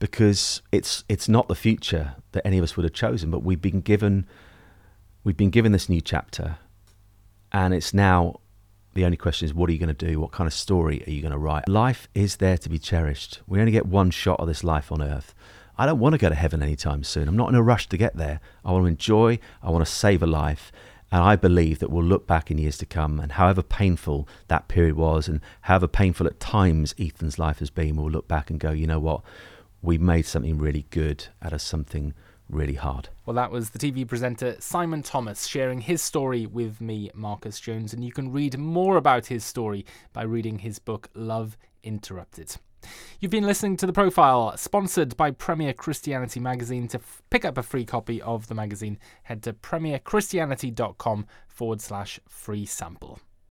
because 0.02 0.64
it's 0.72 1.04
it's 1.08 1.30
not 1.30 1.48
the 1.48 1.54
future 1.54 2.16
that 2.32 2.46
any 2.46 2.58
of 2.58 2.64
us 2.64 2.76
would 2.76 2.84
have 2.84 2.92
chosen, 2.92 3.30
but 3.30 3.44
we've 3.44 3.62
been 3.62 3.82
given 3.82 4.26
we've 5.24 5.38
been 5.38 5.52
given 5.52 5.72
this 5.72 5.88
new 5.88 6.02
chapter, 6.02 6.58
and 7.52 7.72
it's 7.72 7.94
now 7.94 8.40
the 8.96 9.06
only 9.06 9.16
question 9.16 9.46
is 9.46 9.54
what 9.54 9.70
are 9.70 9.74
you 9.74 9.80
going 9.80 9.96
to 9.96 10.06
do? 10.06 10.20
What 10.20 10.32
kind 10.32 10.48
of 10.48 10.54
story 10.54 11.04
are 11.06 11.12
you 11.12 11.22
going 11.22 11.32
to 11.32 11.38
write? 11.38 11.70
Life 11.70 12.10
is 12.16 12.38
there 12.38 12.58
to 12.58 12.68
be 12.68 12.80
cherished. 12.80 13.42
We 13.46 13.60
only 13.60 13.72
get 13.72 13.86
one 13.86 14.10
shot 14.10 14.40
of 14.40 14.48
this 14.48 14.64
life 14.64 14.92
on 14.92 15.04
earth. 15.04 15.36
I 15.78 15.86
don't 15.86 16.00
want 16.00 16.14
to 16.14 16.20
go 16.20 16.30
to 16.30 16.36
heaven 16.36 16.64
anytime 16.64 17.04
soon. 17.04 17.28
I'm 17.28 17.38
not 17.38 17.50
in 17.50 17.56
a 17.56 17.62
rush 17.62 17.88
to 17.90 17.98
get 17.98 18.18
there. 18.18 18.42
I 18.66 18.72
want 18.72 18.84
to 18.84 18.88
enjoy, 18.88 19.38
I 19.62 19.70
want 19.70 19.86
to 19.86 19.92
save 19.92 20.24
a 20.24 20.28
life. 20.28 20.72
And 21.12 21.22
I 21.22 21.36
believe 21.36 21.80
that 21.80 21.92
we'll 21.92 22.06
look 22.06 22.26
back 22.26 22.50
in 22.50 22.58
years 22.58 22.78
to 22.78 22.86
come, 22.86 23.20
and 23.20 23.34
however 23.34 23.62
painful 23.62 24.30
that 24.48 24.70
period 24.70 24.96
was, 24.96 25.28
and 25.28 25.42
however 25.62 25.88
painful 25.88 26.26
at 26.26 26.40
times 26.40 26.96
Ethan's 26.98 27.38
life 27.38 27.60
has 27.60 27.70
been, 27.70 27.98
we'll 27.98 28.10
look 28.10 28.30
back 28.30 28.50
and 28.50 28.60
go, 28.60 28.72
you 28.72 28.88
know 28.88 29.00
what? 29.00 29.22
We 29.82 29.98
made 29.98 30.26
something 30.26 30.58
really 30.58 30.86
good 30.90 31.28
out 31.42 31.54
of 31.54 31.62
something 31.62 32.14
really 32.50 32.76
hard. 32.76 33.10
Well, 33.26 33.36
that 33.36 33.52
was 33.52 33.72
the 33.72 33.80
TV 33.80 34.08
presenter 34.08 34.56
Simon 34.60 35.04
Thomas 35.04 35.48
sharing 35.48 35.82
his 35.82 36.02
story 36.02 36.46
with 36.46 36.82
me, 36.82 37.10
Marcus 37.14 37.60
Jones, 37.60 37.94
and 37.94 38.04
you 38.04 38.12
can 38.12 38.32
read 38.32 38.58
more 38.58 38.98
about 38.98 39.28
his 39.28 39.44
story 39.44 39.86
by 40.14 40.24
reading 40.24 40.60
his 40.60 40.80
book, 40.80 41.10
Love 41.16 41.58
Interrupted. 41.84 42.58
You've 43.20 43.32
been 43.32 43.46
listening 43.46 43.78
to 43.78 43.86
The 43.86 43.94
Profile, 43.94 44.58
sponsored 44.58 45.16
by 45.16 45.32
Premier 45.32 45.74
Christianity 45.74 46.40
Magazine. 46.40 46.88
To 46.90 46.98
f- 46.98 47.22
pick 47.30 47.46
up 47.46 47.58
a 47.58 47.64
free 47.64 47.86
copy 47.86 48.22
of 48.22 48.48
the 48.48 48.56
magazine, 48.56 48.98
head 49.24 49.44
to 49.44 49.54
premierchristianity.com 49.54 51.28
forward 51.48 51.82
slash 51.82 52.20
free 52.28 52.66
sample. 52.66 53.20